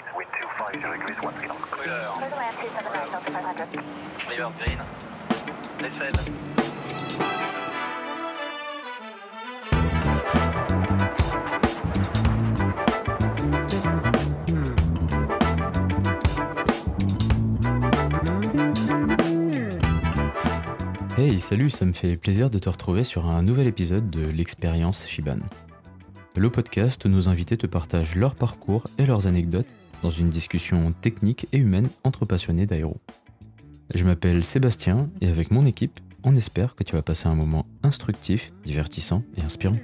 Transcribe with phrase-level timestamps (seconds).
[0.00, 1.60] right, wind 250 degrees, 1 knot.
[1.70, 2.12] Clear.
[2.16, 3.84] Clear to land 279 Delta 500.
[4.26, 4.78] Clear green.
[5.80, 6.16] Descend.
[21.16, 25.06] Hey, salut, ça me fait plaisir de te retrouver sur un nouvel épisode de l'expérience
[25.06, 25.40] Shiban.
[26.36, 29.66] Le podcast nos invités te partagent leur parcours et leurs anecdotes
[30.02, 32.96] dans une discussion technique et humaine entre passionnés d'aéro.
[33.94, 37.66] Je m'appelle Sébastien et avec mon équipe, on espère que tu vas passer un moment
[37.82, 39.76] instructif, divertissant et inspirant.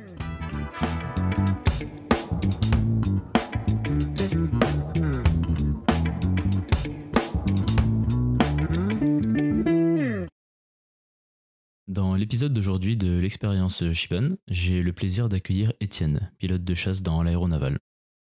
[11.88, 17.22] Dans l'épisode d'aujourd'hui de l'expérience Shiban, j'ai le plaisir d'accueillir Étienne, pilote de chasse dans
[17.22, 17.78] l'aéronaval.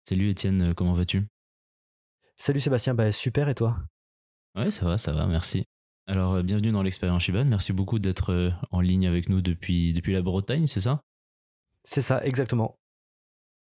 [0.08, 1.27] Salut Étienne, comment vas-tu?
[2.41, 3.77] Salut Sébastien, bah super et toi?
[4.55, 5.64] Ouais, ça va, ça va, merci.
[6.08, 7.45] Alors, euh, bienvenue dans l'expérience Shiban.
[7.45, 11.03] Merci beaucoup d'être euh, en ligne avec nous depuis, depuis la Bretagne, c'est ça?
[11.84, 12.80] C'est ça, exactement.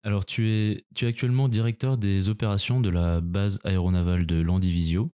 [0.04, 5.10] Alors, tu es, tu es actuellement directeur des opérations de la base aéronavale de Landivisio,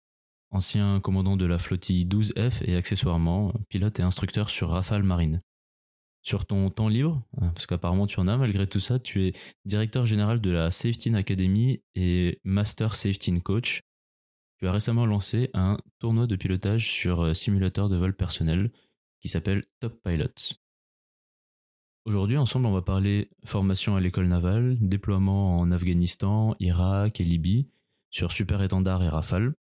[0.52, 5.40] ancien commandant de la flottille 12F et accessoirement pilote et instructeur sur Rafale Marine.
[6.26, 9.34] Sur ton temps libre, hein, parce qu'apparemment tu en as malgré tout ça, tu es
[9.66, 13.84] directeur général de la Safety Academy et Master Safety Coach.
[14.58, 18.72] Tu as récemment lancé un tournoi de pilotage sur euh, simulateur de vol personnel
[19.22, 20.56] qui s'appelle Top Pilots.
[22.06, 27.70] Aujourd'hui, ensemble, on va parler formation à l'école navale, déploiement en Afghanistan, Irak et Libye,
[28.10, 29.54] sur Super Étendard et Rafale,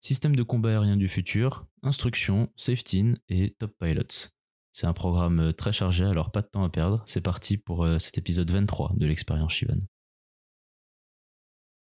[0.00, 4.30] système de combat aérien du futur, instruction, safety et Top Pilots.
[4.72, 7.02] C'est un programme euh, très chargé, alors pas de temps à perdre.
[7.06, 9.78] C'est parti pour euh, cet épisode 23 de l'expérience Shivan.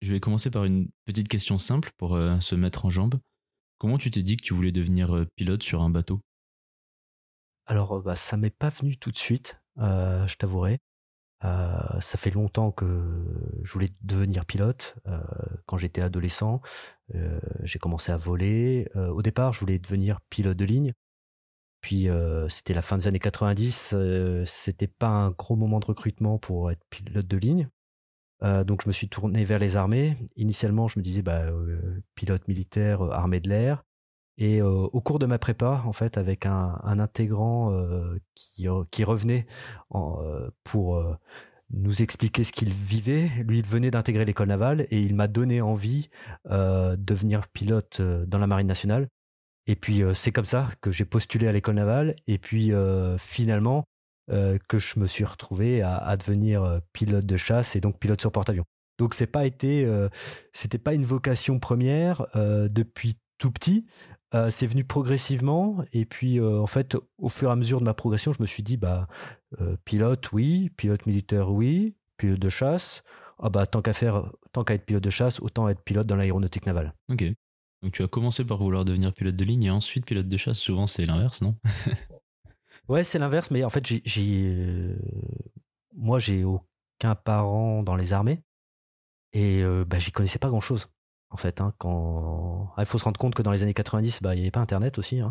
[0.03, 3.17] Je vais commencer par une petite question simple pour euh, se mettre en jambe.
[3.79, 6.21] Comment tu t'es dit que tu voulais devenir pilote sur un bateau?
[7.67, 10.81] Alors bah, ça m'est pas venu tout de suite, je t'avouerai.
[11.41, 12.85] Ça fait longtemps que
[13.63, 14.97] je voulais devenir pilote.
[15.65, 16.61] Quand j'étais adolescent,
[17.63, 18.87] j'ai commencé à voler.
[18.95, 20.93] Au départ, je voulais devenir pilote de ligne.
[21.81, 23.95] Puis euh, c'était la fin des années 90.
[23.95, 27.69] Euh, c'était pas un gros moment de recrutement pour être pilote de ligne.
[28.43, 30.17] Euh, donc je me suis tourné vers les armées.
[30.37, 31.47] Initialement, je me disais bah,
[32.15, 33.85] pilote militaire, armée de l'air.
[34.39, 37.79] Et au cours de ma prépa, en fait, avec un, intégrant
[38.35, 38.67] qui,
[39.05, 39.45] revenait
[39.91, 40.19] en,
[40.65, 41.05] pour
[41.69, 45.61] nous expliquer ce qu'il vivait, lui, il venait d'intégrer l'école navale et il m'a donné
[45.61, 46.09] envie
[46.47, 49.09] de devenir pilote dans la marine nationale.
[49.67, 52.17] Et puis euh, c'est comme ça que j'ai postulé à l'école navale.
[52.27, 53.85] Et puis euh, finalement,
[54.31, 58.33] euh, que je me suis retrouvé à, devenir pilote de chasse et donc pilote sur
[58.33, 58.65] porte-avions.
[58.99, 59.89] Donc c'est pas été,
[60.53, 63.87] c'était pas une vocation première depuis tout petit.
[64.51, 68.35] C'est venu progressivement et puis en fait au fur et à mesure de ma progression,
[68.35, 69.09] je me suis dit bah
[69.87, 73.03] pilote oui, pilote militaire oui, pilote de chasse.
[73.39, 76.17] Ah bah tant qu'à faire, tant qu'à être pilote de chasse, autant être pilote dans
[76.17, 76.93] l'aéronautique navale.
[77.11, 77.25] Ok.
[77.83, 80.59] Donc tu as commencé par vouloir devenir pilote de ligne et ensuite pilote de chasse.
[80.59, 81.57] Souvent c'est l'inverse, non?
[82.89, 84.03] Ouais, c'est l'inverse, mais en fait, j'ai,
[84.49, 84.99] euh,
[85.97, 88.43] moi, j'ai aucun parent dans les armées
[89.33, 90.89] et euh, bah, j'y connaissais pas grand chose.
[91.31, 94.23] En fait, hein, quand Ah, il faut se rendre compte que dans les années 90,
[94.23, 95.17] bah, il n'y avait pas Internet aussi.
[95.17, 95.23] Il y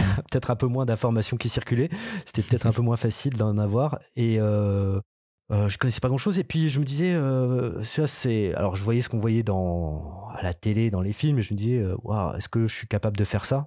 [0.00, 1.88] a peut-être un peu moins d'informations qui circulaient.
[2.26, 5.00] C'était peut-être un peu moins facile d'en avoir et euh,
[5.52, 6.38] euh, je connaissais pas grand chose.
[6.38, 8.54] Et puis je me disais, euh, ça c'est.
[8.54, 11.54] Alors je voyais ce qu'on voyait dans à la télé, dans les films, et je
[11.54, 13.66] me disais, euh, waouh, est-ce que je suis capable de faire ça?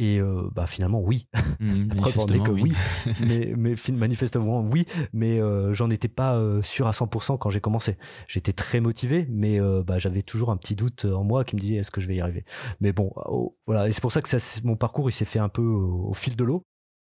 [0.00, 1.26] Et euh, bah finalement oui.
[1.60, 2.72] En est que manifestement, oui.
[3.20, 3.52] mais,
[3.92, 5.40] manifestement oui, mais
[5.72, 7.96] j'en étais pas sûr à 100% quand j'ai commencé.
[8.28, 11.74] J'étais très motivé, mais bah, j'avais toujours un petit doute en moi qui me disait
[11.76, 12.44] est-ce que je vais y arriver?
[12.80, 15.40] Mais bon, oh, voilà, et c'est pour ça que ça, mon parcours il s'est fait
[15.40, 16.62] un peu au, au fil de l'eau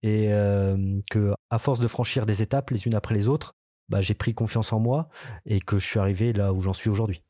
[0.06, 3.53] et euh, que à force de franchir des étapes les unes après les autres,
[3.90, 5.09] bah, j'ai pris confiance en moi
[5.46, 7.22] et que je suis arrivé là où j'en suis aujourd'hui.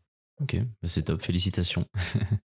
[0.42, 1.86] Ok, bah, c'est top, félicitations.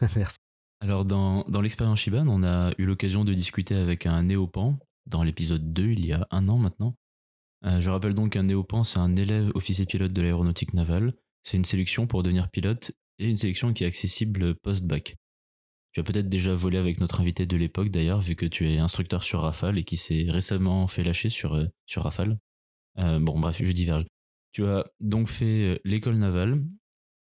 [0.16, 0.38] Merci.
[0.80, 5.22] Alors dans, dans l'expérience Shiban, on a eu l'occasion de discuter avec un néopan dans
[5.22, 6.94] l'épisode 2 il y a un an maintenant.
[7.64, 11.14] Euh, je rappelle donc qu'un néopan c'est un élève officier pilote de l'aéronautique navale.
[11.42, 15.16] C'est une sélection pour devenir pilote et une sélection qui est accessible post-bac.
[15.92, 18.78] Tu as peut-être déjà volé avec notre invité de l'époque d'ailleurs vu que tu es
[18.78, 22.38] instructeur sur Rafale et qui s'est récemment fait lâcher sur, euh, sur Rafale.
[22.98, 24.06] Euh, bon bref, je diverge.
[24.52, 26.64] Tu as donc fait euh, l'école navale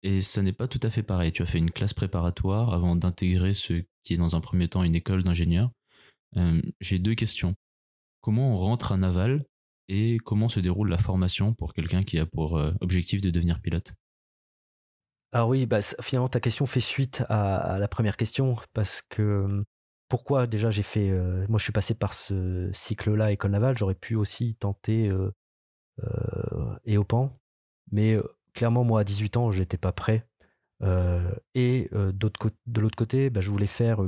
[0.03, 1.31] et ça n'est pas tout à fait pareil.
[1.31, 4.83] Tu as fait une classe préparatoire avant d'intégrer ce qui est dans un premier temps
[4.83, 5.71] une école d'ingénieur.
[6.37, 7.55] Euh, J'ai deux questions.
[8.21, 9.45] Comment on rentre à Naval
[9.89, 13.93] et comment se déroule la formation pour quelqu'un qui a pour objectif de devenir pilote?
[15.31, 19.63] Alors oui, bah, finalement ta question fait suite à, la première question parce que
[20.09, 21.09] pourquoi déjà j'ai fait,
[21.47, 25.09] moi je suis passé par ce cycle-là école navale, j'aurais pu aussi tenter
[26.85, 27.39] et au pan,
[27.91, 28.17] mais
[28.53, 30.27] clairement moi à 18 ans j'étais pas prêt
[31.55, 33.99] et de l'autre côté, bah, je voulais faire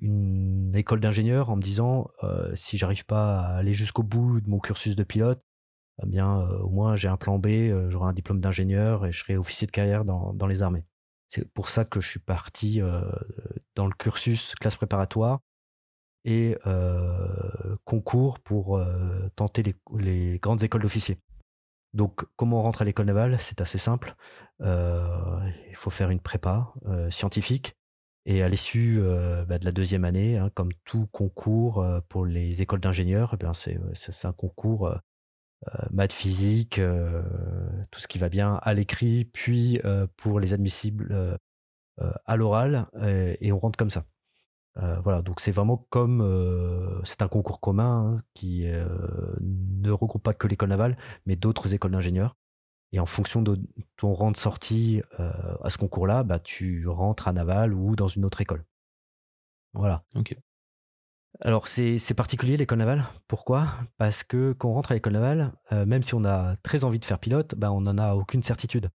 [0.00, 2.08] une école d'ingénieur en me disant
[2.54, 5.42] si j'arrive pas à aller jusqu'au bout de mon cursus de pilote,
[6.02, 7.48] eh bien au moins j'ai un plan B,
[7.88, 10.84] j'aurai un diplôme d'ingénieur et je serai officier de carrière dans les armées.
[11.28, 12.80] C'est pour ça que je suis parti
[13.74, 15.40] dans le cursus classe préparatoire
[16.24, 16.56] et
[17.84, 18.80] concours pour
[19.36, 19.62] tenter
[19.98, 21.18] les, grandes écoles d'officiers.
[21.92, 24.14] Donc, comment on rentre à l'école navale C'est assez simple.
[24.60, 26.72] il faut faire une prépa
[27.10, 27.76] scientifique
[28.26, 32.24] et à l'issue euh, bah, de la deuxième année, hein, comme tout concours euh, pour
[32.24, 33.46] les écoles d'ingénieurs, eh
[33.94, 34.96] c'est un concours euh,
[35.90, 36.80] maths physique,
[37.90, 39.80] tout ce qui va bien à l'écrit, puis
[40.16, 41.38] pour les admissibles
[42.26, 42.86] à l'oral,
[43.40, 44.04] et on rentre comme ça.
[44.76, 48.66] Voilà, donc c'est vraiment comme c'est un concours commun hein, qui
[49.40, 52.36] ne regroupe pas que l'école navale, mais d'autres écoles d'ingénieurs.
[52.94, 53.60] Et en fonction de
[53.96, 55.32] ton rang de sortie euh,
[55.64, 58.64] à ce concours-là, bah, tu rentres à Naval ou dans une autre école.
[59.72, 60.04] Voilà.
[60.14, 60.36] Ok.
[61.40, 63.02] Alors c'est particulier l'école navale.
[63.26, 63.66] Pourquoi?
[63.96, 67.00] Parce que quand on rentre à l'école navale, euh, même si on a très envie
[67.00, 68.90] de faire pilote, bah, on n'en a aucune certitude.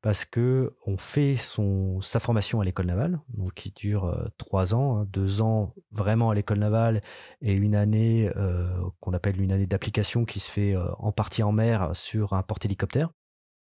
[0.00, 4.74] Parce que on fait son, sa formation à l'école navale, donc qui dure euh, trois
[4.74, 7.02] ans, hein, deux ans vraiment à l'école navale
[7.42, 8.30] et une année
[9.00, 13.10] qu'on appelle une année d'application qui se fait en partie en mer sur un porte-hélicoptère.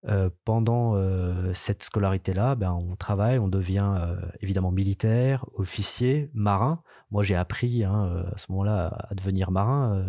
[0.07, 6.83] Euh, pendant euh, cette scolarité-là, ben, on travaille, on devient euh, évidemment militaire, officier, marin.
[7.11, 10.05] Moi, j'ai appris hein, à ce moment-là à devenir marin,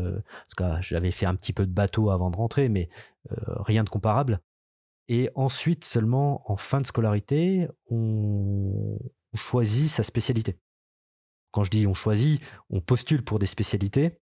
[0.50, 2.89] parce que j'avais fait un petit peu de bateau avant de rentrer, mais
[3.45, 4.42] rien de comparable.
[5.09, 9.00] Et ensuite, seulement en fin de scolarité, on,
[9.33, 10.57] choisit sa spécialité.
[11.51, 14.19] Quand je dis on choisit, on postule pour des spécialités.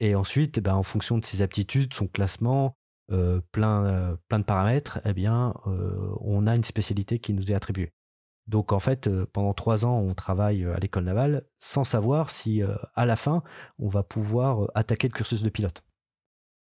[0.00, 2.76] Et ensuite, ben, en fonction de ses aptitudes, son classement,
[3.12, 7.50] euh, plein, euh, plein de paramètres, eh bien, euh, on a une spécialité qui nous
[7.50, 7.92] est attribuée.
[8.46, 12.62] Donc en fait, pendant trois ans, on travaille à l'école navale sans savoir si
[12.94, 13.42] à la fin,
[13.78, 15.82] on va pouvoir attaquer le cursus de pilote.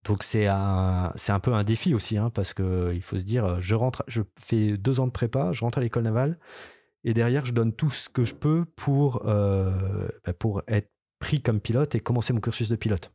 [0.08, 3.24] Donc c'est un, c'est un peu un défi aussi, hein, parce que il faut se
[3.24, 6.40] dire, je rentre, je fais deux ans de prépa, je rentre à l'école navale,
[7.04, 10.90] et derrière, je donne tout ce que je peux pour, bah, pour être
[11.20, 13.12] pris comme pilote et commencer mon cursus de pilote.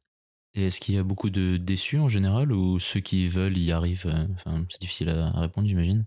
[0.55, 3.73] Et est-ce qu'il y a beaucoup de déçus en général ou ceux qui veulent y
[3.73, 6.05] arrivent euh, enfin, C'est difficile à répondre, j'imagine?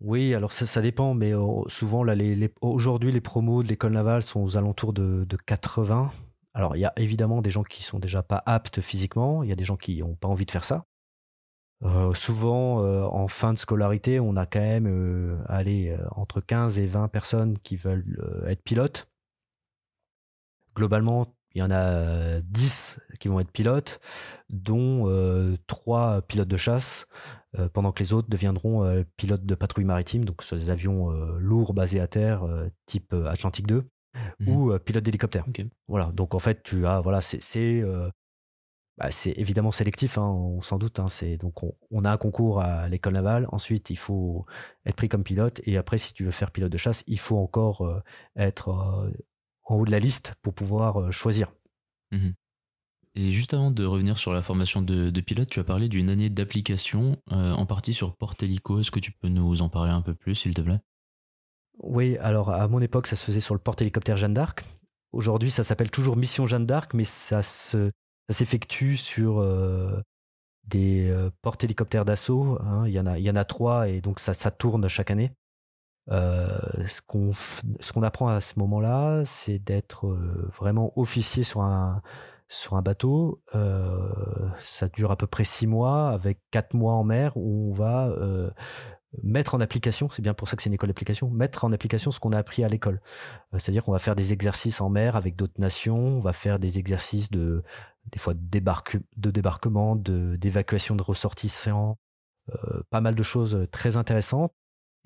[0.00, 3.92] Oui, alors ça, ça dépend, mais euh, souvent, là, les, aujourd'hui, les promos de l'école
[3.92, 6.12] navale sont aux alentours de, de 80.
[6.56, 9.52] Alors, il y a évidemment des gens qui sont déjà pas aptes physiquement, il y
[9.52, 10.86] a des gens qui n'ont pas envie de faire ça.
[11.82, 12.78] Euh, souvent,
[13.12, 17.76] en fin de scolarité, on a quand même allez, entre 15 et 20 personnes qui
[17.76, 19.06] veulent être pilotes.
[20.74, 23.98] Globalement, il y en a 10 qui vont être pilotes,
[24.50, 27.06] dont euh, 3 pilotes de chasse,
[27.58, 31.10] euh, pendant que les autres deviendront euh, pilotes de patrouille maritime, donc sur des avions
[31.10, 32.46] euh, lourds basés à terre,
[32.84, 33.84] type Atlantique 2,
[34.46, 35.44] ou pilotes d'hélicoptère.
[35.88, 37.82] Voilà, donc en fait, tu as, voilà, c'est
[38.98, 41.00] bah, c'est évidemment sélectif, hein, on s'en doute.
[41.00, 43.46] Hein, c'est donc on, a un concours à l'école navale.
[43.52, 44.46] Ensuite, il faut
[44.86, 45.60] être pris comme pilote.
[45.64, 48.02] Et après, si tu veux faire pilote de chasse, il faut encore
[48.36, 48.70] être
[49.66, 51.52] en haut de la liste pour pouvoir euh, choisir.
[52.12, 52.34] Mhm.
[53.14, 56.28] Et juste avant de revenir sur la formation de, pilote, tu as parlé d'une année
[56.28, 58.80] d'application euh, en partie sur Porte-Hélico.
[58.80, 60.80] Est-ce que tu peux nous en parler un peu plus, s'il te plaît?
[61.78, 64.64] Oui, alors à mon époque, ça se faisait sur le porte-hélicoptère Jeanne d'Arc.
[65.12, 67.90] Aujourd'hui, ça s'appelle toujours Mission Jeanne d'Arc, mais ça se
[68.28, 70.00] s'effectue sur euh,
[70.64, 72.58] des porte-hélicoptères d'assaut.
[72.60, 72.84] Hein.
[72.86, 75.32] Il, y en a, trois et donc ça, tourne chaque année.
[76.10, 82.00] Euh, ce qu'on apprend à ce moment-là, c'est d'être euh, vraiment officier sur un
[82.48, 83.42] sur un bateau.
[83.56, 84.08] Euh,
[84.58, 88.14] ça dure à peu près six mois, avec quatre mois en mer, où on va
[89.22, 92.10] mettre en application, c'est bien pour ça que c'est une école d'application, mettre en application
[92.10, 93.00] ce qu'on a appris à l'école.
[93.52, 96.78] C'est-à-dire qu'on va faire des exercices en mer avec d'autres nations, on va faire des
[96.78, 97.62] exercices de
[98.12, 101.98] des fois de, débarque, de débarquement, d'évacuation de ressortissants,
[102.90, 104.52] pas mal de choses très intéressantes.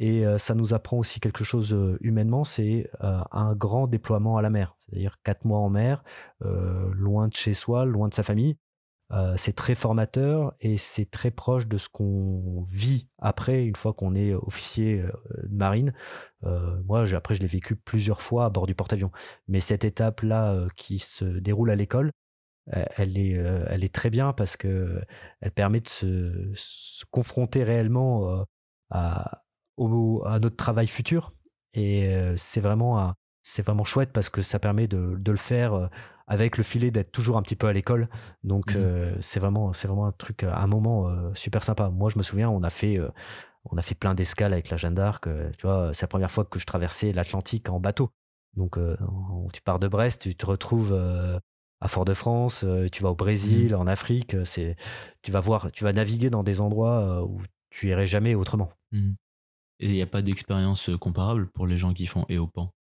[0.00, 4.38] Et euh, ça nous apprend aussi quelque chose euh, humainement, c'est euh, un grand déploiement
[4.38, 4.74] à la mer.
[4.80, 6.02] C'est-à-dire quatre mois en mer,
[6.40, 8.56] loin de chez soi, loin de sa famille.
[9.36, 14.14] C'est très formateur et c'est très proche de ce qu'on vit après, une fois qu'on
[14.14, 15.02] est officier
[15.42, 15.92] de marine.
[16.42, 19.10] moi, après, je l'ai vécu plusieurs fois à bord du porte-avions.
[19.48, 22.12] Mais cette étape-là qui se déroule à l'école,
[22.66, 25.02] elle est, elle est très bien parce que
[25.40, 28.46] elle permet de se confronter réellement
[28.90, 29.42] à,
[29.78, 31.32] notre travail futur.
[31.74, 35.86] Et euh, c'est vraiment, c'est vraiment chouette parce que ça permet de, le faire euh,
[36.30, 38.08] avec le filet d'être toujours un petit peu à l'école.
[38.44, 38.82] Donc Mhm.
[38.82, 41.90] euh, c'est vraiment, c'est vraiment un truc, un moment euh, super sympa.
[41.90, 43.10] Moi, je me souviens, on a fait, euh,
[43.64, 45.26] on a fait plein d'escales avec la Jeanne d'Arc.
[45.26, 48.10] euh, tu vois, c'est la première fois que je traversais l'Atlantique en bateau.
[48.56, 51.38] Donc euh, on- tu pars de Brest, tu te retrouves euh,
[51.80, 54.34] à Fort-de-France, euh, tu vas au Brésil, en Afrique.
[54.34, 54.76] euh, C'est,
[55.22, 58.70] tu vas voir, tu vas naviguer dans des endroits euh, où tu irais jamais autrement.
[58.92, 59.16] Mhm.
[59.80, 62.72] Et il n'y a pas d'expérience euh, comparable pour les gens qui font Éopan.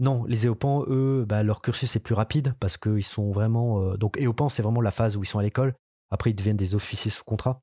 [0.00, 3.80] Non, les éopans, eux, bah, leur cursus est plus rapide parce qu'ils sont vraiment.
[3.80, 5.74] euh, donc, éopans, c'est vraiment la phase où ils sont à l'école.
[6.10, 7.60] Après, ils deviennent des officiers sous contrat.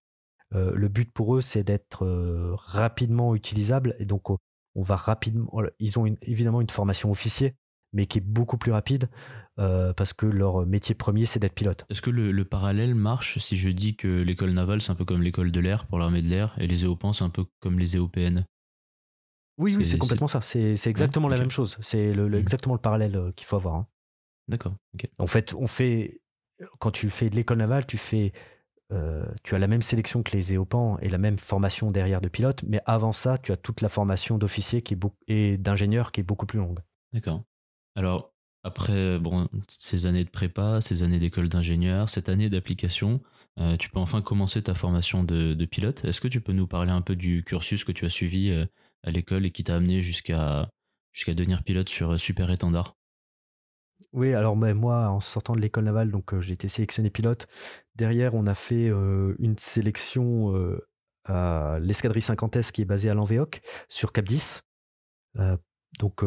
[0.53, 3.95] Euh, le but pour eux, c'est d'être euh, rapidement utilisables.
[3.99, 5.51] Et donc, on va rapidement.
[5.79, 7.55] Ils ont évidemment une formation officier,
[7.91, 9.09] mais qui est beaucoup plus rapide
[9.57, 11.85] parce que leur métier premier, c'est d'être pilote.
[11.91, 15.05] Est-ce que le, le parallèle marche si je dis que l'école navale, c'est un peu
[15.05, 17.77] comme l'école de l'air pour l'armée de l'air et les Éopans, c'est un peu comme
[17.77, 18.45] les EOPN
[19.61, 20.41] Oui, oui, C'est- complètement ça.
[20.41, 21.77] C'est exactement la même chose.
[21.81, 22.41] C'est le- le- Mhm.
[22.41, 23.75] exactement le parallèle euh, qu'il faut avoir.
[23.75, 23.87] hein.
[24.47, 24.73] D'accord.
[25.19, 26.19] En fait, on fait
[26.79, 28.33] quand tu fais de l'école navale, tu fais
[28.91, 32.27] euh, tu as la même sélection que les éopans et la même formation derrière de
[32.27, 36.11] pilote, mais avant ça, tu as toute la formation d'officier qui est beaucoup et d'ingénieur
[36.11, 36.79] qui est beaucoup plus longue.
[37.13, 37.41] D'accord.
[37.95, 43.21] Alors, après bon, ces années de prépa, ces années d'école d'ingénieur, cette année d'application,
[43.59, 46.03] euh, tu peux enfin commencer ta formation de, de pilote.
[46.03, 48.65] Est-ce que tu peux nous parler un peu du cursus que tu as suivi euh,
[49.03, 50.69] à l'école et qui t'a amené jusqu'à
[51.13, 52.95] jusqu'à devenir pilote sur euh, Super Étendard
[54.13, 57.47] Oui, alors moi, en sortant de l'école navale, donc euh, j'ai été sélectionné pilote.
[57.95, 60.53] Derrière, on a fait euh, une sélection
[61.25, 64.61] à l'escadrille 50S qui est basée à Lanvéoc sur Cap 10.
[65.37, 65.57] Euh,
[65.99, 66.23] donc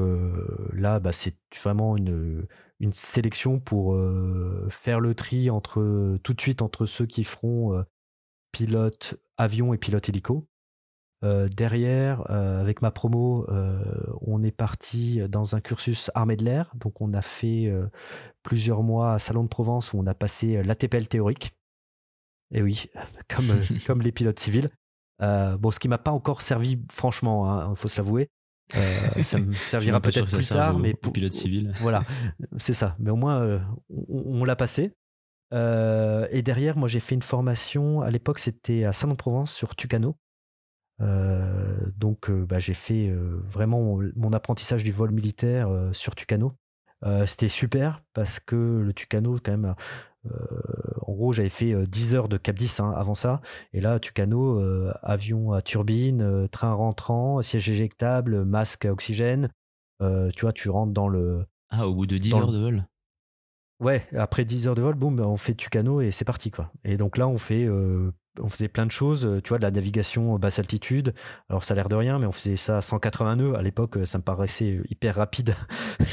[0.75, 2.47] là, bah, c'est vraiment une,
[2.81, 3.99] une sélection pour
[4.69, 7.83] faire le tri entre tout de suite entre ceux qui feront
[8.53, 10.47] pilote avion et pilote hélico.
[11.25, 13.83] Euh, derrière, euh, avec ma promo, euh,
[14.21, 16.71] on est parti dans un cursus armée de l'air.
[16.75, 17.73] Donc, on a fait
[18.43, 21.55] plusieurs mois à Salon de Provence où on a passé l'ATPL théorique.
[22.53, 22.91] Et oui,
[23.29, 23.47] comme,
[23.87, 24.69] comme les pilotes civils.
[25.21, 28.29] Bon, ce qui m'a pas encore servi, franchement, il faut se l'avouer.
[29.23, 31.73] Ça me servira peut-être plus tard, mais aux pilotes civils.
[31.77, 32.03] Voilà,
[32.59, 32.97] c'est ça.
[32.99, 34.93] Mais au moins, on, on l'a passé.
[35.53, 38.03] Et derrière, moi, j'ai fait une formation.
[38.03, 40.17] À l'époque, c'était à Salon-de-Provence sur Tucano.
[41.01, 46.15] Euh, donc, euh, bah, j'ai fait euh, vraiment mon, mon apprentissage du vol militaire sur
[46.15, 46.55] Tucano.
[47.27, 49.75] C'était super parce que le Tucano, quand même,
[51.07, 53.43] en gros, j'avais fait euh, 10 heures de Cap 10 hein, avant ça.
[53.75, 59.51] Et là, Tucano, euh, avion à turbine, euh, train rentrant, siège éjectable, masque à oxygène.
[60.01, 62.53] Euh, tu vois, tu rentres dans le, Ah, au bout de 10 Dans heures le-
[62.55, 62.87] de vol?
[63.81, 66.73] Ouais, après 10 heures de vol, boum, on fait Tucano et c'est parti quoi.
[66.85, 67.67] Et donc là, on fait,
[68.41, 71.15] on faisait plein de choses, euh, tu vois, de la navigation basse altitude.
[71.49, 73.55] Alors ça a l'air de rien, mais on faisait ça à 180 nœuds.
[73.57, 75.55] À l'époque, euh, ça me paraissait hyper rapide.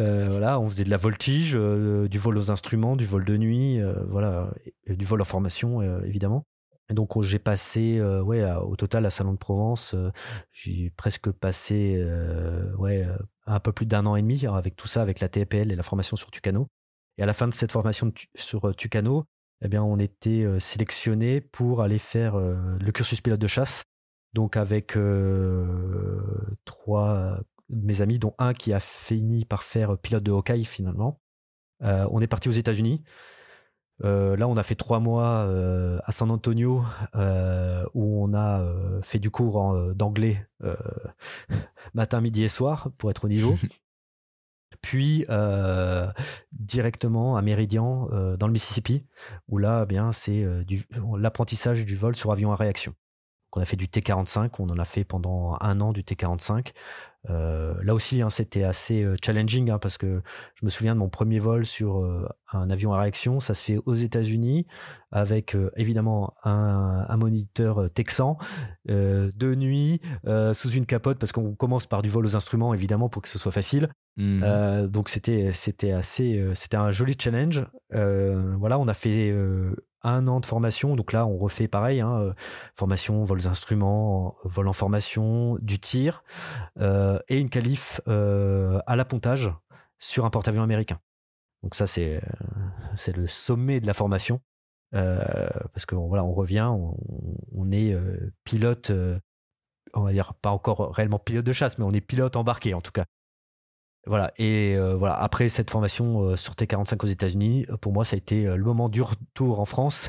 [0.00, 3.36] Euh, voilà, on faisait de la voltige, euh, du vol aux instruments, du vol de
[3.36, 4.50] nuit, euh, voilà,
[4.88, 6.44] du vol en formation euh, évidemment.
[6.90, 10.10] Et donc on- j'ai passé, euh, ouais, au total à Salon de Provence, euh,
[10.52, 14.88] j'ai presque passé, euh, euh, un peu plus d'un an et demi hein, avec tout
[14.88, 16.68] ça, avec la TPL et la formation sur Tucano.
[17.18, 19.24] Et à la fin de cette formation sur euh, Tucano,
[19.62, 23.82] eh on était euh, sélectionné pour aller faire euh, le cursus pilote de chasse.
[24.34, 26.18] Donc avec euh,
[26.64, 31.20] trois de mes amis, dont un qui a fini par faire pilote de Hawkeye finalement.
[31.80, 33.04] On est parti aux États-Unis.
[34.00, 35.48] Là, on a fait trois mois
[36.04, 36.84] à San Antonio
[37.14, 40.46] où on a fait du cours d'anglais
[41.94, 43.56] matin, midi et soir pour être au niveau.
[44.80, 46.08] Puis euh,
[46.52, 49.04] directement à Méridian euh, dans le Mississippi
[49.48, 50.64] où là, eh bien, c'est euh,
[51.16, 52.94] l'apprentissage du vol sur avion à réaction.
[53.56, 56.72] On a fait du T45, on en a fait pendant un an du T45.
[57.30, 60.22] Euh, là aussi, hein, c'était assez euh, challenging hein, parce que
[60.54, 63.40] je me souviens de mon premier vol sur euh, un avion à réaction.
[63.40, 64.66] Ça se fait aux États-Unis
[65.10, 68.38] avec euh, évidemment un, un moniteur texan
[68.86, 70.00] de nuit
[70.52, 73.38] sous une capote parce qu'on commence par du vol aux instruments évidemment pour que ce
[73.38, 73.88] soit facile.
[74.18, 77.64] Euh, donc c'était c'était assez c'était un joli challenge.
[77.90, 79.34] Voilà, on a fait
[80.02, 80.96] un an de formation.
[80.96, 82.32] Donc là, on refait pareil hein, euh,
[82.74, 86.22] formation, vol aux instruments, vol en formation, du tir
[86.78, 89.52] euh, et une qualif euh, à l'appontage
[89.98, 90.98] sur un porte-avions américain.
[91.62, 92.20] Donc ça c'est
[93.16, 94.40] le sommet de la formation
[94.92, 96.70] parce que voilà, on revient,
[97.52, 97.96] on, est
[98.44, 98.92] pilote.
[99.92, 102.80] on va dire pas encore réellement pilote de chasse, mais on est pilote embarqué en
[102.80, 103.06] tout cas.
[104.08, 108.06] Voilà, et euh, voilà, après cette formation euh, sur T45 aux États-Unis, euh, pour moi,
[108.06, 110.08] ça a été le moment du retour en France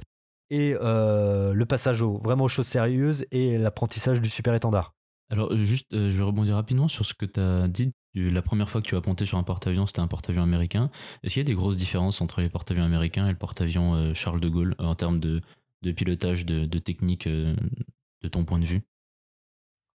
[0.50, 4.96] et le passage au, vraiment aux choses sérieuses et l'apprentissage du super étendard.
[5.30, 7.92] Alors, juste, je vais rebondir rapidement sur ce que tu as dit.
[8.16, 10.90] La première fois que tu as ponté sur un porte-avions, c'était un porte-avions américain.
[11.22, 14.40] Est-ce qu'il y a des grosses différences entre les porte-avions américains et le porte-avions Charles
[14.40, 15.42] de Gaulle en termes de,
[15.84, 18.82] de pilotage, de, de technique, de ton point de vue?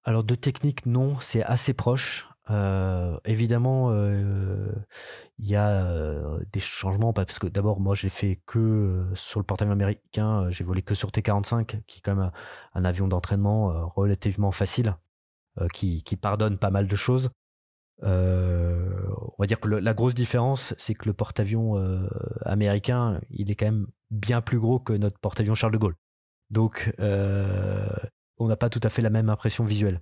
[0.04, 2.28] Alors, de technique, non, c'est assez proche.
[2.50, 4.72] Euh, évidemment, euh,
[5.40, 9.46] il y a euh, des changements parce que d'abord, moi, j'ai fait que sur le
[9.46, 12.32] porte-avions américain, j'ai volé que sur T45, qui est quand même
[12.74, 14.96] un, avion d'entraînement relativement facile,
[15.74, 17.30] qui, pardonne pas mal de choses.
[18.02, 21.76] on va dire que la grosse différence, c'est que le porte-avions
[22.46, 25.96] américain, il est quand même bien plus gros que notre porte-avions Charles de Gaulle.
[26.50, 30.02] Donc, on n'a pas tout à fait la même impression visuelle.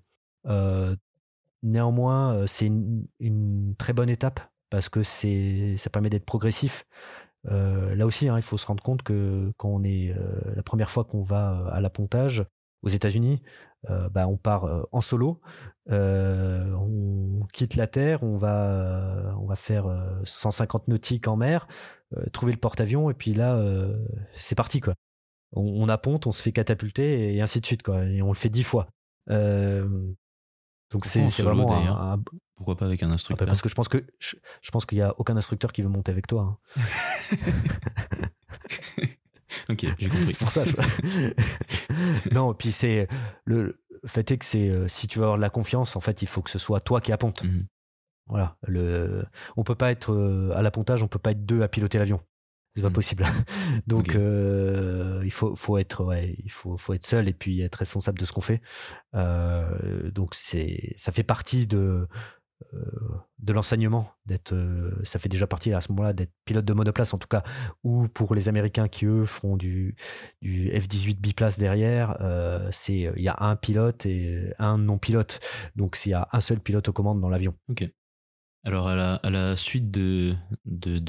[1.63, 4.39] Néanmoins, euh, c'est une, très bonne étape
[4.70, 6.86] parce que ça permet d'être progressif.
[7.50, 10.63] Euh, là aussi, hein, il faut se rendre compte que quand on est euh, la
[10.63, 12.46] première fois qu'on va à l'appontage
[12.82, 13.41] aux États-Unis,
[14.12, 15.41] bah, on part en solo,
[15.88, 19.86] on quitte la terre, on va, faire
[20.24, 21.68] 150 nautiques en mer,
[22.32, 23.60] trouver le porte-avions et puis là,
[24.34, 24.94] c'est parti quoi.
[25.53, 28.36] On, on apponte, on se fait catapulter et ainsi de suite quoi, et on le
[28.36, 28.88] fait dix fois.
[30.92, 32.22] Donc c'est vraiment un,
[32.56, 34.98] Pourquoi pas avec un ah bah instructeur Parce que je pense que je, pense qu'il
[34.98, 36.60] y a aucun instructeur qui veut monter avec toi.
[36.78, 36.86] Hein.
[39.70, 40.34] ok, j'ai compris.
[40.34, 40.66] pour ça.
[40.66, 40.74] Je...
[42.34, 43.08] non, puis c'est
[43.46, 46.22] le fait est que c'est euh, si tu veux avoir de la confiance, en fait,
[46.22, 47.44] il faut que ce soit toi qui apponte.
[47.44, 47.62] Mmh
[48.28, 48.56] voilà.
[48.66, 49.26] Le,
[49.58, 52.22] on peut pas être euh, à l'appontage, on peut pas être deux à piloter l'avion
[52.75, 52.94] c'est pas mmh.
[52.94, 53.25] possible.
[53.88, 57.75] Donc euh, il faut faut être ouais, il faut faut être seul et puis être
[57.75, 58.62] responsable de ce qu'on fait.
[59.16, 62.08] Euh, donc c'est ça fait partie de
[62.74, 62.78] euh,
[63.40, 64.56] de l'enseignement d'être
[65.04, 67.44] ça fait déjà partie à ce moment-là d'être pilote de monoplace en tout cas
[67.84, 69.96] ou pour les américains qui eux feront du
[70.42, 72.18] du F18 biplace derrière
[72.72, 75.40] c'est il y a un pilote et un non pilote
[75.75, 77.90] donc s'il y a un seul pilote aux commandes dans l'avion ok
[78.63, 80.36] alors, à la, suite de,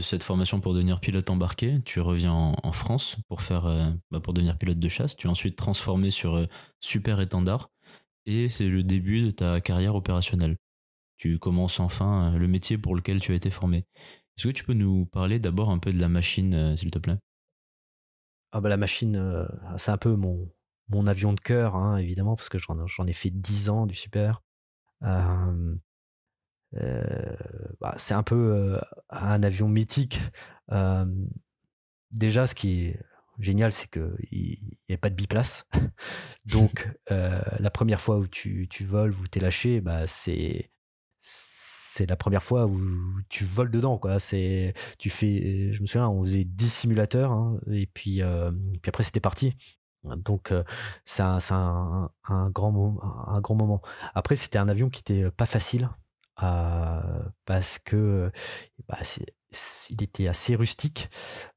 [0.00, 4.32] cette formation pour devenir pilote embarqué, tu reviens en, France pour, faire, euh, bah pour
[4.32, 5.16] devenir pilote de chasse.
[5.16, 6.46] Tu es ensuite transformé sur euh,
[6.80, 7.70] Super Étendard
[8.24, 10.56] et c'est le début de ta carrière opérationnelle.
[11.18, 13.84] Tu commences enfin euh, le métier pour lequel tu as été formé.
[14.38, 17.18] Est-ce que tu peux nous parler d'abord un peu de la machine, s'il te plaît?
[18.52, 19.46] Ah bah La machine,
[19.76, 23.68] c'est un peu mon, avion de cœur, hein, évidemment, parce que j'en ai fait 10
[23.68, 24.42] ans du Super.
[25.04, 25.76] Euh, euh,
[27.80, 28.80] bah, c'est un peu euh,
[29.10, 30.20] un avion mythique.
[30.70, 31.04] Euh,
[32.10, 33.00] déjà, ce qui est
[33.38, 34.58] génial, c'est qu'il
[34.88, 35.66] n'y a pas de biplace.
[36.46, 40.70] Donc, la première fois où tu, tu voles, où tu es lâché, bah, c'est
[41.24, 42.80] c'est la première fois où
[43.28, 47.60] tu voles dedans quoi c'est tu fais je me souviens on faisait 10 simulateurs hein,
[47.70, 48.22] et puis
[48.82, 49.56] puis après c'était parti
[50.02, 50.52] donc
[51.04, 53.82] c'est un, un, un, grand un grand moment
[54.16, 56.01] après c'était un avion qui était pas facile euh,
[56.36, 58.30] parce que
[58.88, 58.98] bah,
[59.90, 61.10] il était assez rustique.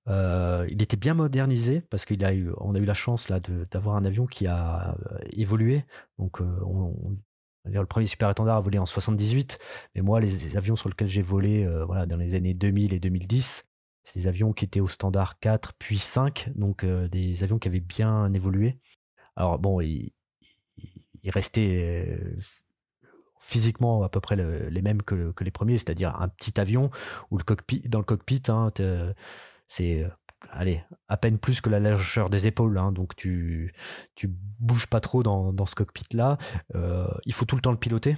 [0.08, 4.26] Euh, il était bien modernisé parce qu'il a eu, la chance là d'avoir un avion
[4.26, 5.86] qui a euh, évolué.
[6.20, 7.18] Donc, on,
[7.66, 9.58] le premier super étendard a volé en 78,
[9.96, 13.66] mais moi, les avions sur lesquels j'ai volé, voilà, dans les années 2000 et 2010,
[14.04, 17.80] c'est des avions qui étaient au standard 4 puis 5, donc des avions qui avaient
[17.80, 18.78] bien évolué.
[19.36, 20.12] Alors bon, il
[21.26, 22.20] restait
[23.46, 26.90] physiquement à peu près les mêmes que, les premiers, c'est-à-dire un petit avion
[27.30, 28.70] où le cockpit, dans le cockpit, hein,
[29.68, 30.10] c'est euh,
[30.50, 32.80] allez, à peine plus que la largeur des épaules.
[32.80, 33.72] Hein, donc tu
[34.16, 34.28] tu
[34.60, 36.40] bouges pas trop dans, ce cockpit-là.
[36.74, 38.18] Euh, il faut tout le temps le piloter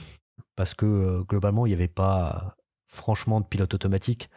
[0.55, 2.55] parce que euh, globalement, il n'y avait pas
[2.87, 4.29] franchement de pilote automatique.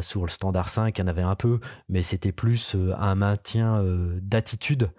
[0.00, 3.82] sur le standard 5, il y en avait un peu, mais c'était plus un maintien
[4.22, 4.92] d'attitude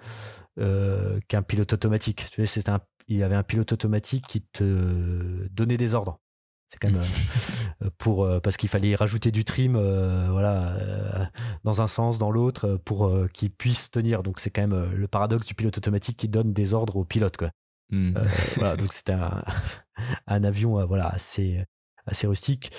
[0.57, 2.25] qu'un pilote automatique.
[2.31, 6.19] Tu c'était un il y avait un pilote automatique qui te donnait des ordres.
[6.69, 7.01] C'est quand même
[7.83, 11.29] euh, pour euh, parce qu'il fallait rajouter du trim, euh, voilà,
[11.63, 14.23] dans un sens, dans l'autre, pour qu'il puisse tenir.
[14.23, 17.37] Donc c'est quand même le paradoxe du pilote automatique qui donne des ordres au pilote,
[17.37, 17.51] quoi.
[17.91, 18.13] Hmm.
[18.55, 19.43] voilà, donc c'était un,
[20.27, 21.63] un, avion, voilà, assez
[22.07, 22.71] assez rustique,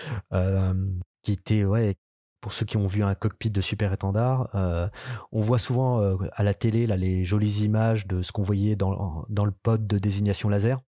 [1.23, 1.97] qui était ouais
[2.47, 4.89] pour ceux qui ont vu un cockpit de super étendard, euh,
[5.33, 8.77] on voit souvent euh, à la télé là, les jolies images de ce qu'on voyait
[8.77, 10.81] dans, dans le pod de désignation laser.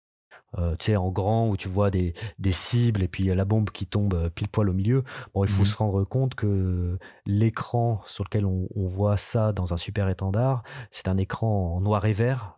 [0.60, 3.72] Euh, tu sais, en grand, où tu vois des, des cibles et puis la bombe
[3.72, 5.04] qui tombe pile poil au milieu.
[5.34, 5.66] Bon, il faut mhm.
[5.66, 10.62] se rendre compte que l'écran sur lequel on, on, voit ça dans un super étendard,
[10.92, 12.56] c'est un écran en noir et vert,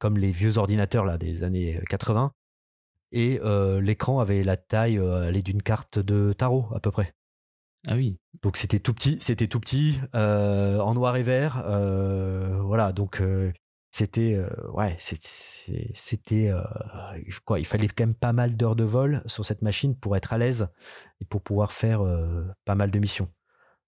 [0.00, 2.32] comme les vieux ordinateurs là des années 80.
[3.12, 3.40] Et
[3.80, 5.00] l'écran avait la taille
[5.44, 7.14] d'une carte de tarot à peu près.
[7.86, 8.18] Ah oui.
[8.42, 12.92] Donc c'était tout petit, c'était tout petit, euh, en noir et vert, euh, voilà.
[12.92, 13.52] Donc euh,
[13.90, 14.40] c'était
[14.72, 16.52] ouais c'était
[17.44, 20.32] quoi il fallait quand même pas mal d'heures de vol sur cette machine pour être
[20.32, 20.68] à l'aise
[21.20, 22.00] et pour pouvoir faire
[22.64, 23.28] pas mal de missions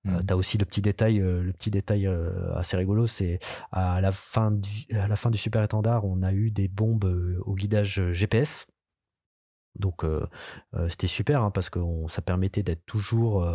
[0.04, 0.18] Mm.
[0.26, 2.08] T'as aussi le petit détail, le petit détail
[2.56, 3.38] assez rigolo, c'est
[3.70, 7.38] à la fin du, à la fin du super étendard, on a eu des bombes
[7.44, 8.66] au guidage GPS.
[9.76, 10.04] Donc
[10.88, 13.46] c'était super hein, parce que ça permettait d'être toujours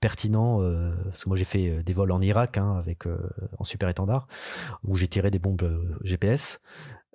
[0.00, 0.60] pertinent.
[1.04, 3.04] parce que moi j'ai fait des vols en Irak hein, avec
[3.58, 4.26] en super étendard
[4.84, 6.60] où j'ai tiré des bombes GPS.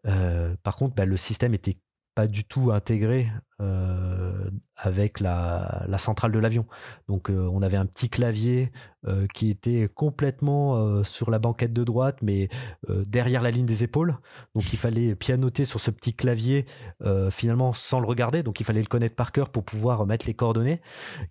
[0.04, 1.78] par contre, bah, le système était
[2.16, 3.30] pas du tout intégré
[3.62, 6.66] euh, avec la, centrale de l'avion.
[7.08, 8.72] Donc euh, on avait un petit clavier
[9.06, 12.50] euh, qui était complètement sur la banquette de droite, mais
[12.90, 14.18] derrière la ligne des épaules.
[14.56, 16.66] Donc il fallait pianoter sur ce petit clavier
[17.30, 18.44] finalement sans le regarder.
[18.44, 20.82] Donc il fallait le connaître par cœur pour pouvoir mettre les coordonnées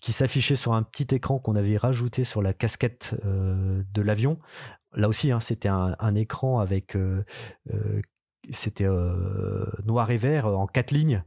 [0.01, 4.39] qui s'affichaient sur un petit écran qu'on avait rajouté sur la casquette de l'avion.
[4.95, 6.97] Là aussi, hein, c'était un, écran avec
[9.85, 11.23] noir et vert en quatre lignes.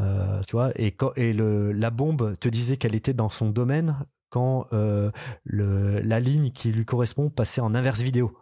[0.00, 3.50] Euh, tu vois, et, quand, et le, la bombe te disait qu'elle était dans son
[3.50, 3.98] domaine
[4.30, 5.10] quand euh,
[5.44, 8.36] le, la ligne qui lui correspond passait en inverse vidéo.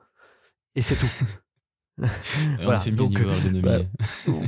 [0.76, 1.10] Et c'est tout.
[2.62, 2.78] voilà.
[2.92, 3.60] Donc, ergonomie.
[3.60, 3.80] Bah,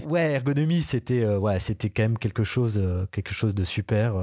[0.06, 4.14] ouais, ergonomie, c'était ouais, c'était quand même quelque chose, quelque chose de super.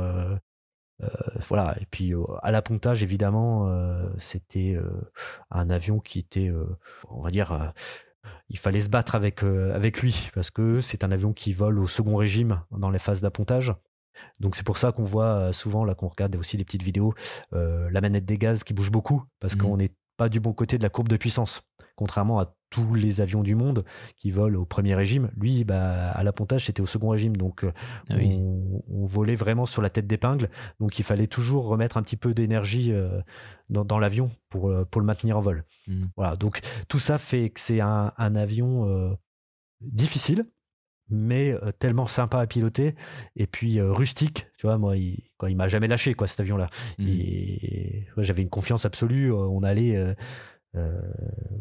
[1.50, 1.76] voilà.
[1.82, 3.70] Et puis à l'appontage, évidemment,
[4.18, 4.80] c'était
[5.52, 6.50] un avion qui était,
[7.10, 7.74] on va dire
[8.50, 11.80] il fallait se battre avec, euh, avec lui parce que c'est un avion qui vole
[11.80, 13.74] au second régime dans les phases d'appontage.
[14.40, 17.14] Donc c'est pour ça qu'on voit euh, souvent, là qu'on regarde aussi des petites vidéos,
[17.54, 19.60] euh, la manette des gaz qui bouge beaucoup parce mmh.
[19.60, 21.62] qu'on n'est pas du bon côté de la courbe de puissance.
[21.96, 23.86] Contrairement à tous les avions du monde
[24.18, 25.32] qui volent au premier régime.
[25.38, 27.38] Lui, bah, à l'appontage, c'était au second régime.
[27.38, 27.72] Donc, euh,
[28.10, 30.50] ah on, on, volait vraiment sur la tête d'épingle.
[30.82, 33.22] Donc, il fallait toujours remettre un petit peu d'énergie euh,
[33.70, 35.64] dans, dans l'avion pour, euh, pour le maintenir en vol.
[35.88, 36.04] Mmh.
[36.18, 36.36] Voilà.
[36.36, 39.18] Donc, tout ça fait que c'est un, un, avion
[39.80, 40.46] difficile,
[41.10, 42.96] mais euh, tellement sympa à piloter.
[43.36, 46.40] Et puis euh, rustique tu vois moi il, quoi, il m'a jamais lâché quoi cet
[46.42, 47.08] avion là mmh.
[47.08, 50.16] et ouais, j'avais une confiance absolue on allait
[50.76, 51.02] euh,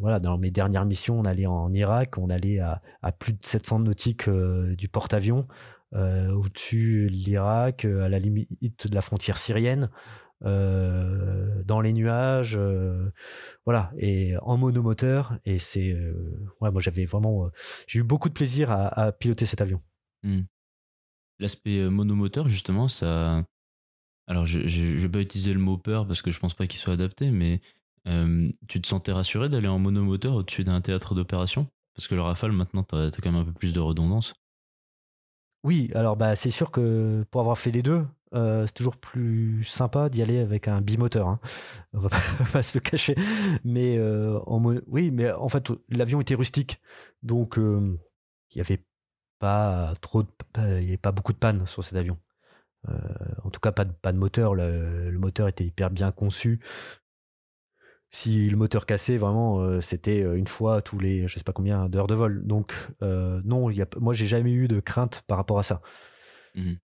[0.00, 3.38] voilà, dans mes dernières missions, on allait en Irak, on allait à, à plus de
[3.42, 5.46] 700 nautiques euh, du porte-avions,
[5.94, 9.90] euh, au-dessus de l'Irak, à la limite de la frontière syrienne,
[10.42, 12.58] dans les nuages,
[13.64, 15.38] voilà, et en monomoteur.
[15.44, 15.94] Et c'est,
[16.60, 17.50] ouais, moi j'avais vraiment,
[17.86, 19.82] j'ai eu beaucoup de plaisir à, à piloter cet avion.
[20.22, 20.40] Mmh.
[21.40, 23.44] L'aspect monomoteur, justement, ça.
[24.26, 26.78] Alors, je ne vais pas utiliser le mot peur parce que je pense pas qu'il
[26.78, 27.60] soit adapté, mais
[28.06, 31.66] euh, tu te sentais rassuré d'aller en monomoteur au-dessus d'un théâtre d'opération?
[31.94, 34.34] Parce que le Rafale, maintenant, tu as, quand même un peu plus de redondance.
[35.64, 39.64] Oui, alors bah, c'est sûr que pour avoir fait les deux, euh, c'est toujours plus
[39.64, 41.28] sympa d'y aller avec un bimoteur.
[41.28, 41.40] Hein.
[41.92, 42.08] On va
[42.52, 43.14] pas, se le cacher.
[43.64, 46.80] Mais euh, en, oui, mais en fait, l'avion était rustique.
[47.22, 47.98] Donc, euh,
[48.50, 48.84] il n'y avait
[49.38, 50.24] pas trop
[50.56, 52.18] il avait pas beaucoup de panne sur cet avion.
[52.88, 52.94] Euh,
[53.44, 54.54] en tout cas, pas de, pas de moteur.
[54.54, 56.60] Le, moteur était hyper bien conçu
[58.10, 61.52] si le moteur cassait, vraiment, euh, c'était euh, une fois tous les, je sais pas
[61.52, 62.46] combien d'heures de vol.
[62.46, 65.82] Donc, euh, non, y a, moi, j'ai jamais eu de crainte par rapport à ça.
[66.54, 66.74] Mmh.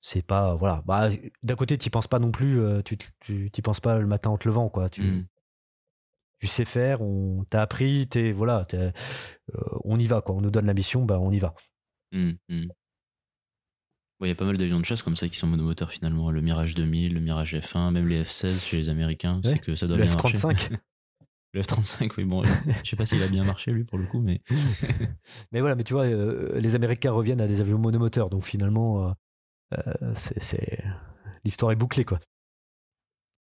[0.00, 0.82] C'est pas, voilà.
[0.86, 1.10] Bah,
[1.42, 4.38] d'un côté, tu penses pas non plus, euh, tu t'y penses pas le matin en
[4.38, 4.88] te levant, quoi.
[4.88, 5.26] Tu, mmh.
[6.40, 8.92] tu sais faire, on t'a appris, t'es, voilà, es,
[9.84, 10.34] on y va, quoi.
[10.36, 11.54] On nous donne la mission, bah, on y va.
[12.12, 12.68] Mmh.
[14.20, 16.30] Il y a pas mal d'avions de chasse comme ça qui sont monomoteurs finalement.
[16.30, 19.40] Le Mirage 2000, le Mirage F1, même les F16 chez les Américains.
[19.44, 20.46] c'est que ça doit le bien F-35.
[20.46, 20.68] marcher.
[21.52, 24.20] le F-35, oui, bon, je sais pas s'il a bien marché lui pour le coup,
[24.20, 24.42] mais.
[25.52, 29.06] mais voilà, mais tu vois, euh, les Américains reviennent à des avions monomoteurs, donc finalement,
[29.06, 29.14] euh, euh,
[30.14, 30.84] c'est,
[31.44, 32.20] l'histoire est bouclée, quoi.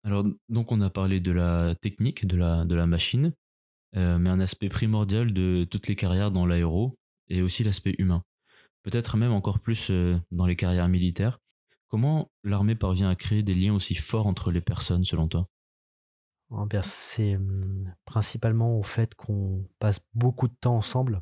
[0.05, 3.33] Alors, donc, on a parlé de la technique, de la, de la machine,
[3.93, 6.95] mais un aspect primordial de toutes les carrières dans l'aéro,
[7.29, 8.23] et aussi l'aspect humain
[8.83, 11.39] peut-être même encore plus euh, dans les carrières militaires.
[11.87, 15.47] Comment l'armée parvient à créer des liens aussi forts entre les personnes selon toi?
[16.49, 21.21] Oh, C'est hum, principalement au fait qu'on passe beaucoup de temps ensemble.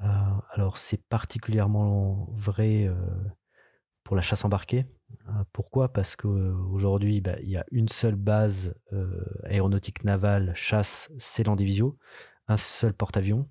[0.00, 2.94] Euh, alors c'est particulièrement vrai euh,
[4.06, 4.86] pour la chasse embarquée.
[5.52, 5.92] pourquoi?
[5.92, 8.74] Parce qu'aujourd'hui, bah, il y a une seule base
[9.42, 11.98] aéronautique navale chasse, c'est l'Andivisio,
[12.46, 13.50] un seul porte-avions.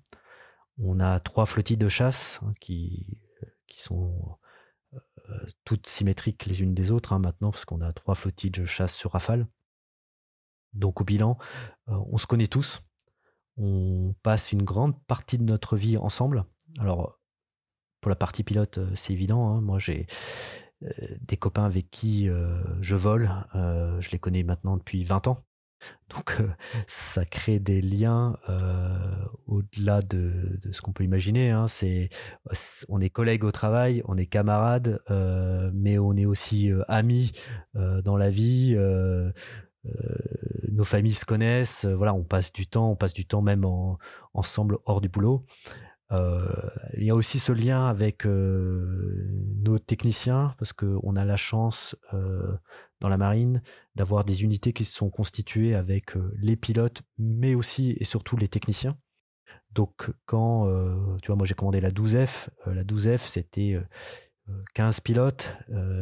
[0.78, 3.18] On a trois flottilles de chasse hein, qui,
[3.66, 4.38] qui sont
[4.94, 8.64] euh, toutes symétriques les unes des autres hein, maintenant, parce qu'on a trois flottilles de
[8.64, 9.46] chasse sur Rafale.
[10.72, 11.38] Donc au bilan,
[11.88, 12.82] euh, on se connaît tous.
[13.56, 16.44] On passe une grande partie de notre vie ensemble.
[16.78, 17.18] Alors,
[18.00, 19.48] pour la partie pilote, euh, c'est évident.
[19.48, 19.60] Hein.
[19.60, 20.06] Moi, j'ai
[21.22, 22.28] des copains avec qui
[22.82, 23.30] je vole.
[23.54, 25.46] je les connais maintenant depuis 20 ans.
[26.10, 26.48] Donc euh,
[26.86, 31.50] ça crée des liens euh, au-delà de, ce qu'on peut imaginer.
[31.50, 31.68] Hein.
[31.68, 32.08] C'est,
[32.88, 37.32] on est collègues au travail, on est camarades, euh, mais on est aussi euh, amis
[37.76, 38.74] euh, dans la vie.
[38.76, 39.30] Euh,
[40.72, 41.84] nos familles se connaissent.
[41.84, 43.98] voilà, on passe du temps, on passe du temps même en,
[44.34, 45.44] ensemble hors du boulot.
[46.10, 51.96] Il y a aussi ce lien avec nos techniciens parce qu'on a la chance
[53.00, 53.62] dans la marine
[53.94, 58.48] d'avoir des unités qui sont constituées avec euh, les pilotes, mais aussi et surtout les
[58.48, 58.96] techniciens.
[59.70, 63.78] Donc quand, euh, tu vois, moi j'ai commandé la 12F, euh, la 12F c'était
[64.74, 65.56] 15 pilotes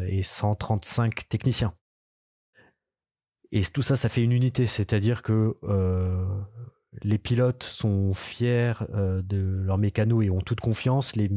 [0.07, 1.75] et 135 techniciens.
[3.53, 5.57] Et tout ça, ça fait une unité, c'est-à-dire que
[7.03, 11.17] les pilotes sont fiers euh, de leurs mécanos et ont toute confiance.
[11.17, 11.31] Les,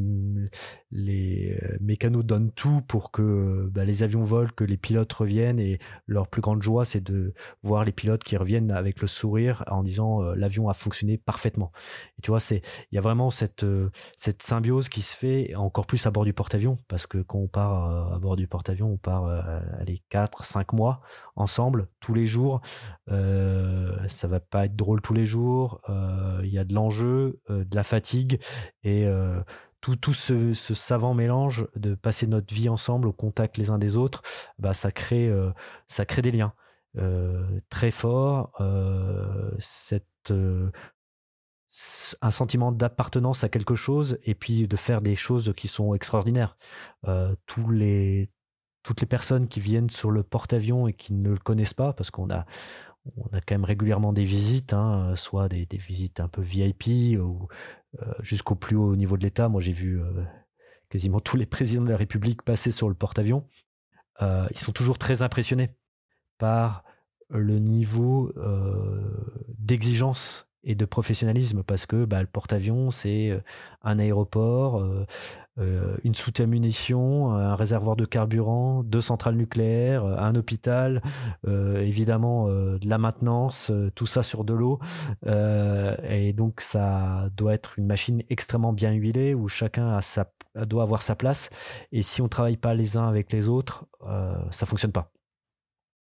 [0.91, 5.59] les euh, mécanos donnent tout pour que bah, les avions volent, que les pilotes reviennent.
[5.59, 9.63] Et leur plus grande joie, c'est de voir les pilotes qui reviennent avec le sourire
[9.67, 11.71] en disant euh, l'avion a fonctionné parfaitement.
[12.19, 13.65] Et tu vois, il y a vraiment cette
[14.17, 17.47] cette symbiose qui se fait encore plus à bord du porte-avions parce que quand on
[17.47, 21.01] part à bord du porte-avions, on part les 4 5 mois
[21.35, 22.61] ensemble tous les jours.
[23.07, 25.46] ça va pas être drôle tous les jours
[25.89, 28.39] euh, il y a de l'enjeu, euh, de la fatigue
[28.83, 29.41] et euh,
[29.81, 33.95] tout, tout ce, savant mélange de passer notre vie ensemble au contact les uns des
[33.95, 34.21] autres,
[34.59, 35.31] bah, ça, crée,
[35.87, 36.53] ça crée des liens
[37.69, 38.51] très forts.
[39.59, 40.33] cette,
[42.21, 46.57] un sentiment d'appartenance à quelque chose et puis de faire des choses qui sont extraordinaires.
[47.45, 48.31] tous les,
[48.87, 52.09] toutes les personnes qui viennent sur le porte-avions et qui ne le connaissent pas, parce
[52.09, 52.45] qu'on a,
[53.15, 57.47] on a quand même régulièrement des visites, hein, soit des, visites un peu VIP ou
[58.01, 59.49] euh, jusqu'au plus haut niveau de l'État.
[59.49, 60.23] Moi, j'ai vu euh,
[60.89, 63.45] quasiment tous les présidents de la République passer sur le porte-avions.
[64.21, 65.69] Euh, ils sont toujours très impressionnés
[66.37, 66.83] par
[67.29, 68.31] le niveau
[69.57, 73.37] d'exigence et de professionnalisme parce que bah, le porte-avions, c'est
[73.81, 74.85] un aéroport,
[76.03, 81.01] une soute à munitions, un réservoir de carburant, deux centrales nucléaires, un hôpital,
[81.47, 84.79] évidemment de la maintenance, tout ça sur de l'eau.
[85.25, 89.99] et donc ça doit être une machine extrêmement bien huilée où chacun
[90.55, 91.49] doit avoir sa place.
[91.91, 93.85] Et si on travaille pas les uns avec les autres,
[94.51, 95.11] ça fonctionne pas.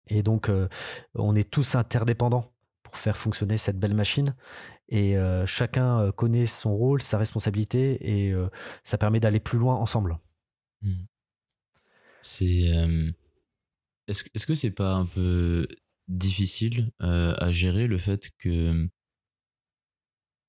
[0.07, 0.49] Et donc
[1.15, 2.53] on est tous interdépendants
[2.97, 4.35] faire fonctionner cette belle machine.
[4.93, 8.47] Et euh, chacun euh, connaît son rôle, sa responsabilité, et euh,
[8.83, 10.19] ça permet d'aller plus loin ensemble.
[10.83, 11.05] Hmm.
[12.21, 12.71] C'est.
[14.07, 15.67] Est-ce est que c'est pas un peu
[16.07, 18.87] difficile à gérer le fait que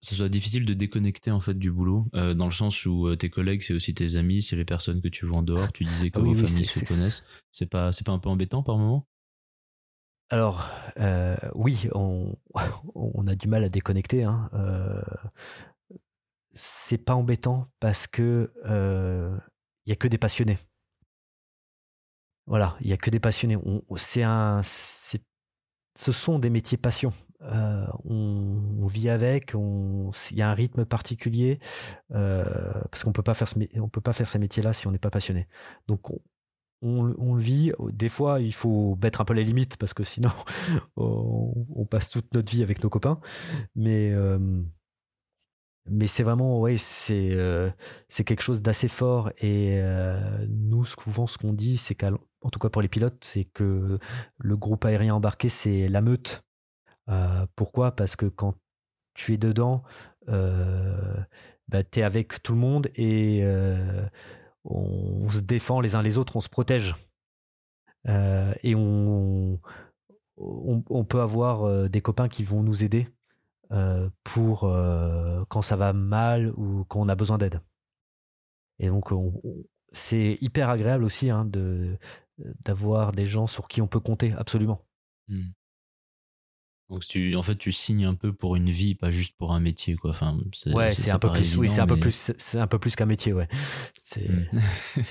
[0.03, 3.63] ce soit difficile de déconnecter en fait du boulot dans le sens où tes collègues
[3.63, 6.19] c'est aussi tes amis c'est les personnes que tu vois en dehors tu disais que
[6.19, 9.07] ah vos familles se connaissent c'est pas c'est pas un peu embêtant par moment?
[10.35, 10.69] Alors,
[10.99, 12.35] euh, oui, on,
[13.29, 14.25] a du mal à déconnecter.
[14.25, 14.51] Hein.
[14.55, 15.01] Euh,
[16.55, 19.39] c'est pas embêtant parce que il euh,
[19.87, 20.59] y a que des passionnés.
[22.47, 23.57] Voilà, il y a que des passionnés.
[23.95, 25.23] C'est
[25.97, 27.13] ce sont des métiers passion.
[27.41, 31.61] On, vit avec, il y a un rythme particulier
[32.09, 35.47] parce qu'on peut faire on peut pas faire ces métiers-là si on n'est pas passionné.
[35.87, 36.19] Donc on,
[36.83, 37.73] le vit.
[37.93, 40.31] Des fois, il faut mettre un peu les limites parce que sinon,
[40.97, 43.21] on, passe toute notre vie avec nos copains.
[43.75, 44.39] Mais, euh,
[45.89, 47.71] mais c'est vraiment, ouais, c'est euh,
[48.09, 49.31] c'est quelque chose d'assez fort.
[49.39, 53.45] Et euh, nous, souvent, ce qu'on dit, c'est qu'en tout cas pour les pilotes, c'est
[53.45, 53.99] que
[54.39, 56.45] le groupe aérien embarqué, c'est la meute.
[57.57, 57.93] pourquoi?
[57.93, 58.55] Parce que quand
[59.15, 59.83] tu es dedans,
[60.27, 63.45] bah, tu es avec tout le monde et
[64.65, 66.95] on, se défend les uns les autres, on se protège.
[68.09, 69.61] Euh, et on,
[70.37, 73.09] on, peut avoir euh, des copains qui vont nous aider
[73.73, 74.61] euh, pour
[75.49, 77.61] quand ça va mal ou quand on a besoin d'aide.
[78.79, 79.11] Et donc,
[79.93, 81.97] c'est hyper agréable aussi hein, de
[82.65, 84.85] d'avoir des gens sur qui on peut compter, absolument.
[85.29, 85.51] Hmm.
[86.95, 89.59] Donc tu, en fait, tu signes un peu pour une vie, pas juste pour un
[89.59, 90.11] métier, quoi.
[90.11, 91.57] Enfin, ouais, c'est un peu plus.
[91.57, 92.33] oui, c'est un peu plus.
[92.39, 93.49] C'est un peu plus qu'un métier, ouais.
[94.01, 95.03] C'est hmm.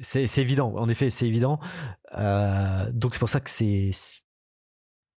[0.00, 0.74] c'est évident.
[0.74, 1.60] En effet, c'est évident.
[2.14, 3.90] Euh, donc c'est pour ça que c'est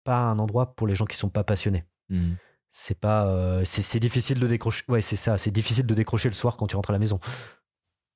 [0.03, 1.83] pas un endroit pour les gens qui sont pas passionnés.
[2.09, 2.33] Hmm.
[2.71, 3.27] C'est pas.
[3.27, 4.83] Euh, c'est difficile de décrocher.
[4.87, 5.37] Ouais, c'est ça.
[5.37, 7.19] C'est difficile de décrocher le soir quand tu rentres à la maison.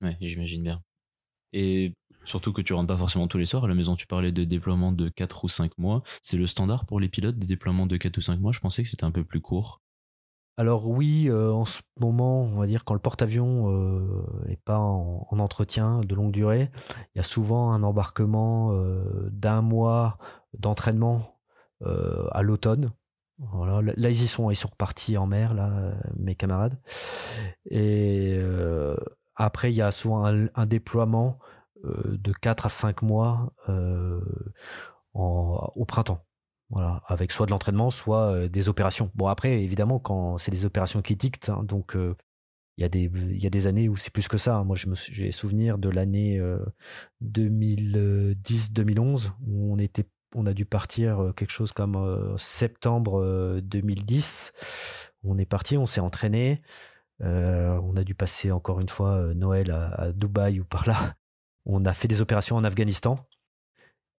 [0.01, 0.81] Ouais, j'imagine bien.
[1.53, 1.93] Et
[2.27, 3.95] Surtout que tu rentres pas forcément tous les soirs à la maison.
[3.95, 6.03] Tu parlais de déploiement de 4 ou 5 mois.
[6.21, 8.51] C'est le standard pour les pilotes, des déploiements de 4 ou 5 mois.
[8.51, 9.81] Je pensais que c'était un peu plus court.
[10.57, 13.69] Alors oui, euh, en ce moment, on va dire quand le porte-avions
[14.47, 16.69] n'est euh, pas en, entretien de longue durée,
[17.13, 20.17] il y a souvent un embarquement euh, d'un mois
[20.57, 21.33] d'entraînement
[22.31, 22.91] à l'automne.
[23.37, 25.53] Voilà, là ils sont, repartis en mer
[26.17, 26.75] mes camarades.
[27.69, 28.35] Et
[29.35, 31.37] après il y a souvent un, déploiement
[31.83, 33.53] de 4 à 5 mois
[35.13, 36.23] au printemps.
[37.07, 39.09] Avec soit de l'entraînement, soit des opérations.
[39.15, 41.95] Bon après évidemment quand c'est des opérations qui dictent, hein, donc
[42.77, 44.57] il y a des années où c'est plus que ça.
[44.57, 44.63] Hein.
[44.63, 46.41] Moi, j'ai souvenir de l'année
[47.23, 54.51] 2010-2011 où on était on a dû partir quelque chose comme septembre 2010.
[55.23, 56.61] On est parti, on s'est entraîné.
[57.21, 61.15] on a dû passer encore une fois Noël à, Dubaï ou par là.
[61.67, 63.19] On a fait des opérations en Afghanistan.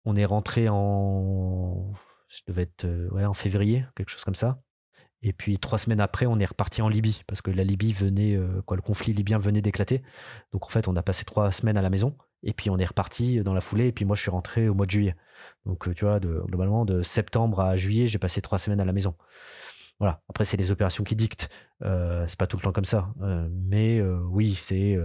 [0.05, 1.93] On est rentré en,
[2.29, 4.63] je devais être ouais, en février, quelque chose comme ça.
[5.23, 8.37] Et puis trois semaines après, on est reparti en Libye parce que la Libye venait,
[8.37, 10.03] euh, le conflit libyen venait d'éclater.
[10.53, 12.85] Donc en fait, on a passé trois semaines à la maison et puis on est
[12.85, 13.89] reparti dans la foulée.
[13.89, 15.17] Et puis moi, je suis rentré au mois de juillet.
[15.67, 18.93] Donc euh, tu vois, globalement de septembre à juillet, j'ai passé trois semaines à la
[18.93, 19.17] maison.
[19.99, 20.23] Voilà.
[20.29, 21.49] Après, c'est les opérations qui dictent.
[21.83, 23.13] Euh, c'est pas tout le temps comme ça.
[23.23, 24.97] Euh, mais oui, c'est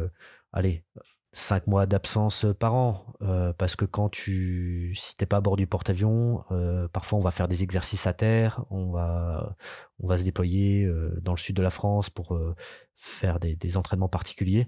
[0.51, 0.85] allez
[1.33, 3.05] cinq mois d'absence par an.
[3.21, 7.21] Euh, parce que quand tu si t'es pas à bord du porte-avions euh, parfois on
[7.21, 9.55] va faire des exercices à terre on va
[9.99, 12.37] on va se déployer euh, dans le sud de la France pour
[12.95, 14.67] faire des, des, entraînements particuliers.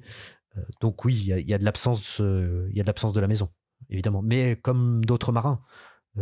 [0.82, 3.50] Donc oui il y a, de l'absence il y a de l'absence de la maison
[3.90, 4.22] évidemment.
[4.22, 5.62] Mais comme d'autres marins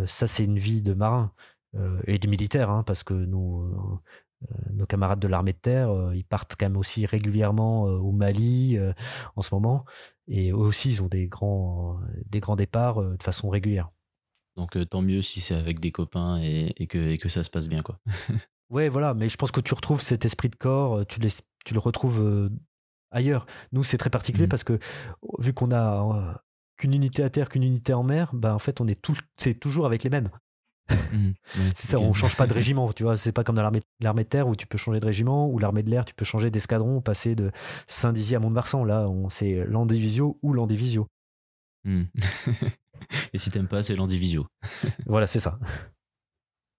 [0.05, 1.33] ça c'est une vie de marin
[2.05, 3.99] et de militaire hein, parce que nous euh,
[4.71, 8.11] nos camarades de l'armée de terre, euh, ils partent quand même aussi régulièrement euh, au
[8.11, 8.77] Mali
[9.35, 9.85] en ce moment.
[10.27, 13.91] Et eux aussi, ils ont des grands, des grands départs de façon régulière.
[14.55, 17.67] Donc tant mieux si c'est avec des copains et, que, et, que, ça se passe
[17.67, 17.81] bien.
[17.81, 17.99] quoi.
[18.69, 21.19] ouais, voilà, mais je pense que tu retrouves cet esprit de corps, tu,
[21.65, 22.51] tu le retrouves
[23.11, 23.45] ailleurs.
[23.71, 24.49] Nous, c'est très particulier mmh.
[24.49, 24.79] parce que
[25.39, 26.43] vu qu'on a
[26.77, 29.55] qu'une unité à terre, qu'une unité en mer, bah, en fait, on est tout, c'est
[29.55, 30.29] toujours avec les mêmes.
[30.89, 31.31] Mmh.
[31.75, 33.15] c'est ça, on change pas de régiment, tu vois.
[33.15, 35.83] C'est pas comme dans l'armée de terre où tu peux changer de régiment, ou l'armée
[35.83, 37.51] de l'air, tu peux changer d'escadron, passer de
[37.87, 38.83] Saint-Dizier à Mont-de-Marsan.
[38.83, 41.07] Là, on c'est l'Andivisio ou l'Andivisio.
[41.85, 42.03] Mmh.
[43.33, 44.47] Et si t'aimes pas, c'est l'Andivisio.
[45.05, 45.59] voilà, c'est ça.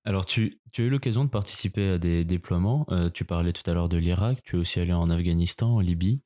[0.04, 2.86] Alors, tu, tu, as eu l'occasion de participer à des déploiements.
[2.90, 5.80] Euh, tu parlais tout à l'heure de l'Irak, tu es aussi allé en Afghanistan, en
[5.80, 6.20] Libye.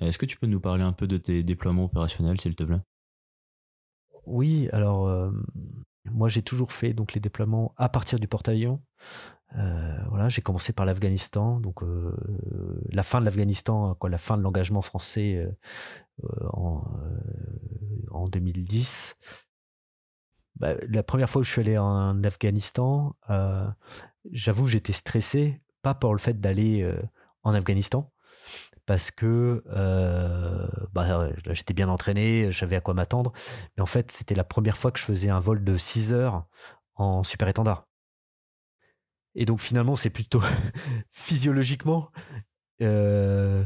[0.00, 2.80] Est-ce que tu peux nous parler un peu de tes déploiements opérationnels, s'il te plaît?
[4.26, 5.30] Oui, alors euh,
[6.04, 8.80] moi, j'ai toujours fait donc les déploiements à partir du porte-avions.
[9.56, 12.14] Euh, voilà, j'ai commencé par l'Afghanistan, donc euh,
[12.90, 15.48] la fin de l'Afghanistan, la fin de l'engagement français
[16.22, 16.84] euh, en,
[18.10, 19.16] en 2010.
[20.56, 23.16] Bah, la première fois où je suis allé en Afghanistan,
[24.30, 26.88] j'avoue, j'étais stressé, pas pour le fait d'aller
[27.42, 28.12] en Afghanistan,
[28.90, 33.30] parce que euh, bah, j'étais bien entraîné, j'avais à quoi m'attendre.
[33.76, 36.44] Mais en fait, c'était la première fois que je faisais un vol de 6 heures
[36.96, 37.86] en super étendard.
[39.36, 40.42] Et donc finalement, c'est plutôt
[41.12, 42.10] physiologiquement
[42.82, 43.64] euh,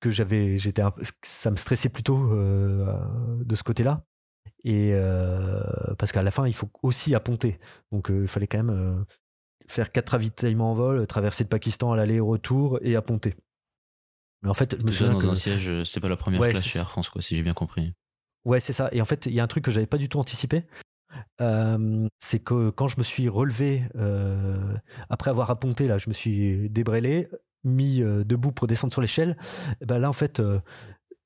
[0.00, 0.82] que j'avais, j'étais,
[1.22, 2.94] ça me stressait plutôt euh,
[3.42, 4.04] de ce côté-là.
[4.64, 4.92] Et
[5.98, 7.58] parce qu'à la fin, il faut aussi apponter.
[7.90, 9.06] Donc il fallait quand même
[9.66, 13.34] faire quatre ravitaillements en vol, traverser le Pakistan à l'aller-retour et apponter.
[14.42, 16.78] Mais en fait, je me souviens dans un siège, c'est pas la première classe chez
[16.78, 17.92] Air France, quoi, si j'ai bien compris.
[18.44, 18.88] Ouais, c'est ça.
[18.92, 20.64] Et en fait, il y a un truc que j'avais pas du tout anticipé.
[21.40, 24.74] Euh, c'est que quand je me suis relevé euh,
[25.08, 27.28] après avoir apponté là, je me suis débrêlé,
[27.64, 29.36] mis euh, debout pour descendre sur l'échelle.
[29.84, 30.42] Ben là, en fait,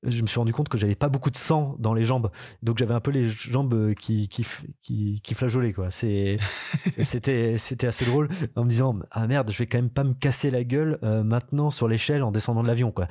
[0.05, 2.29] je me suis rendu compte que j'avais pas beaucoup de sang dans les jambes,
[2.61, 4.45] donc j'avais un peu les jambes qui qui
[4.81, 5.91] qui, qui flageolaient quoi.
[5.91, 6.37] C'est
[7.03, 10.13] c'était c'était assez drôle en me disant ah merde, je vais quand même pas me
[10.13, 13.07] casser la gueule euh, maintenant sur l'échelle en descendant de l'avion quoi.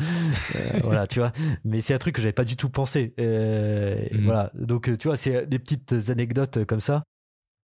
[0.55, 1.33] Euh, voilà, tu vois.
[1.65, 3.15] Mais c'est un truc que j'avais pas du tout pensé.
[3.19, 4.25] Euh, mhm.
[4.25, 7.03] Voilà, donc tu vois, c'est des petites anecdotes comme ça.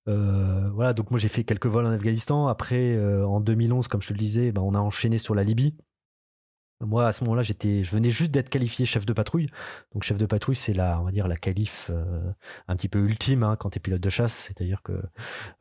[0.06, 2.48] voilà, donc moi j'ai fait quelques vols en Afghanistan.
[2.48, 5.74] Après, en 2011, comme je te le disais, ben, on a enchaîné sur la Libye.
[6.80, 9.46] Moi, à ce moment-là, j'étais, je venais juste d'être qualifié chef de patrouille.
[9.92, 12.30] Donc, chef de patrouille, c'est la, on va dire, la qualif euh,
[12.68, 14.32] un petit peu ultime hein, quand tu es pilote de chasse.
[14.34, 15.02] C'est-à-dire que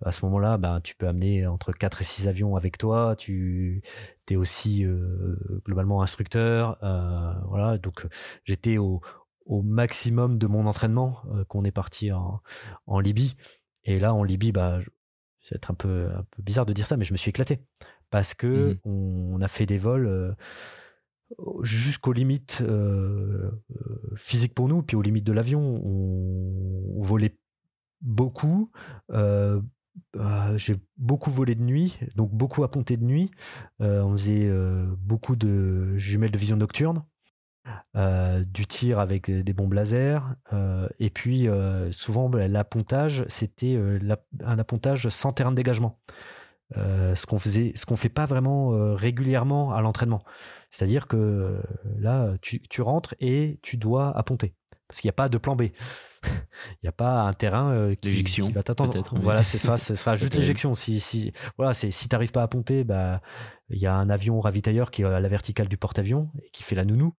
[0.05, 3.15] à ce moment-là, ben, tu peux amener entre 4 et 6 avions avec toi.
[3.17, 3.81] Tu
[4.29, 6.77] es aussi euh, globalement instructeur.
[6.83, 7.79] Euh, voilà.
[7.79, 8.05] Donc,
[8.43, 9.01] j'étais au,
[9.47, 12.41] au maximum de mon entraînement qu'on est parti en,
[12.85, 13.35] en Libye.
[13.85, 14.81] Et là, en Libye, bah,
[15.41, 17.59] c'est être un peu, un peu bizarre de dire ça, mais je me suis éclaté
[18.11, 20.35] parce que mmh on, a fait des vols
[21.61, 25.81] jusqu'aux limites euh, euh, physiques pour nous, puis aux limites de l'avion.
[25.83, 27.37] On, volait
[28.01, 28.69] beaucoup.
[29.11, 29.61] Euh,
[30.55, 33.31] j'ai beaucoup volé de nuit, donc beaucoup apponté de nuit.
[33.79, 34.51] on faisait
[34.97, 37.03] beaucoup de jumelles de vision nocturne.
[37.95, 40.35] du tir avec des bombes laser,
[40.99, 41.47] et puis
[41.91, 43.79] souvent bah, l'appontage, c'était
[44.43, 45.99] un appontage sans terrain de dégagement.
[46.75, 50.23] Ce qu'on faisait, ce qu'on fait pas vraiment régulièrement à l'entraînement.
[50.77, 51.61] C'est-à-dire que euh,
[51.97, 54.53] là, tu, tu rentres et tu dois apponter.
[54.87, 55.63] Parce qu'il n'y a pas de plan B.
[56.23, 58.21] Il n'y a pas un terrain euh, qui,
[58.51, 59.03] va t'attendre.
[59.23, 59.77] Voilà, c'est ça.
[59.77, 60.75] Ce sera juste l'éjection.
[60.75, 63.21] Si, si, voilà, c'est si t'arrives pas à ponter, bah,
[63.71, 66.61] il y a un avion ravitailleur qui est à la verticale du porte-avions et qui
[66.61, 67.15] fait la nounou.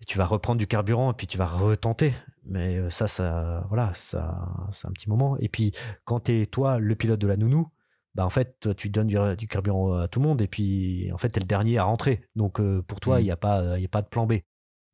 [0.00, 2.14] Et tu vas reprendre du carburant et puis tu vas retenter.
[2.46, 5.36] Mais euh, ça, ça, voilà, ça, c'est un petit moment.
[5.40, 5.72] Et puis,
[6.06, 7.68] quand t'es toi le pilote de la nounou,
[8.16, 11.10] bah en fait, toi, tu donnes du, du carburant à tout le monde et puis
[11.12, 12.22] en fait, t'es le dernier à rentrer.
[12.36, 13.26] Donc euh, pour toi, il Mhm.
[13.26, 14.34] n'y a pas, il y a pas de plan B.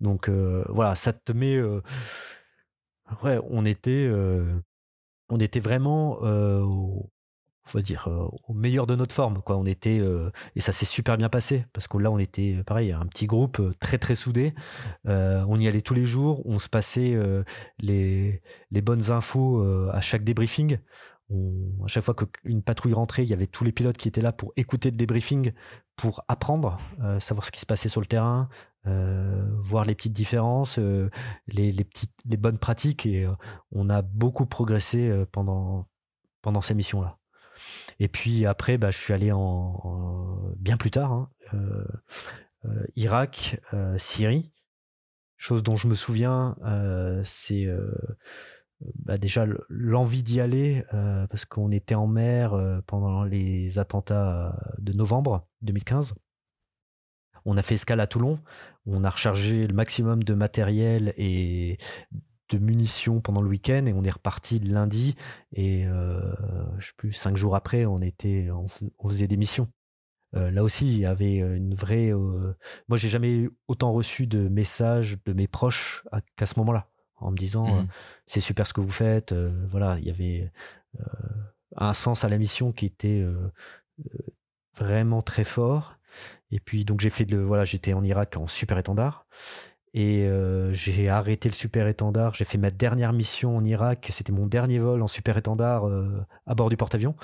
[0.00, 1.56] Donc euh, voilà, ça te met.
[1.56, 1.80] euh,
[3.22, 4.58] ouais, on était, euh,
[5.30, 7.10] on était vraiment, euh, au,
[7.64, 9.42] faut dire, euh, au meilleur de notre forme.
[9.42, 9.56] Quoi.
[9.58, 12.64] On était euh, et ça s'est super bien passé parce que là, on était euh,
[12.64, 14.54] pareil, un petit groupe euh, très très soudé.
[15.08, 16.42] Euh, on y allait tous les jours.
[16.46, 17.44] On se passait euh,
[17.80, 18.42] les
[18.72, 20.78] les bonnes infos euh, à chaque débriefing.
[21.30, 24.20] On, à chaque fois qu'une patrouille rentrait, il y avait tous les pilotes qui étaient
[24.20, 25.52] là pour écouter le débriefing,
[25.96, 28.48] pour apprendre, euh, savoir ce qui se passait sur le terrain,
[28.86, 31.10] euh, voir les petites différences, euh,
[31.46, 33.06] les, petites, les bonnes pratiques.
[33.06, 33.26] Et
[33.70, 35.88] on a beaucoup progressé pendant,
[36.42, 37.18] pendant ces missions-là.
[38.00, 41.30] Et puis après, bah, je suis allé en, en- bien plus tard, hein,
[42.96, 43.60] Irak,
[43.96, 44.52] Syrie.
[45.36, 46.56] Chose dont je me souviens,
[47.24, 47.66] c'est
[48.96, 54.48] bah, déjà l'envie d'y aller euh, parce qu'on était en mer euh, pendant les attentats
[54.48, 56.14] euh, de novembre 2015.
[57.44, 58.38] On a fait escale à Toulon,
[58.86, 61.76] on a rechargé le maximum de matériel et
[62.50, 65.14] de munitions pendant le week-end et on est reparti le lundi
[65.52, 66.32] et euh,
[66.78, 69.68] je sais plus cinq jours après on était on, fais- on faisait des missions.
[70.34, 72.10] Là aussi, il y avait une vraie.
[72.88, 76.04] Moi, j'ai jamais autant reçu de messages de mes proches
[76.36, 76.88] qu'à ce moment-là,
[77.22, 77.82] en me disant euh,
[78.26, 79.34] c'est super ce que vous faites.
[79.70, 80.50] voilà, il y avait
[81.76, 83.24] un sens à la mission qui était
[84.76, 85.96] vraiment très fort.
[86.50, 89.26] Et puis donc j'ai fait de voilà, j'étais en Irak en super étendard.
[89.94, 92.34] Et euh, j'ai arrêté le super étendard.
[92.34, 94.08] J'ai fait ma dernière mission en Irak.
[94.10, 97.14] C'était mon dernier vol en super étendard euh, à bord du porte-avions.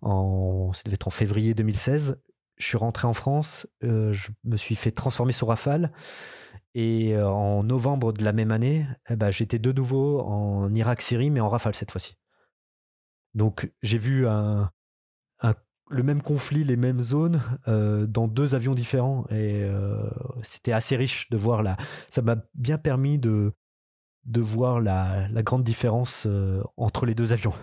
[0.00, 2.20] En, ça devait être en février 2016.
[2.56, 3.66] Je suis rentré en France.
[3.84, 5.92] euh, je me suis fait transformer sur Rafale.
[6.74, 11.30] Et euh, en novembre de la même année, eh ben, j'étais de nouveau en Irak-Syrie,
[11.30, 12.14] mais en Rafale cette fois-ci.
[13.34, 14.26] Donc j'ai vu
[15.90, 19.26] le même conflit, les mêmes zones euh, dans deux avions différents.
[19.30, 20.08] Et euh,
[20.42, 21.76] c'était assez riche de voir là.
[22.10, 23.52] Ça m'a bien permis de,
[24.24, 26.26] de voir la, la grande différence
[26.76, 27.54] entre les deux avions.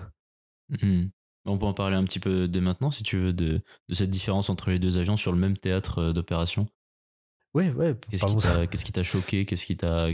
[0.70, 1.12] Mhm.
[1.46, 4.10] On peut en parler un petit peu dès maintenant, si tu veux, de, de cette
[4.10, 6.68] différence entre les deux avions sur le même théâtre d'opération?
[7.54, 7.96] Ouais, ouais.
[8.10, 10.08] Qu'est-ce qui t'a qu'est-ce qui t'a choqué Qu'est-ce qui t'a.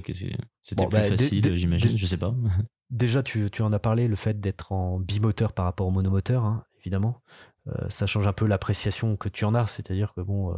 [0.62, 2.34] C'était Bon, plus bah, facile, j'imagine, je sais pas.
[2.92, 6.46] Déjà, tu, tu en as parlé, le fait d'être en bimoteur par rapport au monomoteur,
[6.46, 7.22] hein, évidemment.
[7.68, 9.68] Euh, ça change un peu l'appréciation que tu en as.
[9.68, 10.58] C'est-à-dire que bon, euh,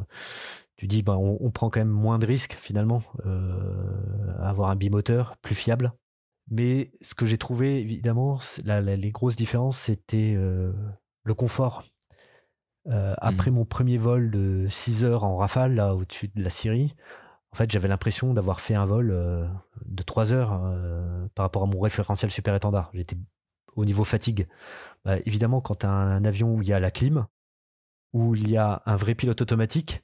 [0.76, 4.70] tu dis, bah, on, on prend quand même moins de risques finalement euh, à avoir
[4.70, 5.94] un bimoteur plus fiable.
[6.52, 11.84] Mais ce que j'ai trouvé, évidemment, c'est la- la- les grosses différences, c'était le confort.
[12.90, 16.96] Euh, après mon premier vol de 6 heures en rafale, là, au-dessus de la Syrie,
[17.52, 19.48] en fait, j'avais l'impression d'avoir fait un vol euh,
[19.86, 22.92] de 3 heures euh, par rapport à mon référentiel super étendard.
[22.94, 23.18] J'étais
[23.76, 24.48] au niveau fatigue.
[25.06, 27.26] Bah, évidemment, quand tu as un avion où il y a la clim,
[28.14, 30.02] où il y a un vrai pilote automatique,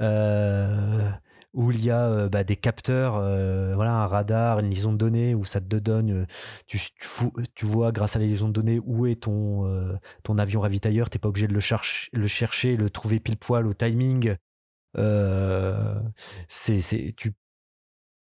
[0.00, 1.10] euh,
[1.52, 4.98] où il y a euh, bah, des capteurs, euh, voilà, un radar, une liaison de
[4.98, 6.26] données, où ça te donne, euh,
[6.66, 10.38] tu, tu, fous- tu vois grâce à la liaison de données où est ton, ton
[10.38, 13.74] avion ravitailleur, t'es pas obligé de le, cherche- le chercher, le trouver pile poil au
[13.74, 14.34] timing.
[16.48, 17.32] C'est, c'est, tu,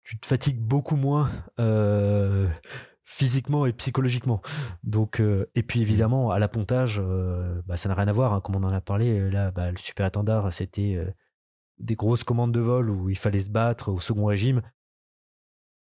[0.05, 2.49] tu te fatigues beaucoup moins euh,
[3.05, 4.41] physiquement et psychologiquement.
[4.85, 8.33] Donc, euh, et puis évidemment, à l'appontage, euh, bah, ça n'a rien à voir.
[8.33, 10.97] hein, comme on en a parlé, là, bah, le super étendard, c'était
[11.81, 14.63] des grosses commandes de vol où il fallait se battre au second régime.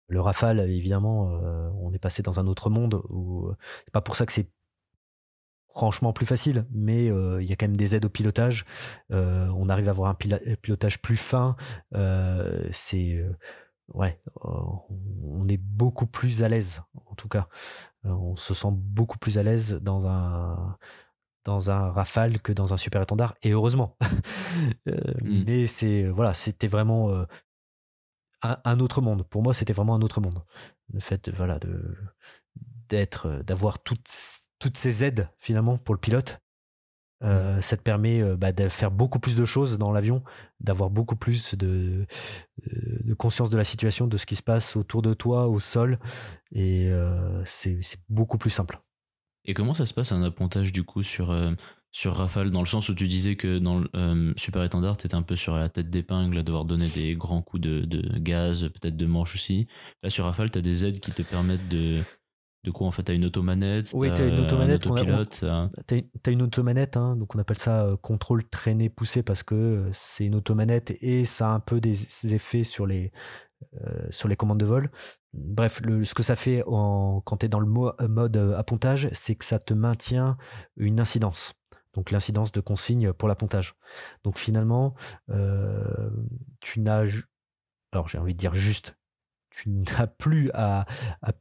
[0.09, 4.03] Le Rafale, évidemment, euh, on est passé dans un autre monde où euh, c'est pas
[4.03, 4.51] pour ça que c'est
[5.71, 8.67] franchement plus facile, mais euh, il y a quand même des aides au pilotage.
[9.09, 11.57] On arrive à avoir un pilotage plus fin.
[12.73, 13.25] C'est
[13.95, 17.49] ouais, on est beaucoup plus à l'aise, en tout cas.
[18.05, 20.77] On se sent beaucoup plus à l'aise dans un
[21.45, 23.97] dans un Rafale que dans un super étendard, et heureusement.
[24.89, 25.45] Euh, Mm.
[25.47, 27.25] Mais c'est voilà, c'était vraiment euh,
[28.43, 29.25] un, un autre monde.
[29.29, 30.43] Pour moi, c'était vraiment un autre monde.
[30.93, 31.95] Le fait de, voilà de
[32.89, 34.11] d'être d'avoir toutes
[34.59, 36.41] toutes ces aides finalement pour le pilote.
[37.25, 40.25] Euh, ça te permet euh, bah, de faire beaucoup plus de choses dans l'avion,
[40.61, 42.07] d'avoir beaucoup plus de,
[42.69, 45.61] euh, de conscience de la situation, de ce qui se passe autour de toi, au
[45.61, 46.01] sol,
[46.53, 48.81] et euh, c'est c'est beaucoup plus simple.
[49.45, 51.51] Et comment ça se passe un appontage du coup sur, euh,
[51.91, 55.07] sur Rafale Dans le sens où tu disais que dans le euh, Super Étendard, tu
[55.07, 58.19] étais un peu sur la tête d'épingle à devoir donner des grands coups de, de
[58.19, 59.67] gaz, peut-être de manche aussi.
[60.03, 61.99] Là sur Rafale, tu as des aides qui te permettent de.
[62.65, 63.03] De quoi en fait?
[63.03, 64.87] T'as une automanette Oui, t'as t'as une automanette,
[65.43, 69.25] Un t'as- T'as as une automanette, hein, donc on appelle ça euh, contrôle traîné poussé
[69.25, 73.11] parce que c'est une automanette et ça a un peu des, des effets sur les,
[74.11, 74.91] sur les commandes de vol.
[75.35, 79.35] Bref, ce que ça fait quand tu es dans le euh, mode euh, appontage, c'est
[79.35, 80.37] que ça te maintient
[80.77, 81.55] une incidence.
[81.95, 83.75] Donc l'incidence de consigne pour l'appontage.
[84.25, 84.95] Donc finalement,
[85.31, 86.11] euh,
[86.61, 87.05] tu n'as,
[87.93, 88.97] alors j'ai envie de dire juste,
[89.51, 90.87] tu n'as plus à,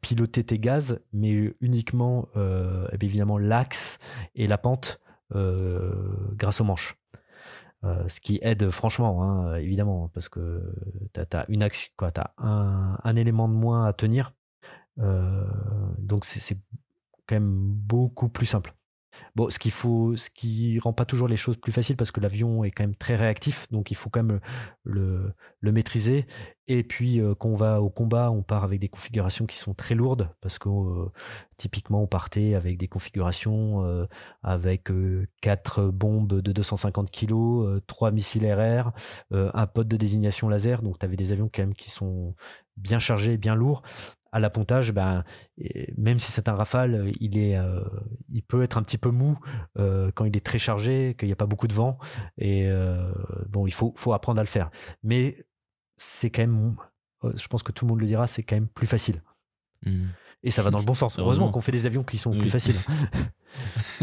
[0.02, 3.98] piloter tes gaz, mais uniquement, euh, eh l'axe
[4.36, 5.00] et la pente
[5.36, 5.94] euh,
[6.36, 6.98] grâce aux manches.
[7.84, 10.62] Euh, ce qui aide franchement, hein, évidemment, parce que
[11.14, 11.20] tu
[11.50, 14.34] une action, quoi, un, élément de moins à tenir.
[15.00, 15.46] Euh,
[15.98, 16.58] donc c'est
[17.28, 18.74] quand même beaucoup plus simple.
[19.36, 22.64] Bon, ce qu'il faut, qui rend pas toujours les choses plus faciles parce que l'avion
[22.64, 24.40] est quand même très réactif, donc il faut quand même
[24.84, 26.26] le, maîtriser.
[26.68, 29.74] Et puis euh, quand on va au combat, on part avec des configurations qui sont
[29.74, 31.10] très lourdes parce que euh,
[31.58, 34.06] typiquement on partait avec des configurations euh,
[34.44, 34.90] avec
[35.42, 38.92] quatre bombes de 250 kg, trois missiles RR,
[39.32, 40.82] un pod de désignation laser.
[40.82, 42.36] Donc tu avais des avions quand même qui sont
[42.78, 43.84] bien chargés, bien lourds
[44.32, 45.24] à l'appontage, ben,
[45.98, 47.82] même si c'est un rafale, il, est, euh,
[48.30, 49.38] il peut être un petit peu mou
[49.78, 51.98] euh, quand il est très chargé, qu'il n'y a pas beaucoup de vent.
[52.38, 53.12] Et euh,
[53.50, 54.70] bon, il faut, faut apprendre à le faire.
[55.04, 55.46] Mais
[55.98, 56.76] c'est quand même,
[57.36, 59.22] je pense que tout le monde le dira, c'est quand même plus facile.
[59.86, 60.06] Hmm.
[60.44, 61.20] Et ça va dans le bon sens.
[61.20, 61.52] Heureusement, Heureusement.
[61.52, 62.38] qu'on fait des avions qui sont Oui.
[62.40, 62.76] plus faciles.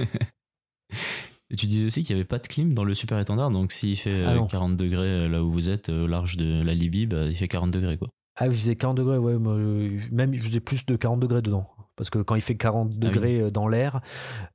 [1.51, 3.73] Et tu disais aussi qu'il n'y avait pas de clim dans le Super Étendard, donc
[3.73, 4.47] s'il fait euh, Ah non.
[4.47, 7.71] 40 degrés là où vous êtes, au large de la Libye, bah, il fait 40
[7.71, 8.09] degrés quoi.
[8.41, 9.35] Ah, il faisait 40 degrés, ouais.
[9.35, 11.69] euh, même il faisait plus de 40 degrés dedans.
[11.97, 12.99] Parce que quand il fait 40 oui.
[12.99, 14.01] degrés euh, dans l'air,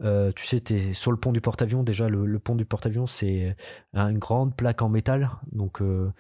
[0.02, 1.84] euh, tu sais, tu es sur le pont du porte-avions.
[1.84, 3.58] Déjà, le, le pont du porte-avions, c'est
[3.94, 5.30] un- une grande plaque en métal.
[5.52, 6.12] Donc, euh,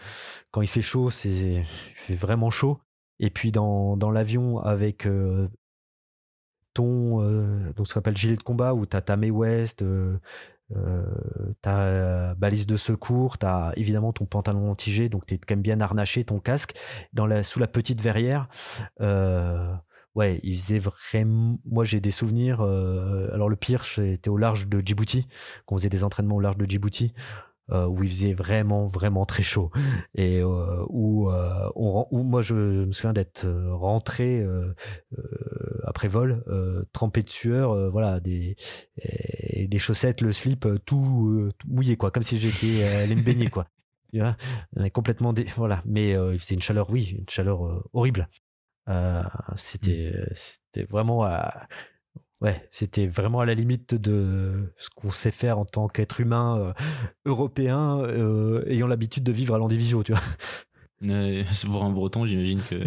[0.51, 2.79] quand il fait chaud, c'est il fait vraiment chaud.
[3.19, 5.47] Et puis, dans, dans l'avion, avec euh,
[6.73, 9.81] ton euh, donc ce qu'on appelle gilet de combat, où tu as ta May West,
[10.75, 11.03] euh,
[11.39, 15.55] euh, ta balise de secours, tu as évidemment ton pantalon anti donc tu es quand
[15.55, 16.73] même bien harnaché, ton casque,
[17.13, 18.47] dans la, sous la petite verrière.
[19.01, 19.73] Euh,
[20.15, 21.59] ouais, il faisait vraiment.
[21.65, 22.61] Moi, j'ai des souvenirs.
[22.61, 25.27] euh, alors, le pire, c'était au large de Djibouti,
[25.65, 27.13] qu'on faisait des entraînements au large de Djibouti.
[27.71, 29.71] Euh, où il faisait vraiment vraiment très chaud.
[30.15, 34.45] Et euh, où, euh, on, où moi je me souviens d'être rentré
[35.85, 36.43] après vol
[36.91, 38.55] trempé de sueur voilà des
[38.97, 43.49] et les chaussettes le slip tout, tout mouillé quoi comme si j'étais allé me baigner
[43.49, 43.65] quoi.
[44.13, 44.37] Tu vois?
[44.75, 45.81] On est complètement dé- voilà.
[45.87, 48.29] Mais euh, il faisait une chaleur oui une chaleur euh, horrible.
[48.89, 49.23] Euh,
[49.55, 51.25] c'était c'était vraiment
[52.41, 56.57] ouais c'était vraiment à la limite de ce qu'on sait faire en tant qu'être humain
[56.59, 56.73] euh,
[57.25, 60.21] européen euh, ayant l'habitude de vivre à l'Andivisio tu vois
[61.09, 62.81] Euh, c'est pour un breton, j'imagine que.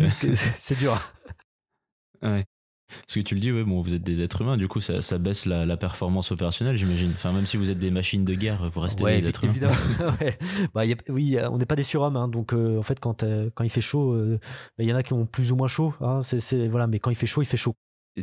[0.59, 0.99] c'est dur
[2.22, 2.44] ouais.
[2.88, 5.03] Parce que tu le dis, ouais, bon, vous êtes des êtres humains, du coup, ça,
[5.03, 7.11] ça baisse la, la performance opérationnelle, j'imagine.
[7.11, 9.72] Enfin, même si vous êtes des machines de guerre, vous restez Ouais, des êtres humains.
[10.20, 10.38] Ouais.
[10.72, 13.24] Bah, y a- oui, on n'est pas des surhommes, hein, donc euh, en fait, quand,
[13.24, 14.38] euh, quand il fait chaud, euh,
[14.78, 15.94] bah, il y en a qui ont plus ou moins chaud.
[16.01, 17.74] Hein, c'est- voilà, mais quand il fait chaud, il fait chaud.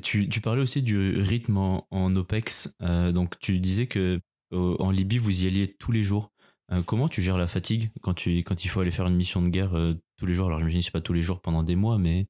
[0.02, 2.76] Tu, parlais aussi du rythme en, OPEX.
[2.82, 4.20] euh, donc, tu disais que
[4.52, 6.32] euh, en Libye, vous y alliez tous les jours.
[6.72, 9.42] Euh, comment tu gères la fatigue quand, tu, quand il faut aller faire une mission
[9.42, 9.78] de guerre
[10.18, 10.48] tous les jours?
[10.48, 12.28] Alors, j'imagine que pas tous les jours pendant des mois, mais.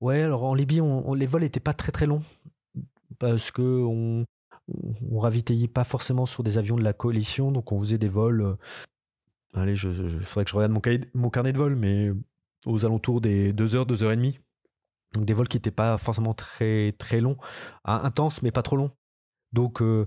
[0.00, 0.80] Ouais, alors en Libye,
[1.16, 2.22] les vols n'étaient pas très très longs
[3.18, 4.24] parce que on,
[5.10, 8.56] on ravitaillait pas forcément sur des avions de la coalition, donc on faisait des vols.
[9.54, 12.10] allez, je- faudrait que je regarde mon carnet de vol, mais
[12.66, 14.38] aux alentours des 2 heures, 2 heures et demie.
[15.14, 17.36] Donc des vols qui n'étaient pas forcément très très longs,
[17.84, 18.90] intenses mais pas trop longs.
[19.52, 20.06] Donc euh,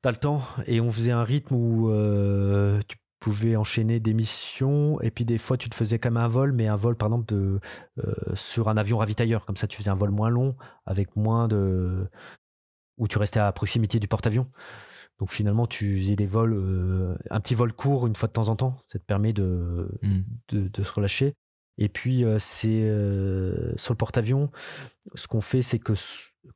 [0.00, 5.00] t'as le temps et on faisait un rythme où euh, tu pouvais enchaîner des missions
[5.00, 7.08] et puis des fois tu te faisais quand même un vol, mais un vol par
[7.08, 7.60] exemple de,
[7.98, 9.44] euh, sur un avion ravitailleur.
[9.44, 10.56] Comme ça tu faisais un vol moins long
[10.86, 12.08] avec moins de
[12.98, 14.48] où tu restais à proximité du porte-avions.
[15.18, 18.48] Donc finalement tu faisais des vols, euh, un petit vol court une fois de temps
[18.48, 18.76] en temps.
[18.86, 19.88] Ça te permet de,
[20.48, 21.34] de, de se relâcher.
[21.78, 24.50] Et puis, euh, euh, sur le porte-avions,
[25.14, 25.94] ce qu'on fait, c'est que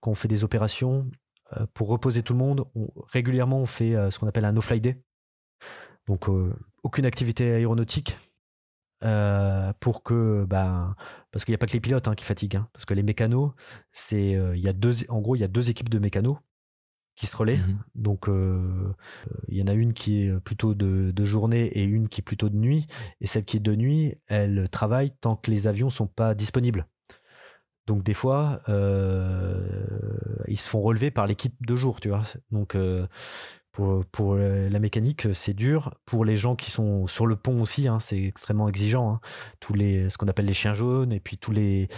[0.01, 1.11] quand on fait des opérations,
[1.57, 4.81] euh, pour reposer tout le monde, on- régulièrement, on fait ce qu'on appelle un no-fly
[4.81, 5.01] day.
[6.07, 6.27] Donc,
[6.83, 8.19] aucune activité aéronautique.
[9.81, 10.97] pour que ben
[11.31, 13.03] parce qu'il n'y a pas que les pilotes hein, qui fatiguent hein, parce que les
[13.03, 13.53] mécanos
[14.13, 16.39] il y a deux en gros il y a deux équipes de mécanos
[17.17, 17.57] qui se relaient.
[17.59, 17.79] Mhm.
[17.95, 18.95] Donc, euh,
[19.49, 22.25] il y en a une qui est plutôt de, de journée et une qui est
[22.25, 22.87] plutôt de nuit.
[23.21, 26.87] Et celle qui est de nuit, elle travaille tant que les avions sont pas disponibles.
[27.87, 29.87] Donc des fois, euh,
[30.49, 32.23] ils se font relever par l'équipe de jour, tu vois.
[32.51, 33.07] Donc euh,
[33.71, 35.95] pour, pour la mécanique, c'est dur.
[36.05, 39.13] Pour les gens qui sont sur le pont aussi, hein, c'est extrêmement exigeant.
[39.15, 39.21] hein.
[39.61, 41.89] Tous les, ce qu'on appelle les chiens jaunes et puis tous les,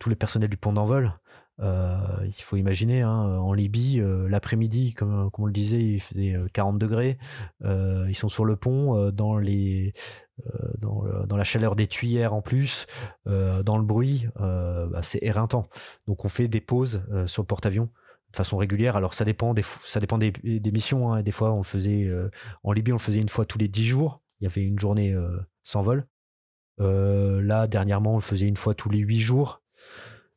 [0.00, 1.12] tous les personnels du pont d'envol.
[1.60, 6.34] Euh, il faut imaginer, hein, en Libye, euh, l'après-midi, comme, on le disait, il faisait
[6.34, 7.18] euh, 40 degrés.
[7.64, 12.86] Euh, ils sont sur le pont, euh, dans euh, la chaleur des tuyères en plus,
[13.26, 15.68] euh, dans le bruit, euh, bah, c'est éreintant.
[16.06, 17.90] Donc on fait des pauses euh, sur le porte-avions
[18.32, 18.96] de façon régulière.
[18.96, 20.32] Alors ça dépend des, ça dépend des,
[20.72, 21.12] missions.
[21.12, 21.22] hein.
[21.22, 22.30] Des fois, on le faisait euh,
[22.62, 24.22] en Libye, on le faisait une fois tous les 10 jours.
[24.40, 26.06] Il y avait une journée euh, sans vol.
[26.80, 29.62] Euh, là, dernièrement, on le faisait une fois tous les 8 jours.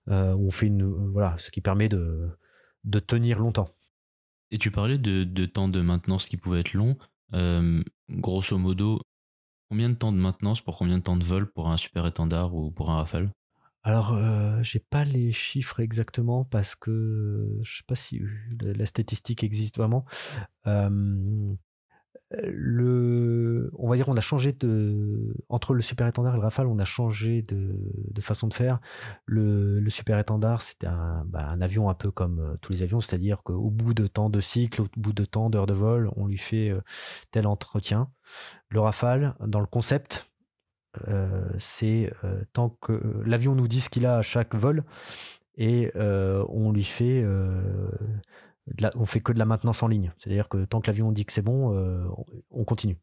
[0.09, 2.29] Euh, on fait une, voilà, ce qui permet de,
[2.83, 3.69] de tenir longtemps.
[4.51, 6.97] Et tu parlais de, de temps de maintenance qui pouvait être long.
[7.33, 9.01] Euh, grosso modo,
[9.69, 12.53] combien de temps de maintenance pour combien de temps de vol pour un super étendard
[12.53, 13.31] ou pour un rafale?
[13.81, 18.21] Alors, euh, j'ai pas les chiffres exactement parce que je sais pas si
[18.61, 20.05] la, la statistique existe vraiment.
[20.67, 21.53] Euh,
[22.41, 26.67] le, on va dire, on a changé de entre le super étendard et le Rafale,
[26.67, 28.79] on a changé de, façon de faire.
[29.25, 33.43] Le, super étendard, c'était un, bah, avion un peu comme euh, tous les avions, c'est-à-dire
[33.43, 36.37] qu'au bout de temps de cycle, au bout de temps d'heures de vol, on lui
[36.37, 36.81] fait euh,
[37.31, 38.09] tel entretien.
[38.69, 40.29] Le Rafale, dans le concept,
[41.07, 42.11] euh, c'est
[42.53, 44.83] tant que l'avion nous dit ce qu'il a à chaque vol
[45.55, 47.23] et on lui fait
[48.79, 50.11] la- on fait que de la maintenance en ligne.
[50.17, 52.25] C'est à dire que tant que l'avion dit que c'est bon euh, on-
[52.61, 52.97] on continue.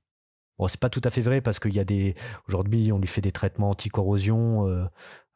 [0.59, 2.15] Bon c'est pas tout à fait vrai parce qu'il y a des
[2.49, 4.85] aujourd'hui on lui fait des traitements anti-corrosion euh,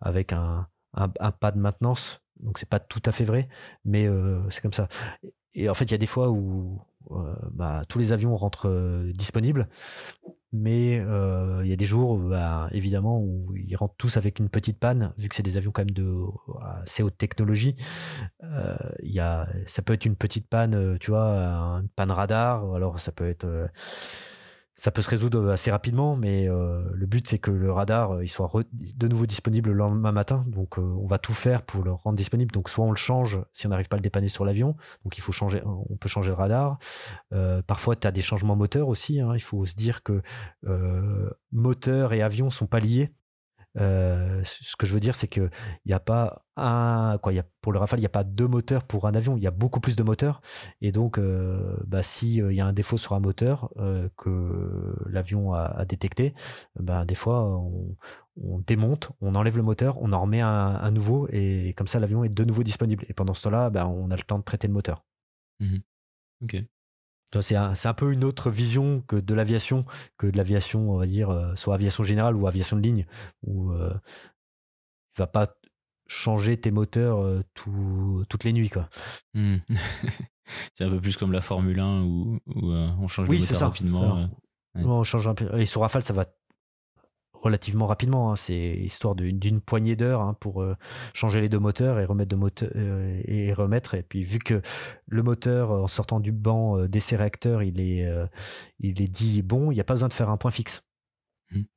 [0.01, 2.20] avec un, un, pas de maintenance.
[2.41, 3.49] Donc c'est pas tout à fait vrai
[3.85, 4.89] mais euh, c'est comme ça.
[5.55, 6.81] Et en fait il y a des fois où
[7.53, 9.69] bah, tous les avions rentrent euh, disponibles
[10.55, 14.49] mais euh, il y a des jours, bah, évidemment, où ils rentrent tous avec une
[14.49, 16.15] petite panne, vu que c'est des avions quand même de
[16.85, 17.75] assez haute technologie.
[18.45, 21.27] Euh, y a, ça peut être une petite panne, euh, tu vois,
[21.81, 22.73] une panne radar.
[22.73, 23.67] Alors ça peut être, euh,
[24.77, 28.25] ça peut se résoudre assez rapidement, mais euh, le but c'est que le radar euh,
[28.25, 30.45] il soit de nouveau disponible le lendemain matin.
[30.49, 32.53] Donc euh, on va tout faire pour le rendre disponible.
[32.53, 34.77] Donc soit on le change si on n'arrive pas à le dépanner sur l'avion.
[35.05, 36.79] Donc il faut changer, on peut changer le radar.
[37.33, 39.20] Euh, parfois, tu as des changements moteurs aussi.
[39.20, 39.33] hein.
[39.35, 40.22] Il faut se dire que
[40.66, 43.12] euh, moteur et avion sont pas liés.
[43.77, 45.51] Euh, ce que je veux dire, c'est que
[45.85, 47.33] il n'y a pas un quoi.
[47.61, 49.37] Pour le Rafale, il n'y a pas deux moteurs pour un avion.
[49.37, 50.41] Il y a beaucoup plus de moteurs.
[50.81, 54.09] Et donc, euh, bah, si euh, il y a un défaut sur un moteur euh,
[54.16, 56.35] que l'avion a, détecté,
[56.79, 57.97] bah, des fois, on,
[58.37, 62.25] on démonte, on enlève le moteur, on en remet un, nouveau, et comme ça, l'avion
[62.25, 63.05] est de nouveau disponible.
[63.09, 65.05] Et pendant ce temps-là, bah, on a le temps de traiter le moteur.
[66.43, 66.57] Ok.
[67.43, 69.85] C'est un, peu une autre vision que de l'aviation,
[70.18, 73.07] que de l'aviation, on va dire, euh, soit aviation générale ou aviation de ligne,
[73.43, 73.93] où euh,
[75.14, 75.47] tu vas pas
[76.07, 78.70] changer tes moteurs euh, tout- toutes les nuits.
[78.70, 78.89] Quoi.
[79.35, 79.57] Hmm.
[80.74, 83.43] c'est un peu plus comme la Formule 1 où, où, euh, on change Oui, le
[83.43, 83.66] c'est moteur ça.
[83.66, 84.28] rapidement.
[84.74, 84.82] Ouais.
[84.85, 85.59] On change un peu.
[85.59, 86.24] Et sur Rafale, ça va
[87.45, 88.32] relativement rapidement.
[88.32, 88.36] hein.
[88.36, 90.74] C'est histoire d'une poignée d'heures hein, pour euh,
[91.12, 93.95] changer les deux moteurs et remettre de moteur euh, et remettre.
[93.95, 94.62] Et puis vu que
[95.07, 98.09] le moteur euh, en sortant du banc euh, d'essai réacteur, il est
[98.80, 100.82] il est dit bon, il n'y a pas besoin de faire un point fixe.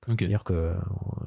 [0.08, 0.16] Ok.
[0.20, 0.74] C'est-à-dire que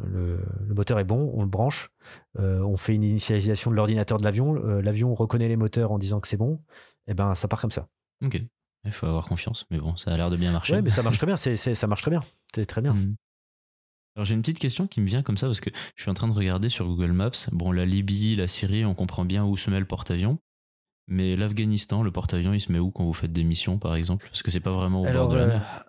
[0.04, 1.90] le, le moteur est bon, on le branche,
[2.36, 6.26] on fait une initialisation de l'ordinateur de l'avion, l'avion reconnaît les moteurs en disant que
[6.26, 6.60] c'est bon,
[7.06, 7.86] et ben ça part comme ça.
[8.24, 8.42] Ok.
[8.84, 10.74] Il faut avoir confiance, mais bon, ça a l'air de bien marcher.
[10.76, 12.20] Ouais, mais ça marche très bien, c'est, ça marche très bien,
[12.54, 12.94] c'est très bien.
[12.94, 13.14] Mhm.
[14.16, 16.14] Alors j'ai une petite question qui me vient comme ça parce que je suis en
[16.14, 17.30] train de regarder sur Google Maps.
[17.52, 20.38] Bon, la Libye, la Syrie, on comprend bien où se met le porte-avions.
[21.10, 24.26] Mais l'Afghanistan, le porte-avions, il se met où quand vous faites des missions, par exemple?
[24.26, 25.84] Parce que c'est pas vraiment au bord de la euh, mer.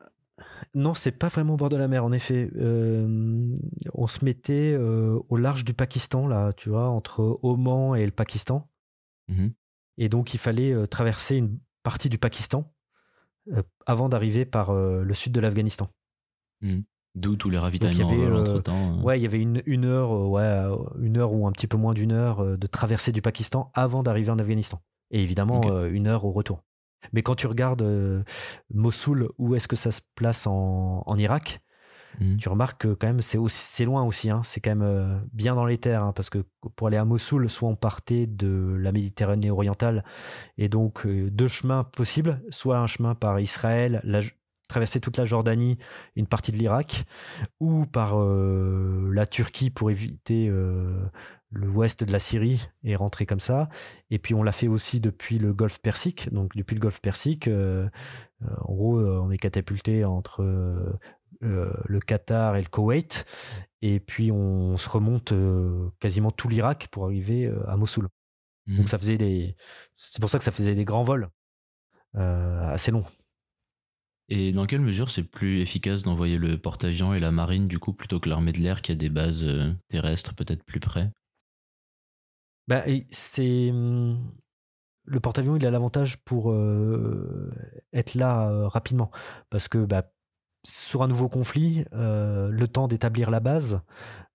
[0.73, 2.49] non, c'est pas vraiment au bord de la mer, en effet.
[2.55, 3.55] Euh,
[3.93, 8.11] on se mettait euh, au large du Pakistan, là, tu vois, entre Oman et le
[8.11, 8.67] Pakistan.
[9.27, 9.53] Mhm.
[9.97, 12.73] Et donc, il fallait traverser une partie du Pakistan
[13.85, 15.91] avant d'arriver par le sud de l'Afghanistan.
[17.15, 18.99] D'où tous les ravitaillements Donc, il y avait, euh, entre-temps.
[18.99, 19.01] euh.
[19.03, 21.67] Ouais, il y avait une, une heure, euh, ouais, euh, une heure ou un petit
[21.67, 24.81] peu moins d'une heure de traversée du Pakistan avant d'arriver en Afghanistan.
[25.11, 26.63] Et évidemment, une heure au retour.
[27.13, 28.23] Mais quand tu regardes euh,
[28.73, 31.61] Mossoul, où est-ce que ça se place en, en Irak,
[32.19, 32.35] Mhm.
[32.37, 34.29] tu remarques que quand même c'est loin aussi.
[34.29, 34.41] hein.
[34.43, 36.43] C'est quand même euh, bien dans les terres, hein, parce que
[36.75, 40.03] pour aller à Mossoul, soit on partait de la Méditerranée orientale,
[40.57, 44.19] et donc euh, deux chemins possibles, soit un chemin par Israël, la-
[44.71, 45.77] traverser toute la Jordanie,
[46.15, 47.05] une partie de l'Irak,
[47.59, 50.51] ou par la Turquie pour éviter
[51.51, 53.69] l'ouest de la Syrie et rentrer comme ça.
[54.09, 56.31] Et puis on l'a fait aussi depuis le Golfe Persique.
[56.33, 60.43] Donc depuis le Golfe Persique, en gros, on est catapulté entre
[61.41, 63.25] le Qatar et le Koweït.
[63.81, 65.33] Et puis on se remonte
[65.99, 68.07] quasiment tout l'Irak pour arriver à Mossoul.
[68.67, 68.87] Donc mmh.
[68.87, 69.55] ça faisait des.
[69.95, 71.29] C'est pour ça que ça faisait des grands vols
[72.15, 73.05] euh, assez longs.
[74.33, 77.91] Et dans quelle mesure c'est plus efficace d'envoyer le porte-avions et la marine du coup
[77.91, 81.11] plutôt que l'armée de l'air qui a des bases euh, terrestres peut-être plus près?
[82.69, 84.17] Bah, c'est mmh,
[85.03, 87.51] le porte-avions il a l'avantage pour euh,
[87.91, 89.11] être là rapidement.
[89.49, 90.09] Parce que bah,
[90.63, 93.81] sur un nouveau conflit, le temps d'établir la base,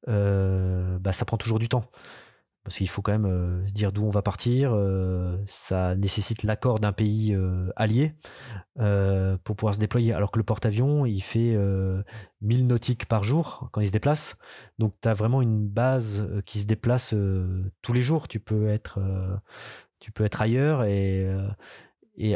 [0.07, 1.91] bah, ça prend toujours du temps
[2.67, 4.73] parce qu'il faut quand même euh, dire d'où on va partir.
[4.75, 8.15] Euh, ça nécessite l'accord d'un pays euh, allié
[8.75, 10.13] pour pouvoir se déployer.
[10.13, 11.57] Alors que le porte-avions, il fait
[12.43, 14.37] 1000 nautiques par jour quand il se déplace.
[14.79, 17.15] Donc tu as vraiment une base qui se déplace
[17.83, 18.29] tous les jours.
[18.29, 18.99] Tu peux être,
[19.99, 21.27] tu peux être ailleurs et,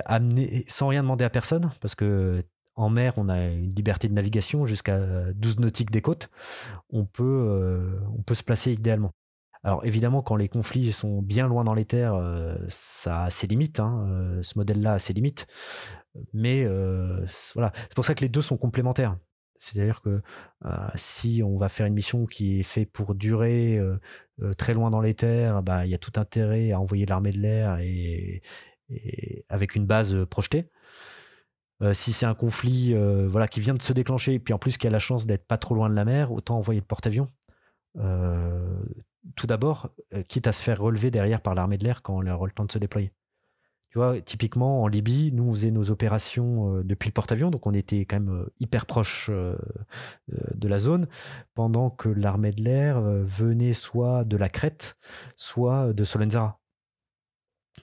[0.07, 2.43] amener sans rien demander à personne parce que
[2.75, 4.99] en mer, on a une liberté de navigation jusqu'à
[5.35, 6.31] 12 nautiques des côtes.
[6.89, 9.13] On peut, on peut se placer idéalement.
[9.63, 13.47] Alors évidemment, quand les conflits sont bien loin dans les terres, euh, ça a ses
[13.47, 13.79] limites.
[13.79, 15.47] Hein, euh, ce modèle-là a ses limites.
[16.33, 19.19] Mais euh, voilà, c'est pour ça que les deux sont complémentaires.
[19.59, 20.23] C'est-à-dire que
[20.95, 23.79] si on va faire une mission qui est faite pour durer
[24.57, 27.41] très loin dans les terres, bah, il y a tout intérêt à envoyer l'armée de
[27.41, 28.41] l'air et,
[29.51, 30.71] avec une base projetée.
[31.93, 32.95] si c'est un conflit
[33.29, 35.47] voilà, qui vient de se déclencher, et puis en plus qui a la chance d'être
[35.47, 37.29] pas trop loin de la mer, autant envoyer le porte-avions
[39.37, 42.27] tout d'abord, euh, quitte à se faire relever derrière par l'armée de l'air quand on
[42.27, 43.13] aura le temps de se déployer.
[43.89, 47.67] Tu vois, typiquement en Libye, nous on faisait nos opérations euh, depuis le porte-avions, donc
[47.67, 51.09] on était quand même euh, hyper proche de la zone,
[51.55, 54.97] pendant que l'armée de l'air venait soit de la Crète,
[55.37, 56.61] soit de Solenzara.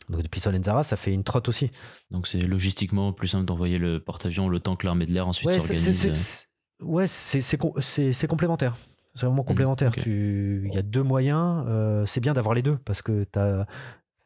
[0.10, 1.72] Donc depuis Solenzara, ça fait une trotte aussi.
[2.10, 5.52] Donc c'est logistiquement plus simple d'envoyer le porte-avions le temps que l'armée de l'air ensuite
[5.52, 6.48] s'organise.
[6.82, 8.78] Ouais, c'est complémentaire.
[9.18, 9.92] C'est vraiment mmh, complémentaire.
[10.06, 11.66] Il y a deux moyens.
[11.68, 13.66] Euh, c'est bien d'avoir les deux parce que as,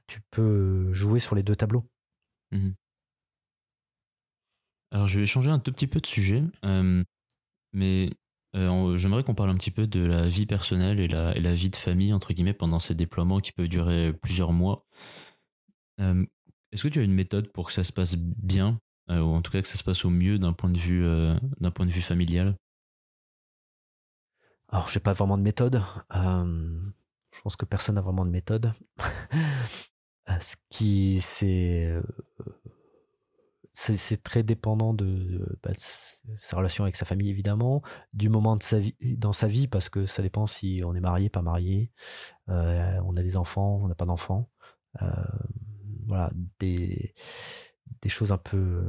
[0.08, 1.86] tu peux jouer sur les deux tableaux.
[2.52, 2.72] Mmh.
[4.92, 7.02] Alors, je vais changer un tout petit peu de sujet, euh,
[7.72, 8.10] mais
[8.58, 11.54] euh, j'aimerais qu'on parle un petit peu de la vie personnelle et la, et la,
[11.54, 14.86] vie de famille, entre guillemets, pendant ces déploiements qui peuvent durer plusieurs mois.
[16.00, 19.52] Est-ce que tu as une méthode pour que ça se passe bien, ou en tout
[19.52, 21.06] cas que ça se passe au mieux d'un point, de vue,
[21.60, 22.56] d'un point de vue familial?
[24.72, 25.84] Alors, j'ai pas vraiment de méthode.
[26.16, 26.82] Euh,
[27.34, 28.74] je pense que personne n'a vraiment de méthode.
[30.30, 32.04] Euh, ce qui, euh,
[33.74, 37.82] c'est, c'est, très dépendant de, bah, sa relation avec sa famille, évidemment,
[38.14, 41.00] du moment de sa vie, dans sa vie, parce que ça dépend si on est
[41.00, 41.92] marié, pas marié,
[42.48, 44.48] on a des enfants, on n'a pas d'enfants.
[46.06, 47.16] voilà, des,
[48.04, 48.84] des choses un peu,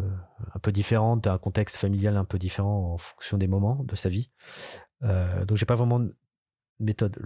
[0.55, 4.11] un peu différentes, un contexte familial un peu différent en fonction des moments de sa
[4.11, 4.31] vie.
[5.05, 6.15] Euh, donc j'ai pas vraiment de
[6.81, 7.17] méthode.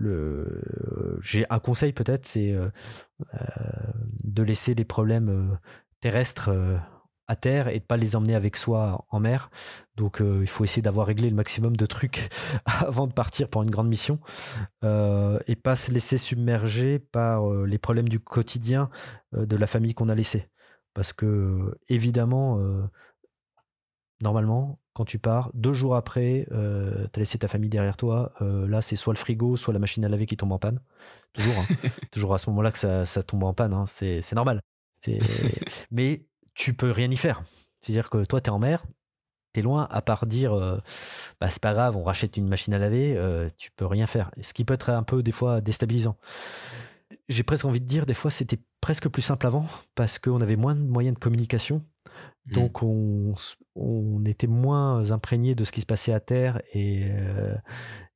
[1.23, 2.69] J'ai un conseil peut-être, c'est euh,
[3.35, 3.39] euh,
[4.25, 5.59] de laisser des problèmes
[6.01, 6.51] terrestres
[7.29, 9.51] à terre et de pas les emmener avec soi en mer.
[9.97, 12.29] Donc il faut essayer d'avoir réglé le maximum de trucs
[12.65, 14.21] avant de partir pour une grande mission
[14.83, 18.91] et pas se laisser submerger par les problèmes du quotidien
[19.33, 20.49] de la famille qu'on a laissée.
[20.95, 22.61] Parce que évidemment,
[24.21, 28.33] normalement, quand tu pars, deux jours après, euh, tu as laissé ta famille derrière toi.
[28.41, 30.81] Euh, là, c'est soit le frigo, soit la machine à laver qui tombe en panne.
[31.35, 31.89] Toujours, hein.
[32.11, 33.75] toujours à ce moment-là que ça, tombe en panne.
[33.75, 33.85] Hein.
[33.87, 34.63] C'est, normal.
[35.91, 37.43] Mais tu peux rien y faire.
[37.81, 38.87] C'est-à-dire que toi, tu es en mer,
[39.53, 40.79] tu es loin, à part dire euh,
[41.41, 43.21] bah, c'est pas grave, on rachète une machine à laver,
[43.59, 44.31] tu peux rien faire.
[44.41, 46.17] Ce qui peut être un peu, des fois, déstabilisant.
[47.29, 50.57] J'ai presque envie de dire, des fois, c'était presque plus simple avant parce qu'on avait
[50.57, 51.83] moins de moyens de communication.
[52.47, 52.53] Mmh.
[52.55, 53.35] Donc on,
[53.75, 57.55] on, était moins imprégné de ce qui se passait à terre et, euh,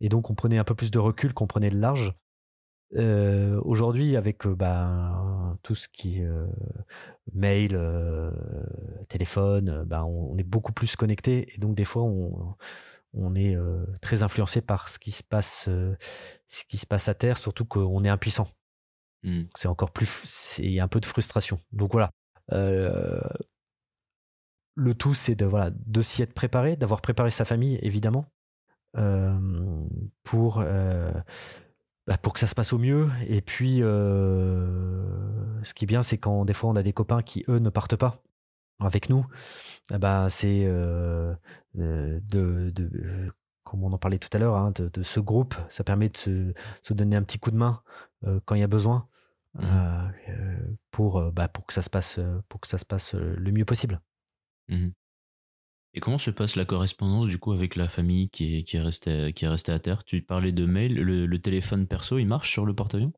[0.01, 2.15] et donc on prenait un peu plus de recul qu'on prenait de large.
[2.97, 6.47] Euh, Aujourd'hui, avec euh, bah, tout ce qui est euh,
[7.33, 7.79] mail,
[9.09, 12.57] téléphone, bah, on, on, est beaucoup plus connecté et donc des fois on,
[13.13, 13.57] on est
[14.01, 15.69] très influencé par ce qui se passe,
[16.49, 18.49] ce qui se passe à terre, surtout qu'on est impuissant.
[19.23, 19.43] Mmh.
[19.55, 21.61] C'est encore plus, il y a un peu de frustration.
[21.73, 22.11] Donc voilà.
[22.53, 23.21] Euh,
[24.81, 28.27] le tout, c'est de, voilà, de s'y être préparé, d'avoir préparé sa famille, évidemment,
[28.97, 29.39] euh,
[30.25, 31.13] pour, euh,
[32.07, 33.09] bah, pour que ça se passe au mieux.
[33.29, 37.23] Et puis, euh, ce qui est bien, c'est quand des fois on a des copains
[37.23, 38.23] qui, eux, ne partent pas.
[38.81, 39.27] avec nous,
[39.93, 41.37] eh ben, c'est de,
[41.75, 43.33] de,
[43.65, 45.55] comme on en parlait tout à l'heure, hein, de, de ce groupe.
[45.69, 46.53] Ça permet de se,
[46.83, 47.83] se donner un petit coup de main
[48.25, 49.09] euh, quand il y a besoin
[49.61, 50.59] euh, euh,
[50.91, 52.19] pour, bah, pour que ça se passe,
[52.49, 54.01] pour que ça se passe le mieux possible.
[54.71, 54.95] Mhm.
[55.95, 58.81] Et comment se passe la correspondance du coup avec la famille qui est, qui est,
[58.81, 60.03] restée, qui est restée à terre?
[60.05, 63.13] Tu parlais de mail, le, le téléphone perso, il marche sur le porte-avions?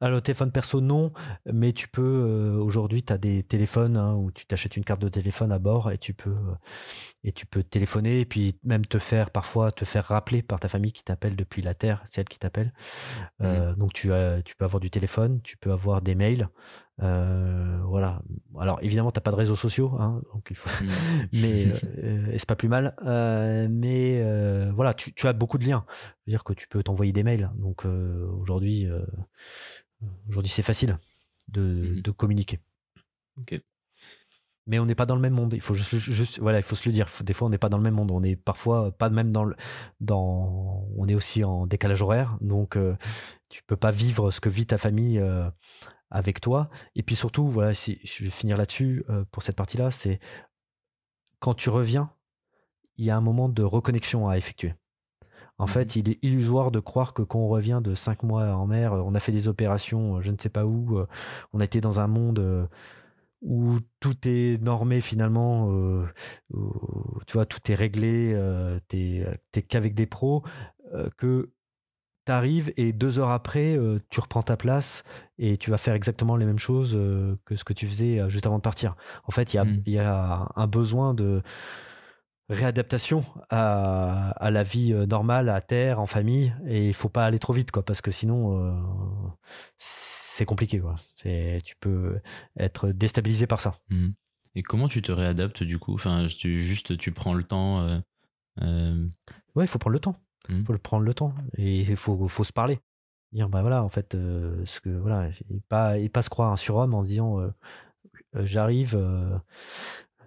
[0.00, 1.12] Alors, le téléphone perso, non,
[1.50, 5.00] mais tu peux, euh, aujourd'hui, tu as des téléphones hein, où tu t'achètes une carte
[5.00, 6.54] de téléphone à bord et tu peux, euh,
[7.24, 10.68] et tu peux téléphoner et puis même te faire, parfois, te faire rappeler par ta
[10.68, 12.72] famille qui t'appelle depuis la Terre, c'est elle qui t'appelle.
[13.42, 16.48] Euh, Donc, tu, as, tu peux avoir du téléphone, tu peux avoir des mails.
[17.02, 18.22] Euh, voilà.
[18.58, 20.68] Alors, évidemment, tu n'as pas de réseaux sociaux, hein, donc il faut,
[21.32, 21.66] mais
[21.98, 22.94] euh, et c'est pas plus mal.
[23.06, 25.84] Euh, mais euh, voilà, tu, tu as beaucoup de liens.
[26.24, 27.50] C'est-à-dire que tu peux t'envoyer des mails.
[27.56, 29.04] Donc euh, aujourd'hui, euh,
[30.28, 30.98] aujourd'hui c'est facile
[31.48, 32.00] de, Mhm.
[32.02, 32.60] de communiquer.
[34.66, 35.54] Mais on n'est pas dans le même monde.
[35.54, 37.08] Il faut juste, juste- voilà, il faut se le dire.
[37.22, 38.10] Des fois, on n'est pas dans le même monde.
[38.12, 39.56] On est parfois pas même dans le,
[40.00, 40.86] dans.
[40.96, 42.94] On est aussi en décalage horaire, donc euh,
[43.48, 45.48] tu peux pas vivre ce que vit ta famille euh,
[46.10, 46.70] avec toi.
[46.94, 50.18] Et puis surtout, voilà, si je vais finir là-dessus euh, pour cette partie-là, c'est
[51.38, 52.10] quand tu reviens,
[52.96, 54.74] il y a un moment de reconnexion à effectuer.
[55.58, 58.66] En fait, il est illusoire de croire que quand on revient de cinq mois en
[58.66, 61.06] mer, on a fait des opérations, euh, je ne sais pas où, euh,
[61.52, 62.68] on a été dans un monde
[63.42, 66.06] où tout est normé finalement, euh,
[66.52, 70.44] où, tu vois, tout est réglé, euh, t'es t'es qu'avec des pros,
[70.94, 71.50] euh, que
[72.30, 75.02] t'arrives et deux heures après, euh, tu reprends ta place
[75.36, 78.28] et tu vas faire exactement les mêmes choses euh, que ce que tu faisais euh,
[78.28, 78.94] juste avant de partir.
[79.24, 79.82] En fait, il y a, Mm.
[79.84, 81.42] il y a un besoin de
[82.48, 87.40] réadaptation à, à la vie normale, à terre, en famille, et il faut pas aller
[87.40, 88.80] trop vite, quoi, parce que sinon, euh,
[89.76, 90.94] c'est compliqué, quoi.
[91.16, 92.20] Tu peux
[92.56, 93.80] être déstabilisé par ça.
[93.88, 94.14] Mhm.
[94.54, 95.94] Et comment tu te réadaptes du coup?
[95.94, 98.00] Enfin, tu, juste tu prends le temps.
[98.60, 100.16] Ouais, il faut prendre le temps.
[100.48, 100.64] Il Mhm.
[100.64, 102.80] faut le prendre le temps, et il faut, faut se parler.
[103.32, 106.50] Dire, bah voilà, en fait, euh, ce que, voilà, et pas, et pas se croire
[106.50, 107.48] un surhomme en disant, euh,
[108.36, 109.36] euh, j'arrive, euh,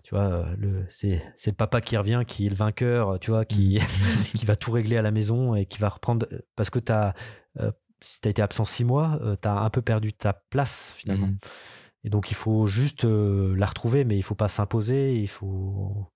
[0.03, 3.45] tu vois, le, c'est, c'est le papa qui revient, qui est le vainqueur, tu vois,
[3.45, 3.79] qui,
[4.35, 7.13] qui va tout régler à la maison et qui va reprendre, parce que t'as,
[8.01, 11.27] si t'as été absent six mois, t'as un peu perdu ta place finalement.
[11.27, 11.37] Mhm.
[12.05, 16.11] Et donc il faut juste la retrouver, mais il faut pas s'imposer, il faut,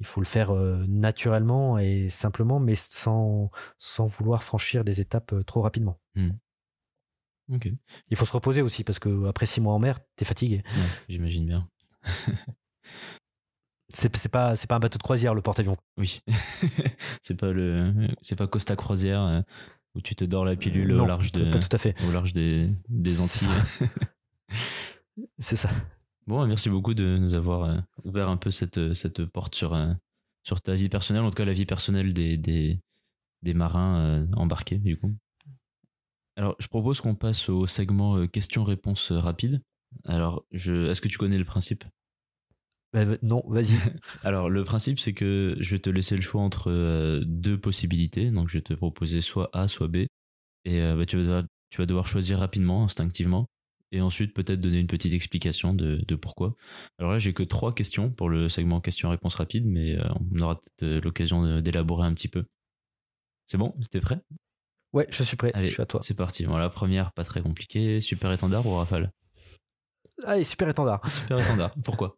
[0.00, 5.32] il faut le faire euh, naturellement et simplement, mais sans, sans vouloir franchir des étapes
[5.32, 6.00] euh, trop rapidement.
[7.52, 7.68] Ok.
[8.08, 10.62] Il faut se reposer aussi parce que après six mois en mer, t'es fatigué.
[10.64, 11.68] Ouais, J'imagine bien.
[13.94, 15.76] C'est pas, c'est pas un bateau de croisière le porte-avions.
[15.98, 16.22] Oui.
[17.22, 19.42] c'est pas le, c'est pas Costa Croisière euh,
[19.94, 21.94] où tu te dors la pilule Non, au large de, pas tout à fait.
[22.08, 22.70] au large des,
[23.20, 23.48] Antilles.
[25.38, 25.68] C'est ça.
[26.26, 29.92] Bon, merci beaucoup de nous avoir euh, ouvert un peu cette, cette porte sur, euh,
[30.44, 32.80] sur ta vie personnelle, en tout cas la vie personnelle des, des,
[33.42, 35.14] des marins euh, embarqués, du coup.
[36.36, 39.60] Alors, je propose qu'on passe au segment euh, questions-réponses euh, rapides.
[40.04, 41.84] Alors, je, est-ce que tu connais le principe?
[42.92, 43.74] Bah, non, vas-y.
[44.24, 48.30] Alors, le principe, c'est que je vais te laisser le choix entre euh, deux possibilités.
[48.30, 49.96] Donc, je vais te proposer soit A, soit B.
[50.64, 53.48] Et euh, bah, tu, vas devoir, tu vas devoir choisir rapidement, instinctivement.
[53.94, 56.56] Et ensuite, peut-être donner une petite explication de, de pourquoi.
[56.98, 60.54] Alors là, j'ai que trois questions pour le segment questions-réponses rapides, mais euh, on aura
[60.58, 62.44] peut-être euh, l'occasion d'élaborer un petit peu.
[63.46, 63.74] C'est bon?
[63.82, 64.20] C'était prêt?
[64.94, 65.50] Ouais, je suis prêt.
[65.54, 66.00] Allez, je suis à toi.
[66.02, 66.44] c'est parti.
[66.44, 68.00] La première, pas très compliquée.
[68.00, 69.12] Super étendard ou rafale?
[70.24, 71.06] Allez, super étendard.
[71.08, 71.74] Super étendard.
[71.84, 72.16] Pourquoi?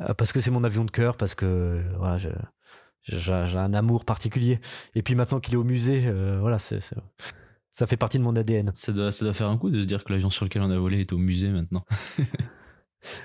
[0.00, 4.60] Euh, parce que c'est mon avion de cœur, parce que voilà, j'ai un amour particulier.
[4.94, 6.94] Et puis maintenant qu'il est au musée, euh, voilà, c'est-
[7.78, 8.70] ça fait partie de mon ADN.
[8.74, 10.70] ça doit, ça doit faire un coup de se dire que l'avion sur lequel on
[10.70, 11.84] a volé est au musée maintenant.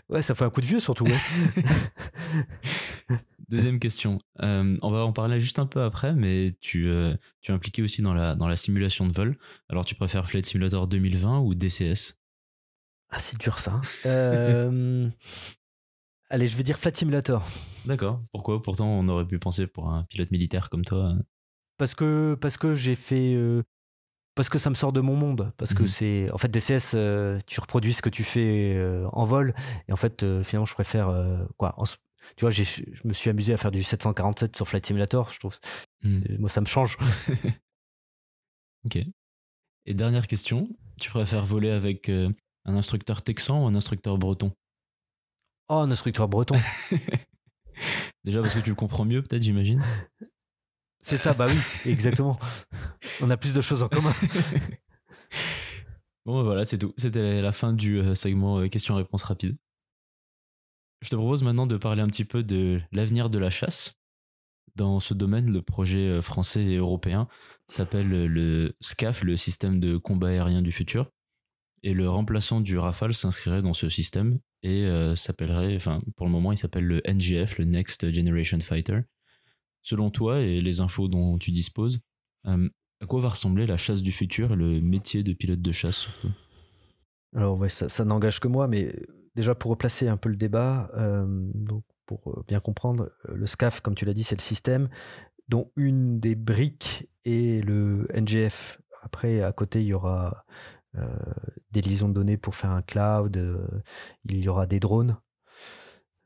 [0.09, 1.05] Ouais, ça fait un coup de vieux surtout.
[1.05, 1.17] ouais.
[3.49, 4.19] Deuxième question.
[4.41, 7.81] Euh, on va en parler juste un peu après, mais tu, euh, tu es impliqué
[7.81, 9.39] aussi dans la, dans la simulation de vol.
[9.69, 12.17] Alors, tu préfères Flight Simulator 2020 ou DCS
[13.13, 13.71] ah, c'est dur ça.
[13.71, 13.81] hein.
[14.05, 15.09] Euh,
[16.29, 17.45] Allez, je vais dire Flight Simulator.
[17.85, 18.21] D'accord.
[18.31, 18.61] Pourquoi?
[18.61, 21.15] Pourtant, on aurait pu penser pour un pilote militaire comme toi.
[21.77, 23.35] Parce que, parce que j'ai fait.
[24.35, 25.53] Parce que ça me sort de mon monde.
[25.57, 25.87] Parce que Mhm.
[25.87, 26.31] c'est.
[26.31, 29.53] En fait, DCS, euh, tu reproduis ce que tu fais euh, en vol.
[29.87, 31.07] Et en fait, euh, finalement, je préfère.
[31.57, 32.63] quoi en Tu vois, je
[33.03, 35.29] me suis amusé à faire du 747 sur Flight Simulator.
[35.29, 35.57] Je trouve.
[36.03, 36.19] Hmm.
[36.39, 36.97] Moi, ça me change.
[38.85, 38.97] Ok.
[39.85, 40.67] Et dernière question.
[40.99, 42.31] Tu préfères voler avec un
[42.65, 44.51] instructeur texan ou un instructeur breton?
[45.69, 46.55] Oh, un instructeur breton.
[48.23, 49.83] Déjà parce que tu le comprends mieux, peut-être, j'imagine.
[51.01, 51.57] C'est ça, bah oui,
[51.91, 52.39] exactement.
[53.21, 54.13] On a plus de choses en commun.
[56.25, 56.93] Bon, voilà, c'est tout.
[56.97, 59.57] C'était la fin du euh, segment euh, questions-réponses rapides.
[61.01, 63.95] je te propose maintenant de parler un petit peu de l'avenir de la chasse.
[64.75, 67.27] Dans ce domaine, le projet euh, français et européen
[67.67, 71.09] s'appelle le SCAF, le système de combat aérien du futur.
[71.83, 76.31] Et le remplaçant du Rafale s'inscrirait dans ce système et euh, s'appellerait, enfin pour le
[76.31, 78.99] moment il s'appelle le NGF, le Next Generation Fighter.
[79.83, 82.01] Selon toi et les infos dont tu disposes,
[82.47, 82.69] euh,
[83.01, 86.07] à quoi va ressembler la chasse du futur et le métier de pilote de chasse
[87.35, 88.95] Alors ça, n'engage que moi, mais
[89.35, 91.25] déjà pour replacer un peu le débat, euh,
[91.55, 94.89] donc pour bien comprendre, le SCAF, comme tu l'as dit, c'est le système
[95.47, 98.81] dont une des briques est le NGF.
[99.01, 100.45] Après, à côté, il y aura
[100.97, 101.07] euh,
[101.71, 103.67] des liaisons de données pour faire un cloud, euh,
[104.25, 105.17] il y aura des drones.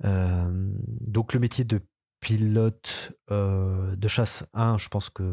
[0.03, 0.67] Euh,
[1.01, 1.81] donc le métier de
[2.25, 5.23] pilote de chasse, un, je pense que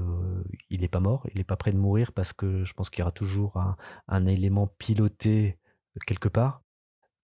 [0.68, 2.99] il n'est pas mort, il n'est pas prêt de mourir parce que je pense qu'il
[2.99, 3.59] y aura toujours
[4.09, 5.59] un, élément piloté
[6.07, 6.62] quelque part.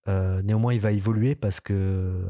[0.07, 2.25] néanmoins, il va évoluer parce que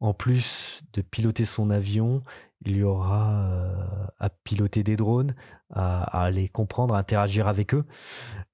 [0.00, 2.22] en plus de piloter son avion,
[2.64, 5.34] il y aura euh, à piloter des drones,
[5.70, 7.84] à, les comprendre, à interagir avec eux.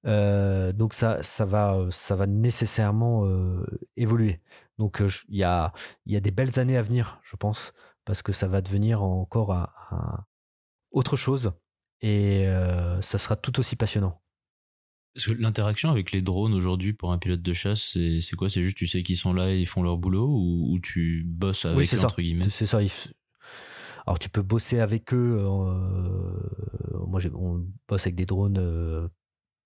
[0.05, 3.63] Euh, donc ça, ça va, ça va nécessairement euh,
[3.95, 4.41] évoluer.
[4.79, 5.71] Donc il y a,
[6.05, 7.73] y a des belles années à venir, je pense,
[8.05, 10.25] parce que ça va devenir encore un,
[10.91, 11.51] autre chose
[12.01, 12.47] et
[13.01, 14.21] ça sera tout aussi passionnant.
[15.15, 18.49] Parce que l'interaction avec les drones aujourd'hui pour un pilote de chasse, c'est quoi?
[18.49, 21.63] C'est juste tu sais qu'ils sont là et ils font leur boulot ou, tu bosses
[21.65, 22.05] avec oui, eux, ça.
[22.05, 22.49] entre guillemets?
[22.49, 22.79] C'est ça.
[24.05, 25.37] Alors tu peux bosser avec eux.
[25.39, 29.07] Euh, moi, on bosse avec des drones euh,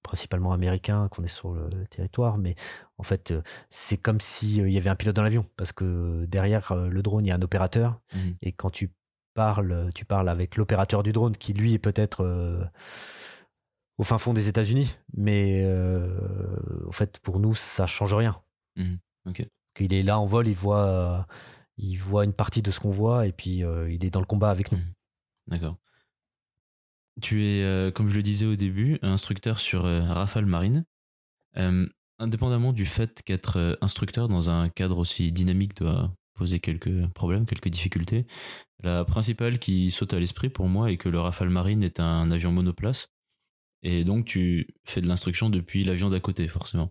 [0.03, 2.55] principalement américains qu'on est sur le, territoire, mais
[2.97, 6.75] en fait, euh, c'est comme s'il y avait un pilote dans l'avion parce que derrière
[6.75, 8.29] le drone, il y a un opérateur Mmh.
[8.41, 8.91] et quand tu
[9.33, 12.69] parles, tu parles avec l'opérateur du drone qui lui est peut-être
[13.99, 16.09] au fin fond des États-Unis, mais euh,
[16.87, 18.41] en fait pour nous ça change rien.
[18.77, 18.95] Mmh.
[19.79, 21.27] Il est là en vol, il voit,
[21.77, 24.25] il voit une partie de ce qu'on voit et puis euh, il est dans le
[24.25, 24.77] combat avec nous.
[24.77, 24.93] Mmh.
[25.47, 25.77] D'accord.
[27.21, 30.85] Tu es, euh, comme je le disais au début, instructeur sur Rafale Marine.
[32.19, 37.69] indépendamment du fait qu'être instructeur dans un cadre aussi dynamique doit poser quelques problèmes, quelques
[37.69, 38.25] difficultés,
[38.81, 42.31] la principale qui saute à l'esprit pour moi est que le Rafale Marine est un
[42.31, 43.07] avion monoplace
[43.81, 46.89] et donc, tu fais de l'instruction depuis l'avion d'à côté, forcément.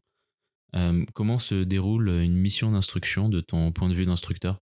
[0.75, 4.59] Euh, comment se déroule une mission d'instruction de ton point de vue d'instructeur?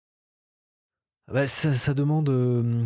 [1.33, 2.85] Bah, ça, demande euh,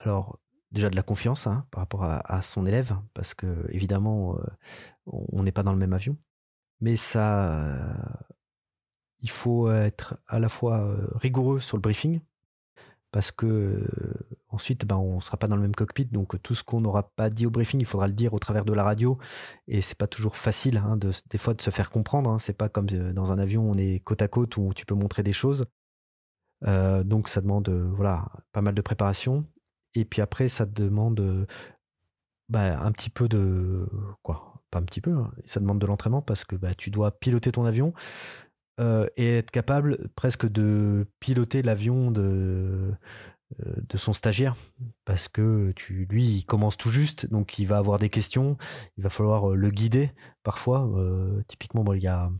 [0.00, 0.38] alors
[0.72, 4.42] déjà de la confiance hein, par rapport à, son élève, parce que évidemment, euh,
[5.06, 6.16] on n'est pas dans le même avion.
[6.80, 7.78] Mais ça,
[9.20, 12.20] il faut être à la fois rigoureux sur le briefing,
[13.12, 13.86] parce que euh,
[14.48, 17.30] ensuite ben, on sera pas dans le même cockpit donc tout ce qu'on n'aura pas
[17.30, 19.18] dit au briefing il faudra le dire au travers de la radio
[19.68, 22.38] et c'est pas toujours facile hein, de, des fois de se faire comprendre hein.
[22.38, 24.94] c'est pas comme euh, dans un avion on est côte à côte où tu peux
[24.94, 25.64] montrer des choses
[26.64, 29.46] euh, donc ça demande voilà pas mal de préparation
[29.94, 31.46] et puis après ça demande
[32.48, 33.86] bah, un petit peu de
[34.22, 35.30] quoi pas un petit peu hein.
[35.44, 37.92] ça demande de l'entraînement parce que bah, tu dois piloter ton avion
[38.80, 42.92] euh, et être capable presque de piloter l'avion de,
[43.60, 44.56] euh, son stagiaire
[45.04, 48.56] parce que lui, il commence tout juste, donc il va avoir des questions,
[48.96, 50.10] il va falloir euh, le guider
[50.42, 50.90] parfois.
[51.48, 52.30] typiquement, il y a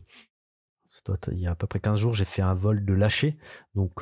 [1.31, 3.37] il y a à peu près 15 jours, j'ai fait un vol de lâcher.
[3.75, 4.01] Donc,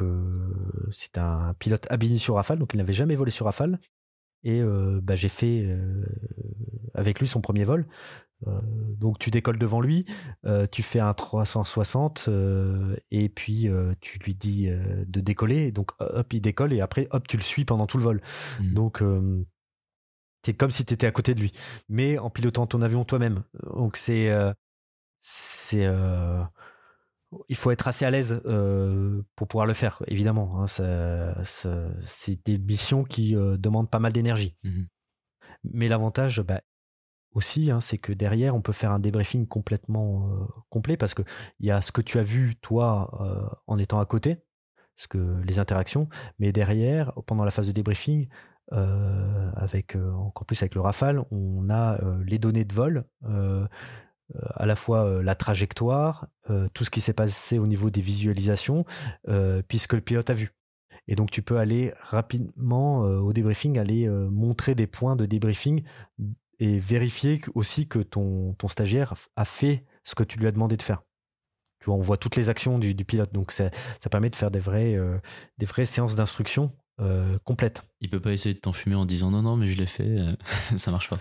[0.91, 3.79] c'est un pilote habilité sur Rafale, donc il n'avait jamais volé sur Rafale.
[4.43, 4.61] Et
[5.01, 5.77] bah, j'ai fait
[6.93, 7.87] avec lui son premier vol.
[8.47, 8.59] Euh,
[8.97, 10.05] donc tu décolles devant lui,
[10.45, 15.71] euh, tu fais un 360 euh, et puis tu lui dis de décoller.
[15.71, 18.21] Donc hop, il décolle et après hop, tu le suis pendant tout le vol.
[18.59, 18.73] Mmh.
[18.73, 19.03] Donc
[20.43, 21.51] c'est comme si tu étais à côté de lui,
[21.89, 23.43] mais en pilotant ton avion toi-même.
[23.75, 24.31] Donc c'est
[25.19, 25.87] c'est
[27.47, 28.41] il faut être assez à l'aise
[29.35, 30.61] pour pouvoir le faire, évidemment.
[30.61, 30.65] Hein.
[31.45, 34.55] c'est des missions qui demandent pas mal d'énergie.
[34.63, 34.83] Mmh
[35.63, 36.61] mais l'avantage, bah,
[37.33, 41.21] aussi, hein, c'est que derrière, on peut faire un débriefing complètement euh, complet parce que
[41.59, 44.37] il y a ce que tu as vu toi euh, en étant à côté,
[44.97, 46.09] ce que les interactions,
[46.39, 48.27] mais derrière, pendant la phase de débriefing,
[48.73, 53.05] euh, avec encore plus avec le Rafale, on a les données de vol,
[54.55, 56.27] à la fois la trajectoire,
[56.73, 58.85] tout ce qui s'est passé au niveau des visualisations,
[59.67, 60.51] puisque le pilote a vu.
[61.07, 65.83] Et donc tu peux aller rapidement au débriefing, aller montrer des points de débriefing
[66.61, 70.83] et vérifier aussi que ton, stagiaire a fait ce que tu lui as demandé de
[70.83, 71.01] faire.
[71.79, 73.71] Tu vois, on voit toutes les actions du, pilote, donc ça,
[74.11, 75.17] permet de faire des, vrais, euh,
[75.57, 77.83] des vraies séances d'instruction euh, complètes.
[77.99, 80.35] Il peut pas essayer de t'enfumer en disant non, non, mais je l'ai fait, euh,
[80.77, 81.19] ça marche pas.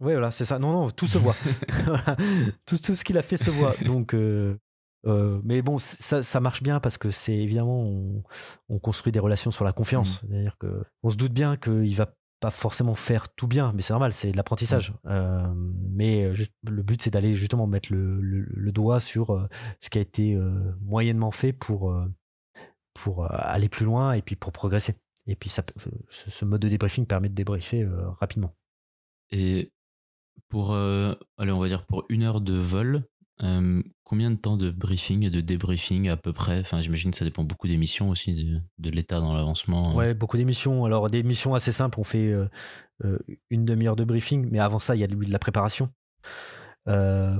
[0.00, 0.58] Oui, voilà, c'est ça.
[0.58, 1.34] Non, non, tout se voit.
[2.66, 3.74] tout, tout, ce qu'il a fait se voit.
[3.84, 8.24] Donc, Euh, mais bon, ça, ça marche bien parce que c'est évidemment, on,
[8.68, 10.24] on construit des relations sur la confiance.
[10.28, 13.92] C'est-à-dire que on se doute bien qu'il va pas forcément faire tout bien, mais c'est
[13.92, 14.92] normal, c'est de l'apprentissage.
[15.06, 19.48] Euh, mais juste- le but, c'est d'aller justement mettre le, le- le doigt sur euh,
[19.80, 22.04] ce qui a été euh, moyennement fait pour, euh,
[22.92, 24.96] pour euh, aller plus loin et puis pour progresser.
[25.28, 25.62] Et puis ça,
[26.10, 28.54] ce, mode de débriefing permet de débriefer euh, rapidement.
[29.30, 29.72] Et
[30.48, 33.04] pour, euh, allez, on va dire pour une heure de vol,
[33.42, 36.60] euh, combien de temps de briefing et de débriefing à peu près?
[36.60, 39.94] Enfin, j'imagine que ça dépend beaucoup des missions aussi, de, l'état dans l'avancement.
[39.94, 40.84] Ouais, beaucoup d'émissions.
[40.84, 43.18] Alors des missions assez simples, on fait euh,
[43.50, 45.90] une demi-heure de briefing, mais avant ça, il y a de la préparation.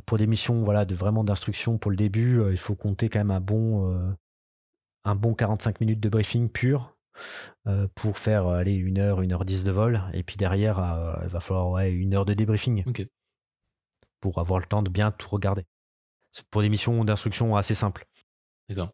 [0.07, 3.31] Pour des missions voilà, de vraiment d'instruction pour le début, il faut compter quand même
[3.31, 3.97] un bon,
[5.05, 6.96] un bon 45 minutes de briefing pur
[7.95, 10.03] pour faire euh, aller une heure, une heure dix de vol.
[10.13, 12.85] Et puis derrière, euh, il va falloir ouais, une heure de débriefing
[14.21, 15.65] pour avoir le temps de bien tout regarder.
[16.33, 18.07] C'est pour des missions d'instruction assez simples.
[18.69, 18.93] D'accord.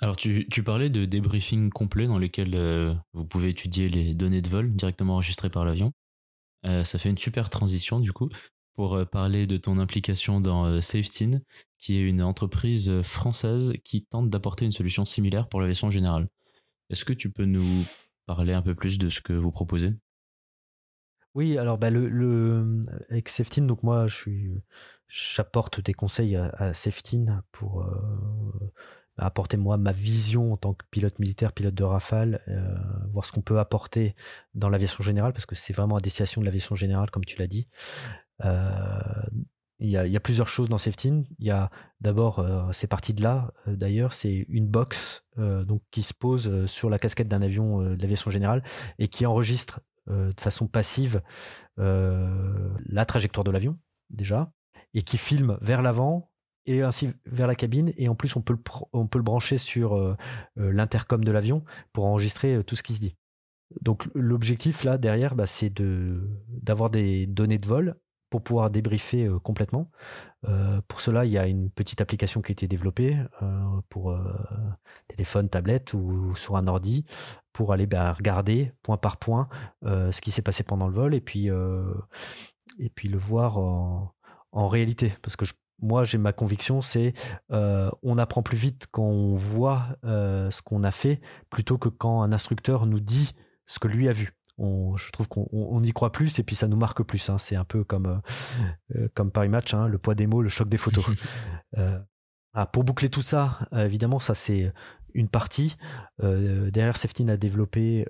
[0.00, 4.42] Alors, tu, tu parlais de débriefing complet dans lesquels euh, vous pouvez étudier les données
[4.42, 5.92] de vol directement enregistrées par l'avion.
[6.64, 8.28] Euh, ça fait une super transition, du coup,
[8.74, 11.40] pour euh, parler de ton implication dans euh, Safetyn,
[11.78, 16.28] qui est une entreprise euh, française qui tente d'apporter une solution similaire pour l'aviation générale.
[16.92, 17.84] Est-ce que tu peux nous
[18.26, 19.94] parler un peu plus de ce que vous proposez?
[21.34, 24.06] Oui, alors bah, le, le avec Safetyn, donc moi
[25.08, 26.72] j'apporte des conseils à, à
[27.50, 28.72] pour euh,
[29.16, 32.76] apporter moi ma vision en tant que pilote militaire, pilote de Rafale, euh,
[33.10, 34.14] voir ce qu'on peut apporter
[34.54, 37.46] dans l'aviation générale parce que c'est vraiment à destination de l'aviation générale comme tu l'as
[37.46, 37.68] dit.
[38.44, 39.00] Euh,
[39.82, 41.24] il y, a, plusieurs choses dans Safetyn.
[41.40, 41.70] Il y a
[42.00, 46.14] d'abord, euh, c'est parti de là euh, d'ailleurs, c'est une box euh, donc qui se
[46.14, 48.62] pose euh, sur la casquette d'un avion de l'aviation générale
[48.98, 51.22] et qui enregistre de façon passive
[51.76, 53.78] la trajectoire de l'avion
[54.10, 54.52] déjà
[54.94, 56.32] et qui filme vers l'avant
[56.66, 58.58] et ainsi vers la cabine et en plus on peut le,
[58.92, 60.16] on peut le brancher sur
[60.56, 63.16] l'intercom de l'avion pour enregistrer tout ce qui se dit.
[63.80, 67.96] Donc l'objectif là derrière bah, c'est de d'avoir des données de vol
[68.32, 69.90] pour pouvoir débriefer euh, complètement.
[70.48, 74.18] Euh, pour cela, il y a une petite application qui a été développée euh, pour
[75.06, 77.04] téléphone, tablette ou sur un ordi
[77.52, 79.50] pour aller bah, regarder point par point
[79.84, 85.12] ce qui s'est passé pendant le vol et puis et puis le voir en, réalité
[85.20, 85.44] parce que
[85.80, 87.12] moi j'ai ma conviction c'est
[87.50, 91.20] euh, on apprend plus vite quand on voit ce qu'on a fait
[91.50, 93.32] plutôt que quand un instructeur nous dit
[93.66, 96.56] ce que lui a vu on, je trouve qu'on on- y croit plus et puis
[96.56, 97.38] ça nous marque plus hein.
[97.38, 98.16] c'est un peu comme euh,
[98.96, 101.04] euh, comme Paris Match hein, le poids des mots le choc des photos
[101.78, 101.98] Euh,
[102.54, 104.72] ah, pour boucler tout ça, évidemment, ça c'est
[105.14, 105.76] une partie.
[106.22, 108.06] Euh, derrière, Safety a développé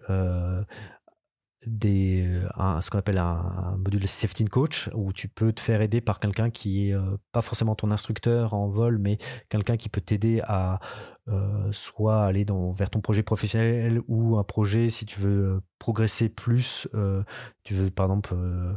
[1.67, 5.81] des, un- ce qu'on appelle un, un module Safety Coach où tu peux te faire
[5.81, 9.89] aider par quelqu'un qui est euh, pas forcément ton instructeur en vol, mais quelqu'un qui
[9.89, 10.81] peut t'aider à
[11.29, 15.61] euh, soit aller dans, vers ton projet professionnel ou un projet si tu veux euh,
[15.79, 17.23] progresser plus, euh,
[17.65, 18.75] tu veux par exemple euh,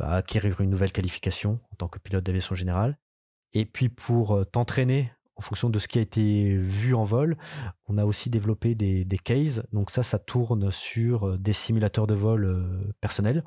[0.00, 2.98] acquérir une nouvelle qualification en tant que pilote d'aviation générale.
[3.54, 7.36] Et puis pour euh, t'entraîner en fonction de ce qui a été vu en vol,
[7.86, 9.62] on a aussi développé des, cases.
[9.72, 13.44] Donc ça, ça tourne sur euh, des simulateurs de vol euh, personnels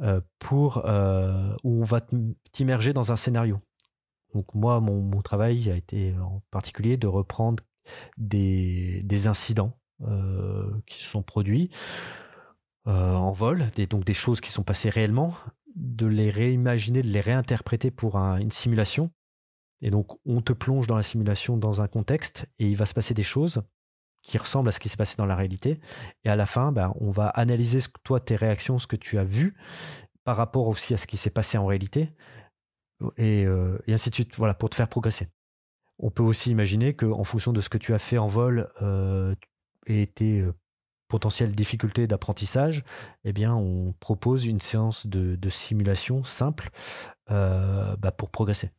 [0.00, 0.78] euh, pour
[1.62, 2.00] où on va
[2.52, 3.60] t'immerger dans un scénario.
[4.34, 7.62] Donc moi, mon, travail a été en particulier de reprendre
[8.16, 9.78] des, incidents
[10.86, 11.70] qui se sont produits
[12.86, 15.34] en vol, donc des choses qui sont passées réellement,
[15.76, 19.10] de les réimaginer, de les réinterpréter pour un- une simulation.
[19.84, 22.94] Et donc, on te plonge dans la simulation dans un contexte et il va se
[22.94, 23.62] passer des choses
[24.22, 25.78] qui ressemblent à ce qui s'est passé dans la réalité.
[26.24, 29.24] Et à la fin, ben, on va analyser toi, tes réactions, ce que tu as
[29.24, 29.54] vu,
[30.24, 32.14] par rapport aussi à ce qui s'est passé en réalité,
[33.18, 35.28] et, euh, et ainsi de suite, voilà, pour te faire progresser.
[35.98, 39.34] On peut aussi imaginer qu'en fonction de ce que tu as fait en vol euh,
[39.86, 40.54] et tes euh,
[41.08, 42.84] potentielles difficultés d'apprentissage,
[43.24, 46.70] eh bien, on propose une séance de, simulation simple
[47.28, 48.70] bah, pour progresser.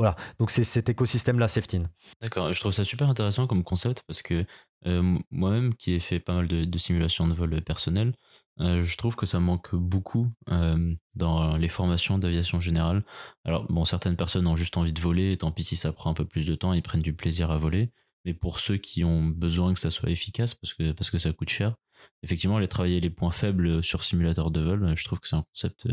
[0.00, 1.80] Voilà, donc c'est cet écosystème-là, Safety.
[2.22, 4.46] D'accord, je trouve ça super intéressant comme concept parce que
[4.86, 8.14] euh, moi-même qui ai fait pas mal de, simulations de vol personnel,
[8.60, 13.04] euh, je trouve que ça manque beaucoup euh, dans les formations d'aviation générale.
[13.44, 16.14] Alors bon, certaines personnes ont juste envie de voler, tant pis si ça prend un
[16.14, 17.90] peu plus de temps, ils prennent du plaisir à voler.
[18.24, 21.30] Mais pour ceux qui ont besoin que ça soit efficace parce que, parce que ça
[21.34, 21.74] coûte cher,
[22.22, 25.44] effectivement, aller travailler les points faibles sur simulateur de vol, je trouve que c'est un
[25.52, 25.86] concept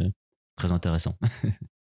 [0.55, 1.17] très intéressant.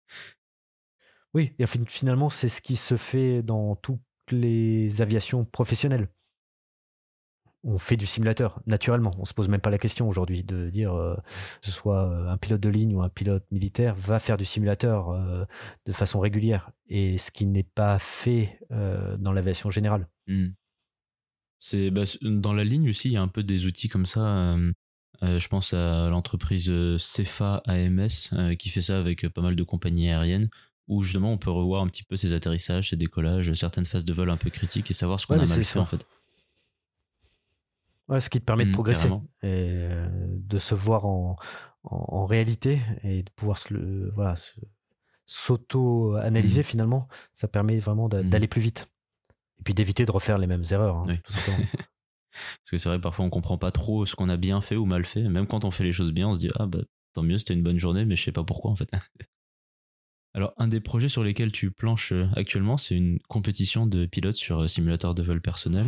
[1.35, 1.53] Oui,
[1.89, 4.01] finalement, c'est ce qui se fait dans toutes
[4.31, 6.09] les aviations professionnelles.
[7.65, 9.13] on fait du simulateur naturellement.
[9.19, 12.29] On se pose même pas la question aujourd'hui de dire euh, que ce soit euh,
[12.29, 15.45] un pilote de ligne ou un pilote militaire va faire du simulateur euh,
[15.87, 20.09] de façon régulière et ce qui n'est pas fait dans l'aviation générale.
[20.27, 20.49] Hmm.
[21.61, 24.57] C'est bah, dans la ligne aussi, il y a un peu des outils comme ça.
[25.23, 30.51] je pense à l'entreprise Cefa AMS qui fait ça avec pas mal de compagnies aériennes
[30.89, 34.13] où justement on peut revoir un petit peu ses atterrissages, ses décollages, certaines phases de
[34.13, 36.05] vol un peu critiques et savoir ce qu'on a mal fait en fait
[38.21, 39.15] ce qui te permet de Mmh, progresser et
[39.45, 41.37] euh, de se voir en,
[41.85, 44.61] en, en réalité et de pouvoir se le, voilà, se-
[45.27, 46.65] s'auto-analyser Mmh.
[46.65, 47.09] finalement.
[47.35, 48.23] Ça permet vraiment Mmh.
[48.29, 48.89] d'aller plus vite.
[49.61, 51.15] Et puis d'éviter de refaire les mêmes erreurs, hein, Oui.
[51.25, 51.57] tout simplement.
[52.33, 54.85] Parce que c'est vrai, parfois on comprend pas trop ce qu'on a bien fait ou
[54.85, 55.23] mal fait.
[55.23, 56.81] Même quand on fait les choses bien, on se dit ah bah
[57.15, 58.91] tant mieux, c'était une bonne journée, mais je sais pas pourquoi en fait.
[60.35, 64.37] Alors un des projets sur lesquels tu planches euh, actuellement, c'est une compétition de pilotes
[64.37, 65.87] sur euh, simulateur de vol personnel.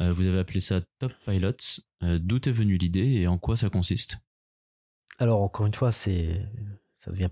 [0.00, 1.80] Euh, vous avez appelé ça Top Pilots.
[2.02, 4.16] Euh, D'où est venue l'idée et en quoi ça consiste?
[5.18, 6.40] Alors, encore une fois, c'est,
[6.96, 7.30] ça vient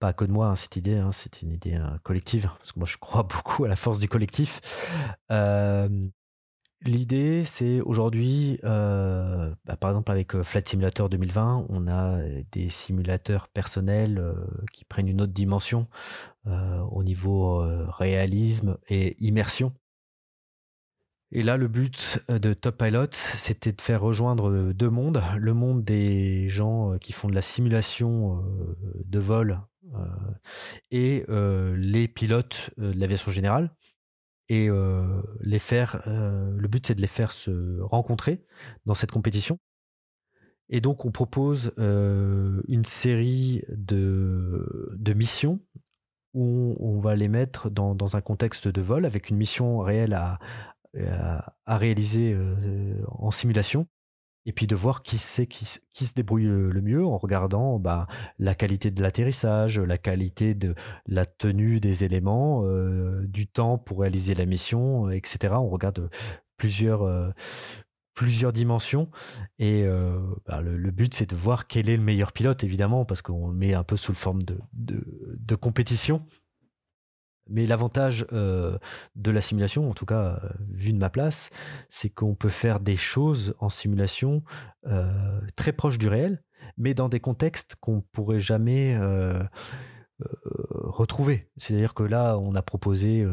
[0.00, 0.96] pas que de moi, hein, cette idée.
[0.96, 2.50] hein, c'est une idée collective.
[2.58, 4.60] Parce que moi, je crois beaucoup à la force du collectif.
[6.82, 12.42] L'idée, c'est aujourd'hui, euh, bah, par exemple avec euh, Flight Simulator 2020, on a euh,
[12.52, 14.22] des simulateurs personnels
[14.72, 15.88] qui prennent une autre dimension
[16.90, 19.74] au niveau réalisme et immersion.
[21.30, 25.22] Et là, le but de Top Pilot, c'était de faire rejoindre deux mondes.
[25.36, 28.42] Le monde des gens qui font de la simulation
[29.04, 29.60] de vol
[30.90, 33.74] et les pilotes de l'aviation générale.
[34.48, 38.42] Et euh, les faire, euh, le but c'est de les faire se rencontrer
[38.86, 39.58] dans cette compétition.
[40.70, 45.60] Et donc on propose euh, une série de, de missions
[46.34, 50.12] où on, va les mettre dans, dans un contexte de vol avec une mission réelle
[50.12, 50.38] à,
[51.66, 52.36] à, réaliser
[53.06, 53.88] en simulation
[54.48, 58.06] et puis de voir qui qui, se débrouille le, le mieux en regardant bah,
[58.38, 60.74] la qualité de l'atterrissage, la qualité de
[61.06, 65.54] la tenue des éléments, euh, du temps pour réaliser la mission, etc.
[65.58, 66.08] On regarde euh,
[66.56, 67.30] plusieurs euh,
[68.14, 69.10] plusieurs dimensions
[69.60, 69.86] et
[70.44, 73.46] bah, le, le but c'est de voir quel est le meilleur pilote évidemment parce qu'on
[73.46, 75.04] le met un peu sous forme de, de,
[75.38, 76.26] de compétition
[77.48, 78.78] mais l'avantage euh,
[79.16, 81.50] de la simulation, en tout cas euh, vu de ma place,
[81.88, 84.42] c'est qu'on peut faire des choses en simulation
[84.86, 86.42] euh, très proches du réel,
[86.76, 88.98] mais dans des contextes qu'on pourrait jamais
[90.72, 91.48] retrouver.
[91.56, 93.24] C'est-à-dire que là, on a proposé,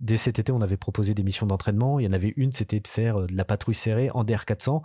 [0.00, 1.98] dès cet été, on avait proposé des missions d'entraînement.
[1.98, 4.82] Il y en avait une, c'était de faire de la patrouille serrée en DR400.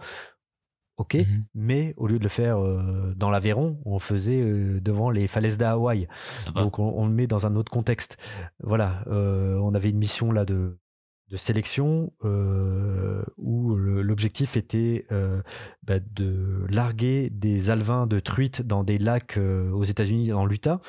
[0.98, 1.46] Ok, Mhm.
[1.56, 5.28] mais au lieu de le faire euh, dans l'Aveyron, on le faisait euh, devant les
[5.28, 6.08] falaises d'Hawaï.
[6.56, 8.16] Donc on, on le met dans un autre contexte.
[8.64, 10.78] Voilà, euh, on avait une mission là de,
[11.32, 12.14] de sélection
[13.38, 15.06] où l'objectif était
[15.84, 20.80] bah, de larguer des alevins de truites dans des lacs aux États-Unis, dans l'Utah.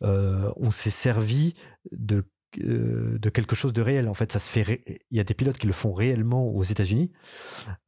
[0.00, 1.54] On s'est servi
[1.92, 2.24] de
[2.58, 4.08] euh, de quelque chose de réel.
[4.08, 4.62] En fait, ça se fait.
[4.62, 7.10] ré- Il y a des pilotes qui le font réellement aux États-Unis.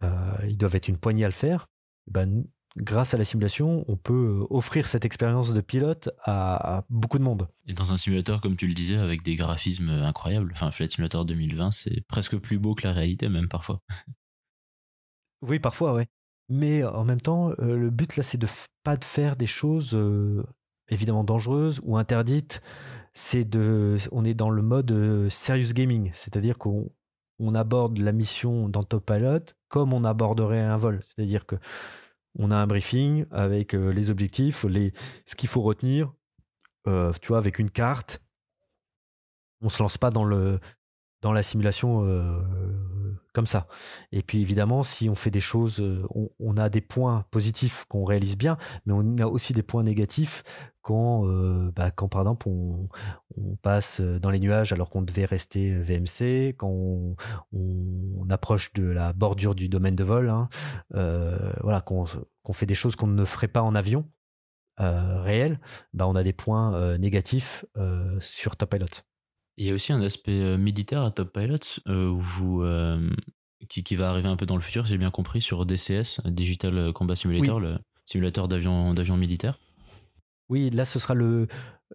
[0.02, 1.68] Euh, ils doivent être une poignée à le faire.
[2.10, 2.44] Ben,
[2.76, 7.18] grâce à la simulation, on peut euh, offrir cette expérience de pilote à, à beaucoup
[7.18, 7.48] de monde.
[7.66, 10.50] Et dans un simulateur, comme tu le disais, avec des graphismes incroyables.
[10.54, 13.80] Enfin, Flight Simulator 2020, c'est presque plus beau que la réalité, même parfois.
[15.42, 16.08] Oui, parfois, ouais.
[16.48, 18.46] Mais en même temps, euh, le but là, c'est de
[18.84, 20.44] pas de faire des choses euh,
[20.88, 22.62] évidemment dangereuses ou interdites.
[23.18, 26.92] C'est de, on est dans le mode euh, serious gaming, c'est-à-dire qu'on
[27.38, 31.56] on aborde la mission dans Top Pilot comme on aborderait un vol, c'est-à-dire que
[32.38, 36.12] on a un briefing avec euh, les objectifs, ce qu'il faut retenir,
[36.88, 38.20] euh, tu vois, avec une carte.
[39.62, 42.02] On se lance pas dans la simulation
[43.32, 43.66] comme ça.
[44.12, 46.02] Et puis évidemment, si on fait des choses, euh,
[46.38, 48.56] on, a des points positifs qu'on réalise bien,
[48.86, 50.42] mais on a aussi des points négatifs
[50.82, 52.88] quand, euh, bah, quand par exemple on,
[53.62, 57.16] passe dans les nuages alors qu'on devait rester VMC, quand on,
[58.30, 60.48] approche de la bordure du domaine de vol, hein,
[60.94, 62.04] euh, voilà, qu'on
[62.52, 64.08] fait des choses qu'on ne ferait pas en avion
[64.78, 65.58] réel,
[65.94, 67.64] bah, on a des points négatifs
[68.20, 68.86] sur Top Pilot.
[69.58, 72.62] Et il y a aussi un aspect euh, militaire à Top Pilots euh, où vous,
[72.62, 73.10] euh,
[73.68, 76.20] qui, qui va arriver un peu dans le futur, si j'ai bien compris, sur DCS,
[76.26, 79.58] Digital Combat Simulator, le simulateur d'avion militaire.
[80.48, 81.48] Oui, là, ce sera le,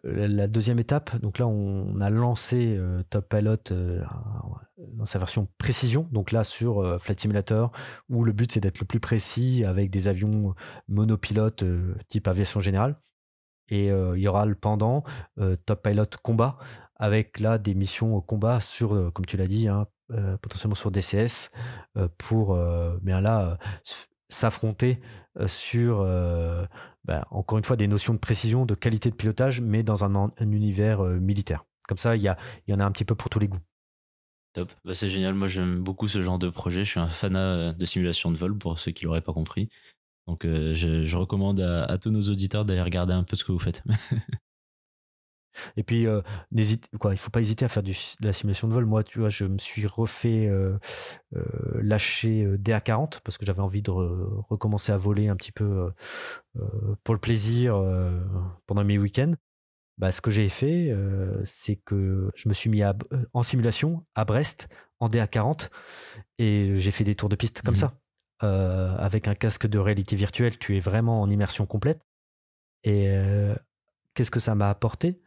[0.03, 1.19] la deuxième étape.
[1.21, 4.01] Donc là, on a lancé euh, Top Pilot euh,
[4.77, 6.07] dans sa version précision.
[6.11, 7.71] Donc là, sur euh, Flight Simulator,
[8.09, 10.55] où le but, c'est d'être le plus précis avec des avions
[10.88, 11.63] monopilotes
[12.07, 12.95] type aviation générale.
[13.69, 15.05] Et il y aura le pendant
[15.65, 16.57] Top Pilot Combat,
[17.02, 20.76] avec là des missions au combat sur, euh, comme tu l'as dit, hein, euh, potentiellement
[20.76, 21.49] sur DCS,
[21.98, 22.57] euh, pour
[23.02, 23.57] bien là
[24.30, 25.02] s'affronter
[25.48, 26.06] sur,
[27.03, 30.15] ben, encore une fois, des notions de précision, de qualité de pilotage, mais dans un,
[30.15, 31.65] un univers militaire.
[31.88, 32.30] Comme ça, il y,
[32.68, 33.60] y en a un petit peu pour tous les goûts.
[34.53, 35.34] Top, bah, c'est génial.
[35.34, 36.86] Moi, j'aime beaucoup ce genre de projet.
[36.86, 39.69] Je suis un fanat de simulation de vol pour ceux qui l'auraient pas compris.
[40.28, 43.84] Donc, je, recommande à tous nos auditeurs d'aller regarder un peu ce que vous faites.
[45.78, 46.22] Et puis, euh,
[46.52, 48.86] n'hésite, quoi, il faut pas hésiter à faire du, de la simulation de vol.
[48.86, 50.78] Moi, tu vois, je me suis refait euh,
[51.36, 51.44] euh,
[51.82, 55.91] lâcher DA40 parce que j'avais envie de recommencer à voler un petit peu
[57.03, 57.82] pour le plaisir
[58.68, 59.34] pendant mes week-ends.
[59.98, 60.95] Bah, ce que j'ai fait,
[61.44, 62.82] c'est que je me suis mis
[63.34, 64.68] en simulation à Brest
[64.99, 65.69] en DA40
[66.38, 67.91] et j'ai fait des tours de piste comme mmh
[68.41, 68.98] ça.
[68.99, 72.02] avec un casque de réalité virtuelle, tu es vraiment en immersion complète.
[72.84, 73.07] Et
[74.13, 75.21] Qu'est-ce que ça m'a apporté?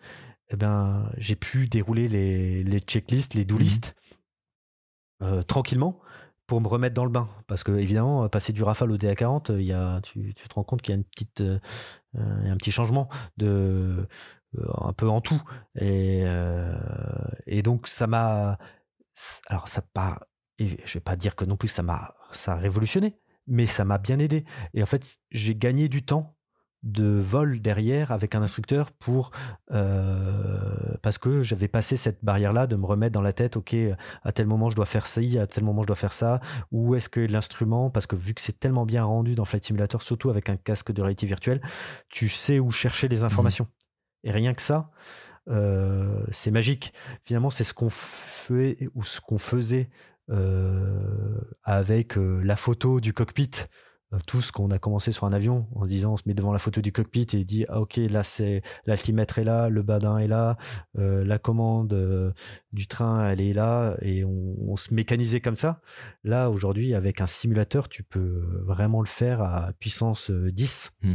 [0.51, 3.93] Eh bien, j'ai pu dérouler les, les checklists, les do mmh
[5.23, 6.01] euh, tranquillement
[6.47, 7.29] pour me remettre dans le bain.
[7.47, 10.65] Parce que, évidemment, passer du Rafale au DA40, il y a, tu, tu te rends
[10.65, 11.59] compte qu'il y a une petite, euh,
[12.15, 13.09] un petit changement
[13.39, 14.07] de,
[14.59, 15.41] euh, un peu en tout.
[15.81, 16.25] Et,
[17.47, 18.59] et donc, ça m'a.
[19.47, 20.21] Alors, ça pas.
[20.59, 23.17] Et je vais pas dire que non plus ça m'a ça a révolutionné,
[23.47, 24.45] mais ça m'a bien aidé.
[24.75, 26.37] Et en fait, j'ai gagné du temps
[26.85, 29.31] de vol derrière avec un instructeur pour
[29.73, 33.75] euh, parce que j'avais passé cette barrière là de me remettre dans la tête ok
[34.23, 36.41] à tel moment je dois faire ça à tel moment je dois faire ça.
[36.73, 40.03] Ou est-ce que l'instrument parce que vu que c'est tellement bien rendu dans Flight Simulator
[40.03, 41.63] surtout avec un casque de réalité virtuelle
[42.11, 43.67] tu sais où chercher les informations.
[44.23, 44.91] Et rien que ça
[45.49, 46.93] euh, c'est magique.
[47.23, 49.89] Finalement c'est ce qu'on fait ou ce qu'on faisait
[50.31, 53.51] euh, avec la photo du cockpit
[54.27, 56.59] tous qu'on a commencé sur un avion en se disant on se met devant la
[56.59, 60.27] photo du cockpit et dit ah, ok là c'est l'altimètre est là le badin est
[60.27, 60.57] là
[60.99, 62.33] euh, la commande euh,
[62.73, 65.81] du train elle est là et on, se mécanisait comme ça
[66.25, 71.15] là aujourd'hui avec un simulateur tu peux vraiment le faire à puissance 10 hmm.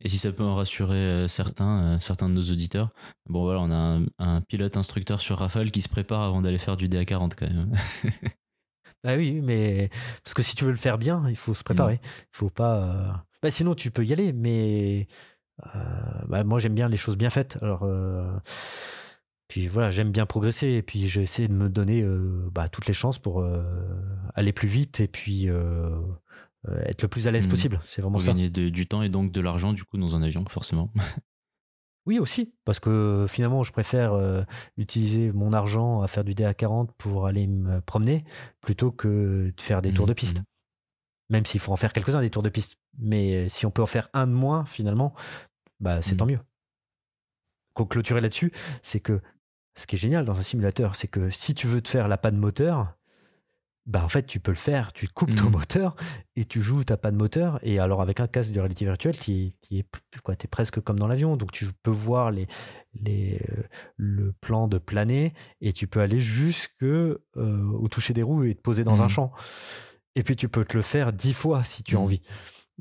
[0.00, 2.90] Et si ça peut en rassurer certains, certains de nos auditeurs,
[3.28, 6.76] bon voilà, on a un, pilote instructeur sur Rafale qui se prépare avant d'aller faire
[6.76, 7.74] du DA40 quand même.
[9.04, 9.90] Ah oui, mais
[10.24, 11.94] parce que si tu veux le faire bien, il faut se préparer.
[11.94, 12.00] Mm.
[12.04, 12.82] Il faut pas.
[12.82, 13.12] Euh,
[13.42, 15.06] bah, sinon, tu peux y aller, mais
[15.64, 15.80] euh,
[16.26, 17.58] bah, moi j'aime bien les choses bien faites.
[17.62, 18.26] Alors, euh,
[19.46, 22.04] puis voilà, j'aime bien progresser et puis j'essaie de me donner
[22.52, 23.46] bah, toutes les chances pour
[24.34, 25.48] aller plus vite et puis
[26.66, 27.50] être le plus à l'aise mm.
[27.50, 27.80] possible.
[27.84, 28.32] C'est vraiment pour ça.
[28.32, 30.92] Gagner du temps et donc de l'argent du coup dans un avion, forcément.
[32.08, 34.42] Oui, aussi, parce que finalement, je préfère euh,
[34.78, 38.24] utiliser mon argent à faire du DA40 pour aller me promener
[38.62, 40.38] plutôt que de faire des tours de mmh, piste.
[40.38, 40.44] Mmh.
[41.28, 42.76] Même s'il faut en faire quelques-uns des tours de piste.
[42.98, 45.12] Mais si on peut en faire un de moins, finalement,
[45.80, 46.30] bah, c'est tant mmh.
[46.30, 46.40] mieux.
[47.74, 49.20] Pour clôturer là-dessus, c'est que
[49.76, 52.16] ce qui est génial dans un simulateur, c'est que si tu veux te faire la
[52.16, 52.97] panne moteur,
[53.88, 55.52] bah en fait tu peux le faire, tu coupes ton mmh.
[55.52, 55.96] moteur
[56.36, 59.16] et tu joues ta pas de moteur et alors avec un casque de réalité virtuelle
[59.18, 59.84] tu es,
[60.22, 62.46] quoi, es presque comme dans l'avion donc tu peux voir les,
[62.92, 63.62] les, euh,
[63.96, 65.32] le plan de planer
[65.62, 69.06] et tu peux aller jusque euh, au toucher des roues et te poser dans un
[69.06, 69.10] mmh.
[69.10, 69.32] champ
[70.14, 72.02] et puis tu peux te le faire dix fois si tu as mmh.
[72.02, 72.22] envie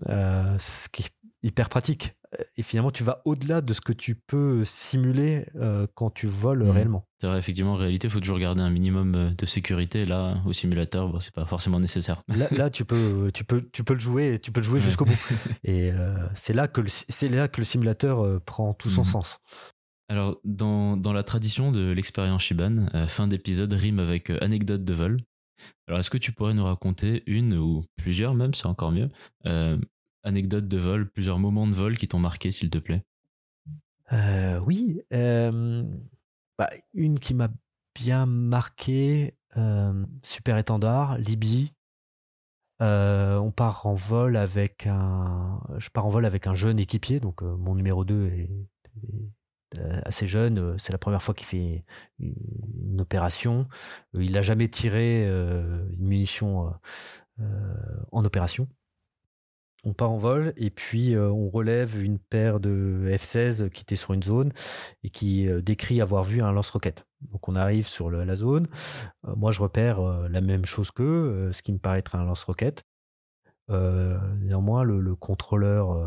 [0.09, 1.11] euh, ce qui est
[1.41, 2.16] hyper pratique
[2.57, 6.63] et finalement tu vas au-delà de ce que tu peux simuler euh, quand tu voles
[6.63, 6.69] mmh.
[6.69, 7.07] réellement.
[7.19, 10.05] C'est vrai, effectivement, en réalité, il faut toujours garder un minimum euh, de sécurité.
[10.05, 12.21] Là, au simulateur, bon, c'est pas forcément nécessaire.
[12.51, 15.29] Là, tu peux, tu peux, tu peux le jouer, tu peux le jouer jusqu'au bout.
[15.63, 19.05] Et euh, c'est là que c'est là que le simulateur prend tout son mmh.
[19.05, 19.39] sens.
[20.09, 25.19] Alors, dans, dans, la tradition de l'expérience Shiban, fin d'épisode rime avec anecdote de vol.
[25.87, 29.09] Alors, est-ce que tu pourrais nous raconter une ou plusieurs même, c'est encore mieux,
[30.27, 33.03] anecdotes de vol, plusieurs moments de vol qui t'ont marqué, s'il te plaît?
[34.13, 35.01] Euh, Oui.
[35.13, 35.83] Euh,
[36.57, 37.49] bah, une qui m'a
[37.95, 41.73] bien marqué, euh, super étendard, Libye.
[42.79, 47.41] on part en vol avec un, je pars en vol avec un jeune équipier, donc
[47.41, 48.49] mon numéro 2 est,
[50.05, 50.77] assez jeune.
[50.79, 51.83] C'est la première fois qu'il fait
[52.19, 53.67] une opération.
[54.13, 56.73] Il n'a jamais tiré une munition
[57.39, 58.67] en opération
[59.87, 63.95] on part en vol et puis euh, on relève une paire de F-16 qui était
[63.95, 64.51] sur une zone
[65.03, 67.07] et qui euh, décrit avoir vu un lance-roquette.
[67.21, 68.67] Donc on arrive sur la zone.
[69.25, 72.83] Euh, moi je repère la même chose qu'eux, ce qui me paraît être un lance-roquette.
[73.69, 76.05] néanmoins, le, contrôleur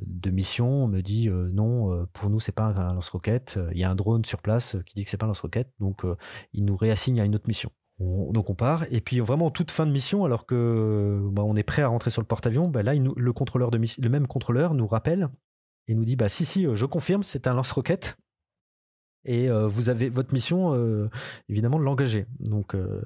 [0.00, 3.58] de mission me dit non, pour nous c'est pas un lance-roquette.
[3.72, 6.04] Il y a un drone sur place qui dit que c'est pas un lance-roquette, donc
[6.52, 7.70] il nous réassigne à une autre mission
[8.00, 11.62] donc on part et puis vraiment toute fin de mission alors que bah, on est
[11.62, 15.28] prêt à rentrer sur le porte-avions, bah, là le même contrôleur nous rappelle
[15.86, 18.16] et nous dit bah si si je confirme c'est un lance-roquette
[19.24, 21.10] et euh, vous avez votre mission euh,
[21.48, 22.26] évidemment de l'engager.
[22.38, 23.02] Donc euh,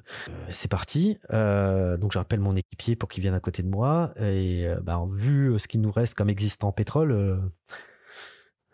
[0.49, 1.19] c'est parti.
[1.33, 4.81] Euh, donc je rappelle mon équipier pour qu'il vienne à côté de moi et euh,
[4.81, 7.37] bah, vu ce qu'il nous reste comme existant pétrole, euh,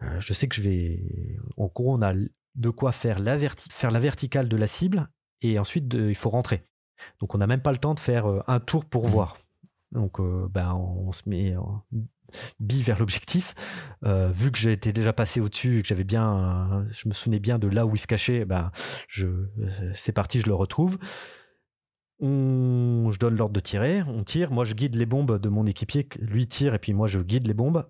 [0.03, 1.03] euh, je sais que je vais.
[1.57, 5.09] En gros, on a de quoi faire la verticale de la cible
[5.43, 6.62] et ensuite de- il faut rentrer.
[7.21, 9.11] Donc on n'a même pas le temps de faire euh, un tour pour Mhm.
[9.11, 9.37] voir.
[9.93, 11.83] Donc euh, ben, on se met en
[12.61, 13.55] bi vers l'objectif.
[14.05, 17.59] Euh, vu que j'étais déjà passé au-dessus et que j'avais bien, je me souvenais bien
[17.59, 18.71] de là où il se cachait, ben,
[19.09, 19.27] je,
[19.95, 20.97] c'est parti, je le retrouve.
[22.21, 24.51] On, je donne l'ordre de tirer, on tire.
[24.53, 27.47] Moi, je guide les bombes de mon équipier, lui tire et puis moi, je guide
[27.47, 27.89] les bombes.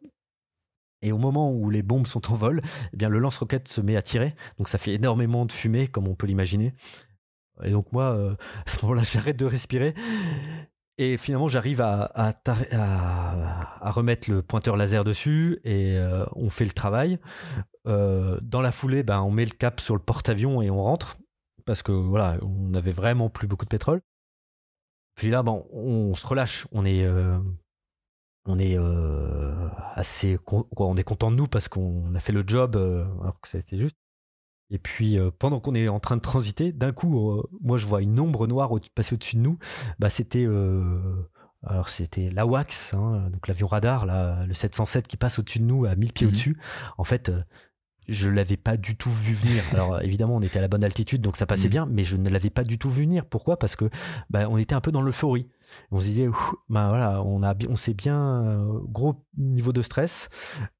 [1.03, 2.61] Et au moment où les bombes sont en vol,
[2.93, 4.35] eh bien, le lance-roquette se met à tirer.
[4.59, 6.75] Donc, ça fait énormément de fumée, comme on peut l'imaginer.
[7.63, 8.35] Et donc, moi, euh,
[8.67, 9.95] à ce moment-là, j'arrête de respirer.
[10.99, 12.35] Et finalement, j'arrive à,
[13.81, 17.19] remettre le pointeur laser dessus et euh, on fait le travail.
[17.87, 21.17] Euh, dans la foulée, ben, on met le cap sur le porte-avions et on rentre
[21.65, 24.03] parce que voilà, on n'avait vraiment plus beaucoup de pétrole.
[25.15, 26.67] Puis là, bon, on se relâche.
[26.71, 27.07] On est,
[29.95, 30.39] assez,
[30.77, 33.61] on est content de nous parce qu'on a fait le job alors que ça a
[33.61, 33.97] été juste.
[34.71, 37.87] Et puis euh, pendant qu'on est en train de transiter, d'un coup, euh, moi je
[37.87, 39.59] vois une ombre noire au- passer au-dessus de nous.
[39.99, 40.99] Bah c'était euh,
[41.67, 45.85] alors c'était l'AWACS, hein, donc l'avion radar, là, le 707 qui passe au-dessus de nous
[45.85, 46.33] à 1000 pieds Mhm.
[46.33, 46.59] au-dessus.
[46.99, 47.43] En fait, euh,
[48.11, 49.63] je l'avais pas du tout vu venir.
[49.73, 51.71] Alors évidemment, on était à la bonne altitude, donc ça passait Mhm.
[51.71, 53.25] bien, mais je ne l'avais pas du tout vu venir.
[53.25, 53.59] Pourquoi?
[53.59, 53.89] Parce que
[54.31, 55.49] bah, on était un peu dans l'euphorie.
[55.93, 56.29] On se disait,
[56.69, 60.29] bah voilà, on a, on s'est bien euh, gros niveau de stress.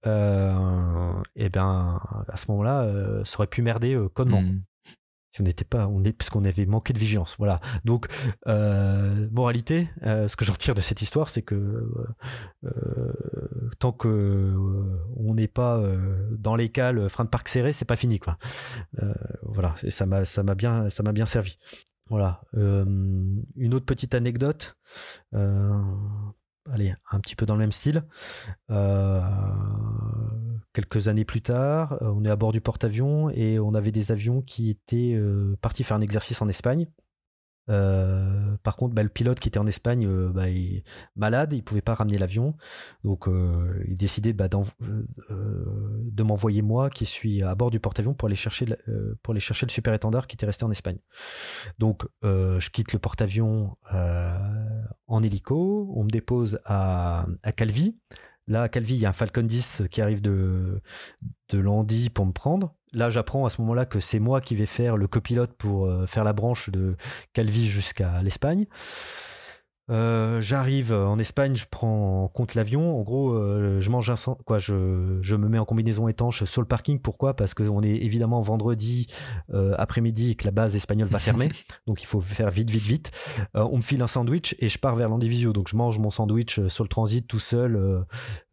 [0.07, 4.63] Euh, et ben à ce moment-là, euh, ça aurait pu merder euh, connement Mm.
[5.31, 7.61] Si on n'était pas on est parce qu'on avait manqué de vigilance voilà.
[7.85, 8.07] Donc
[8.47, 11.89] euh, moralité euh, ce que j'en retire de cette histoire c'est que
[12.65, 13.13] euh,
[13.79, 14.55] tant que
[15.17, 15.83] on n'est pas
[16.33, 18.39] dans les cales frein de parc serré c'est pas fini quoi.
[19.43, 21.59] Voilà et ça m'a ça m'a bien ça m'a bien servi.
[22.09, 24.77] Voilà une autre petite anecdote
[25.33, 28.05] allez un petit peu dans le même style
[30.73, 34.13] quelques années plus tard, euh, on est à bord du porte-avions et on avait des
[34.13, 36.87] avions qui étaient euh, partis faire un exercice en Espagne.
[37.69, 40.83] Euh, par contre, bah, le pilote qui était en Espagne, bah, il est
[41.15, 42.57] malade, il pouvait pas ramener l'avion,
[43.05, 43.29] donc
[43.87, 48.67] il décidait bah, de m'envoyer moi, qui suis à bord du porte-avions, pour aller chercher
[48.67, 50.99] le- pour aller chercher le super étendard qui était resté en Espagne.
[51.79, 53.77] Donc, je quitte le porte-avions
[55.07, 57.27] en hélico, on me dépose à
[57.57, 57.97] Calvi.
[58.51, 60.83] Là, à Calvi, il y a un Falcon 10 qui arrive de,
[61.51, 62.75] de Landy pour me prendre.
[62.93, 66.05] Là, j'apprends à ce moment-là que c'est moi qui vais faire le copilote pour euh,
[66.07, 66.97] faire la branche de
[67.33, 68.67] Calvi jusqu'à l'Espagne.
[69.91, 72.97] Euh, J'arrive en Espagne, je prends en compte l'avion.
[72.99, 76.45] En gros, euh, je mange un sang- quoi, je, je me mets en combinaison étanche
[76.45, 77.01] sur le parking.
[77.01, 77.35] Pourquoi?
[77.35, 79.07] Parce qu'on est évidemment vendredi
[79.53, 81.49] euh, après-midi et que la base espagnole va fermer,
[81.89, 83.47] donc il faut faire vite, vite, vite.
[83.55, 85.53] On me file un sandwich et je pars vers Landivisio.
[85.53, 88.05] Donc je mange mon sandwich sur le transit tout seul,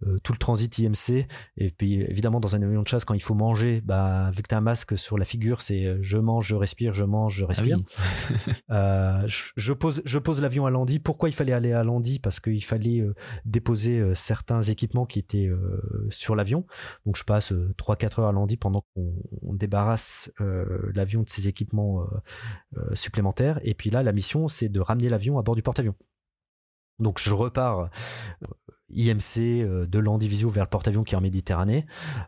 [0.06, 1.26] euh, tout le transit IMC.
[1.58, 4.48] Et puis évidemment dans un avion de chasse, quand il faut manger, bah vu que
[4.48, 7.44] t'as un masque sur la figure, c'est euh, je mange, je respire, je mange, je
[7.46, 7.78] Ah respire.
[7.78, 8.54] oui.
[8.70, 11.00] Euh, je, je pose, je pose l'avion à Landy.
[11.00, 12.20] Pourquoi il fallait aller à Landy?
[12.20, 13.16] Parce qu'il fallait euh,
[13.46, 15.50] déposer certains équipements qui étaient
[16.10, 16.66] sur l'avion.
[17.06, 20.30] Donc je passe euh, 3-4 heures à Landy pendant qu'on on débarrasse
[20.94, 22.06] l'avion de ses équipements
[22.94, 23.60] supplémentaires.
[23.64, 25.96] Et puis là, la mission, c'est de ramener l'avion à bord du porte-avions.
[27.00, 27.90] Donc je repars
[28.90, 31.86] IMC euh, de Landivisio vers le porte-avions qui est en Méditerranée.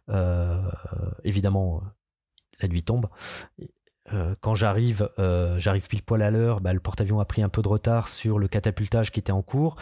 [0.09, 0.61] Euh,
[1.23, 1.87] évidemment, euh,
[2.61, 3.07] la nuit tombe.
[4.41, 6.61] Quand j'arrive, euh, j'arrive pile poil à l'heure.
[6.61, 9.43] Bah, le porte-avions a pris un peu de retard sur le catapultage qui était en
[9.43, 9.75] cours.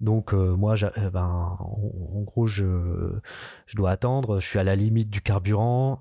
[0.00, 0.74] Donc euh, moi,
[1.12, 3.12] ben, en, gros, je,
[3.66, 4.40] je dois attendre.
[4.40, 6.00] Je suis à la limite du carburant.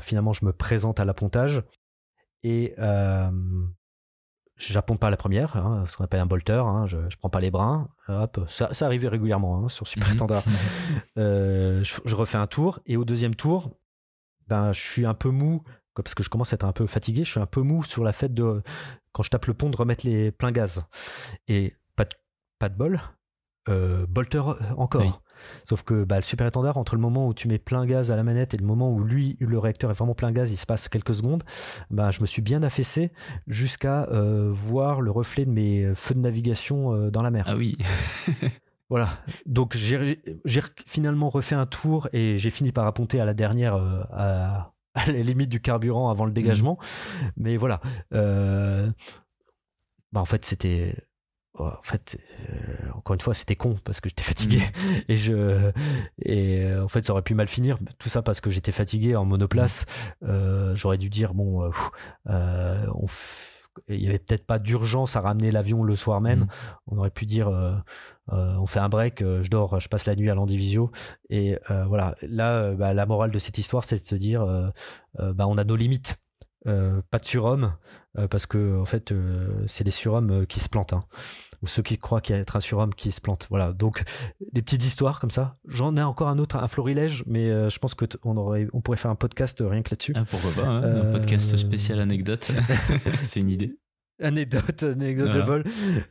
[0.00, 1.62] Finalement, je me présente à l'appontage
[2.42, 2.74] et
[4.70, 6.52] euh, j'apponte pas la première, hein, ce qu'on appelle un bolter.
[6.64, 7.88] hein, je, je prends pas les brins.
[8.08, 10.14] Hop, ça, ça arrivait régulièrement hein, sur Super Mhm.
[10.14, 10.42] Standard.
[11.18, 13.70] Euh, je, je refais un tour et au deuxième tour,
[14.48, 15.62] ben je suis un peu mou
[15.94, 17.24] parce que je commence à être un peu fatigué.
[17.24, 18.62] Je suis un peu mou sur la fête de
[19.12, 20.82] quand je tape le pont de remettre les pleins gaz
[21.48, 22.10] et pas de,
[22.58, 23.00] pas de bol.
[23.68, 24.40] Euh, bolter
[24.76, 25.02] encore.
[25.02, 25.12] Oui.
[25.68, 28.16] Sauf que bah, le super étendard, entre le moment où tu mets plein gaz à
[28.16, 30.66] la manette et le moment où lui, le réacteur est vraiment plein gaz, il se
[30.66, 31.42] passe quelques secondes,
[31.90, 33.12] bah, je me suis bien affaissé
[33.46, 37.44] jusqu'à euh, voir le reflet de mes feux de navigation euh, dans la mer.
[37.46, 37.76] Ah oui.
[38.90, 39.08] Voilà.
[39.46, 40.20] Donc j'ai
[40.84, 45.10] finalement refait un tour et j'ai fini par apponter à la dernière euh, à, à
[45.10, 46.78] la limite du carburant avant le dégagement.
[47.38, 47.80] Mais voilà.
[48.10, 50.94] Bah en fait c'était
[51.58, 52.18] en fait,
[52.50, 54.60] euh, encore une fois, c'était con parce que j'étais fatigué
[55.08, 55.70] et je
[56.22, 57.78] et euh, en fait, ça aurait pu mal finir.
[57.98, 59.84] Tout ça parce que j'étais fatigué en monoplace.
[60.22, 61.70] Euh, J'aurais dû dire bon, euh,
[62.30, 63.58] euh, on f-
[63.88, 66.40] il y avait peut-être pas d'urgence à ramener l'avion le soir même.
[66.40, 66.48] Mhm.
[66.88, 67.74] On aurait pu dire euh,
[68.32, 70.90] euh, on fait un break, euh, je dors, je passe la nuit à l'Andivisio
[71.30, 72.14] et euh, voilà.
[72.22, 74.46] Là, bah, la morale de cette histoire, c'est de se dire
[75.18, 76.16] bah, on a nos limites.
[76.68, 77.74] Euh, pas de surhomme
[78.18, 81.00] euh, parce que en fait euh, c'est les surhommes qui se plantent hein.
[81.60, 84.04] ou ceux qui croient qu'il y a être un surhomme qui se plantent voilà donc
[84.52, 87.80] des petites histoires comme ça j'en ai encore un autre un florilège mais euh, je
[87.80, 90.68] pense que on aurait on pourrait faire un podcast rien que là-dessus Ah, pourquoi pas,
[90.68, 92.52] hein, Euh, un podcast spécial anecdote.
[93.24, 93.74] c'est une idée.
[94.22, 95.40] anecdote anecdote Voilà.
[95.40, 95.64] de vol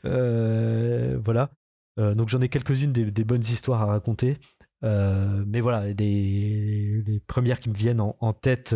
[0.03, 1.49] Euh, voilà
[1.97, 4.37] donc j'en ai quelques-unes des, des bonnes histoires à raconter
[4.83, 8.75] mais voilà des les premières qui me viennent en, en tête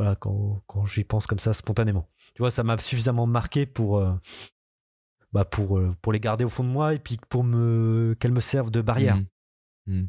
[0.00, 3.98] voilà quand, quand j'y pense comme ça spontanément tu vois ça m'a suffisamment marqué pour
[3.98, 4.14] euh,
[5.32, 8.32] bah pour euh, pour les garder au fond de moi et puis pour me qu'elles
[8.32, 9.26] me servent de barrière Mhm.
[9.86, 10.08] Mhm.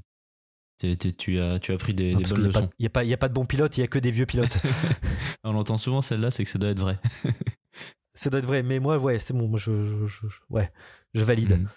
[1.18, 2.70] Tu- as, tu as pris des, Non, des parce bonnes leçons.
[2.80, 4.12] il y a pas y a pas de bons pilotes il y a que des
[4.12, 4.58] vieux pilotes
[5.44, 6.98] On l'entend souvent celle-là, c'est que ça doit être vrai.
[8.14, 10.72] ça doit être vrai mais moi ouais c'est bon moi, je, je- je- je- ouais
[11.14, 11.68] je valide Mhm.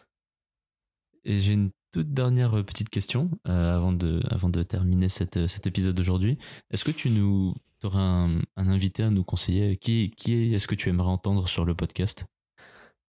[1.24, 5.94] Et j'ai une toute dernière euh, petite question euh, avant, de, terminer euh, cet épisode
[5.94, 6.38] d'aujourd'hui.
[6.72, 7.54] Est-ce que tu nous
[7.84, 9.76] un, invité à nous conseiller?
[9.76, 10.12] Qui,
[10.54, 12.24] est-ce que tu aimerais entendre sur le podcast?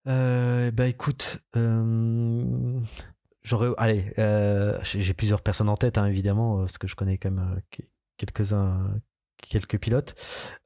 [0.06, 1.40] Bah écoute,
[3.44, 4.14] j'aurais, allez,
[4.84, 7.84] j'ai plusieurs personnes en tête, hein, évidemment, parce que je connais quand même que-
[8.18, 9.00] quelques-uns,
[9.42, 10.16] quelques pilotes.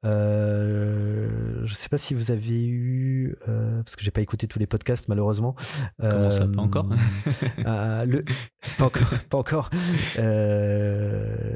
[0.06, 4.60] Euh, je sais pas si vous avez eu, euh, parce que j'ai pas écouté tous
[4.60, 5.56] les podcasts malheureusement.
[6.00, 6.90] Comment ça, pas encore
[7.66, 8.24] euh, le,
[8.78, 9.70] pas encore, pas encore.
[10.18, 11.56] Euh,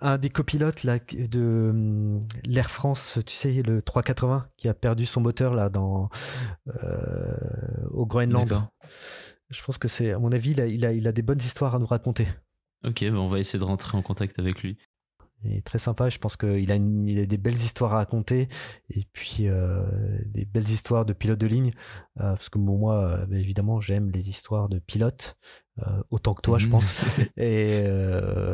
[0.00, 5.20] un des copilotes là de l'Air France, tu sais, le 380 qui a perdu son
[5.20, 6.08] moteur là dans
[7.90, 8.68] au Groenland.
[9.48, 11.38] Je pense que c'est, à mon avis, il a, il a, il a des bonnes
[11.38, 12.26] histoires à nous raconter.
[12.84, 14.76] Ok, bah on va essayer de rentrer en contact avec lui.
[15.44, 16.08] Il est très sympa.
[16.08, 18.48] Je pense qu'il a, une- il a des belles histoires à raconter
[18.90, 19.84] et puis euh,
[20.24, 21.70] des belles histoires de pilotes de ligne.
[22.20, 25.36] Euh, parce que bon, moi, euh, bah, évidemment, j'aime les histoires de pilotes
[26.10, 26.70] autant que toi, je Mhm.
[26.72, 26.90] pense.
[27.36, 27.84] Et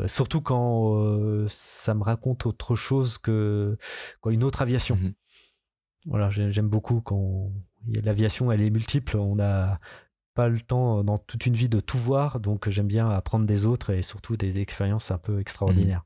[0.09, 3.79] surtout quand ça me raconte autre chose que
[4.21, 4.97] quoi, une autre aviation.
[4.97, 5.15] Mhm.
[6.07, 7.53] Voilà, j'ai- j'aime beaucoup quand
[7.97, 9.17] a- l'aviation, elle est multiple.
[9.19, 9.79] On n'a
[10.35, 13.67] pas le temps dans toute une vie de tout voir, donc j'aime bien apprendre des
[13.67, 16.05] autres et surtout des expériences un peu extraordinaires.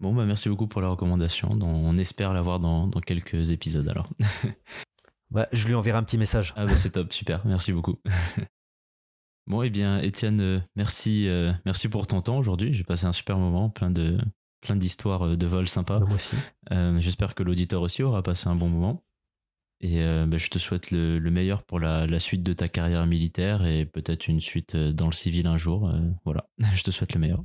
[0.00, 1.50] Bon, bah merci beaucoup pour la recommandation.
[1.60, 4.08] On espère l'avoir dans, dans quelques épisodes alors.
[5.30, 6.54] Bah, je lui enverrai un petit message.
[6.56, 7.98] Ah bah c'est top, super, merci beaucoup.
[9.46, 12.72] bon, eh bien, Étienne, euh, merci, euh, merci pour ton temps aujourd'hui.
[12.72, 14.18] J'ai passé un super moment, plein de
[14.60, 15.98] plein d'histoires euh, de vols sympas.
[15.98, 16.36] Bah, moi aussi.
[16.72, 19.04] Euh, J'espère que l'auditeur aussi aura passé un bon moment.
[19.80, 22.68] Et euh, bah, je te souhaite le, le meilleur pour la, la suite de ta
[22.68, 25.92] carrière militaire et peut-être une suite dans le civil un jour.
[26.24, 27.44] Voilà, je te souhaite le meilleur.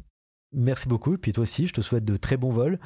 [0.53, 1.15] Merci beaucoup.
[1.15, 2.80] Et puis toi aussi, je te souhaite de très bons vols.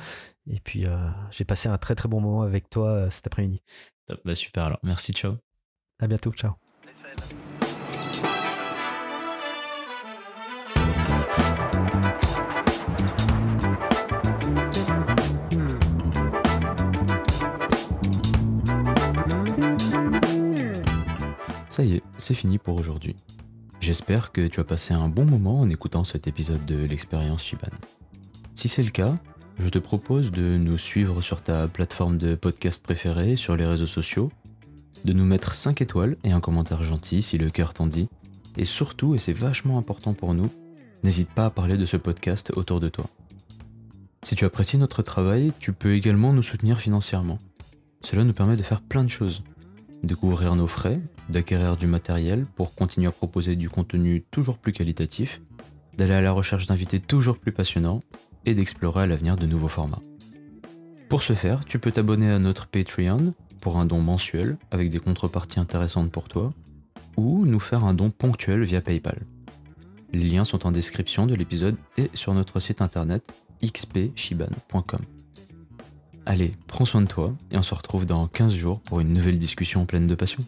[0.50, 3.62] Et puis, euh, j'ai passé un très très bon moment avec toi euh, cet après-midi.
[4.08, 5.36] Top, bah super alors, merci, ciao.
[6.00, 6.32] À bientôt.
[6.32, 6.54] Ciao.
[21.70, 23.16] Ça y est, c'est fini pour aujourd'hui.
[23.80, 27.68] J'espère que tu as passé un bon moment en écoutant cet épisode de l'expérience Shiban.
[28.56, 29.16] Si c'est le cas,
[29.60, 33.88] je te propose de nous suivre sur ta plateforme de podcast préférée, sur les réseaux
[33.88, 34.32] sociaux,
[35.06, 38.10] de nous mettre 5 étoiles et un commentaire gentil si le cœur t'en dit,
[38.58, 40.50] et surtout, et c'est vachement important pour nous,
[41.04, 43.06] n'hésite pas à parler de ce podcast autour de toi.
[44.24, 47.38] Si tu apprécies notre travail, tu peux également nous soutenir financièrement.
[48.02, 49.44] Cela nous permet de faire plein de choses.
[50.04, 51.00] Découvrir nos frais,
[51.30, 55.42] d'acquérir du matériel pour continuer à proposer du contenu toujours plus qualitatif,
[55.98, 58.00] d'aller à la recherche d'invités toujours plus passionnants
[58.46, 60.02] et d'explorer à l'avenir de nouveaux formats.
[61.10, 65.00] Pour ce faire, tu peux t'abonner à notre Patreon pour un don mensuel avec des
[65.00, 66.54] contreparties intéressantes pour toi,
[67.18, 69.18] ou nous faire un don ponctuel via PayPal.
[70.14, 73.24] Les liens sont en description de l'épisode et sur notre site internet
[73.64, 75.02] xpshiban.com.
[76.26, 79.40] Allez, prends soin de toi et on se retrouve dans 15 jours pour une nouvelle
[79.40, 80.44] discussion pleine de passion.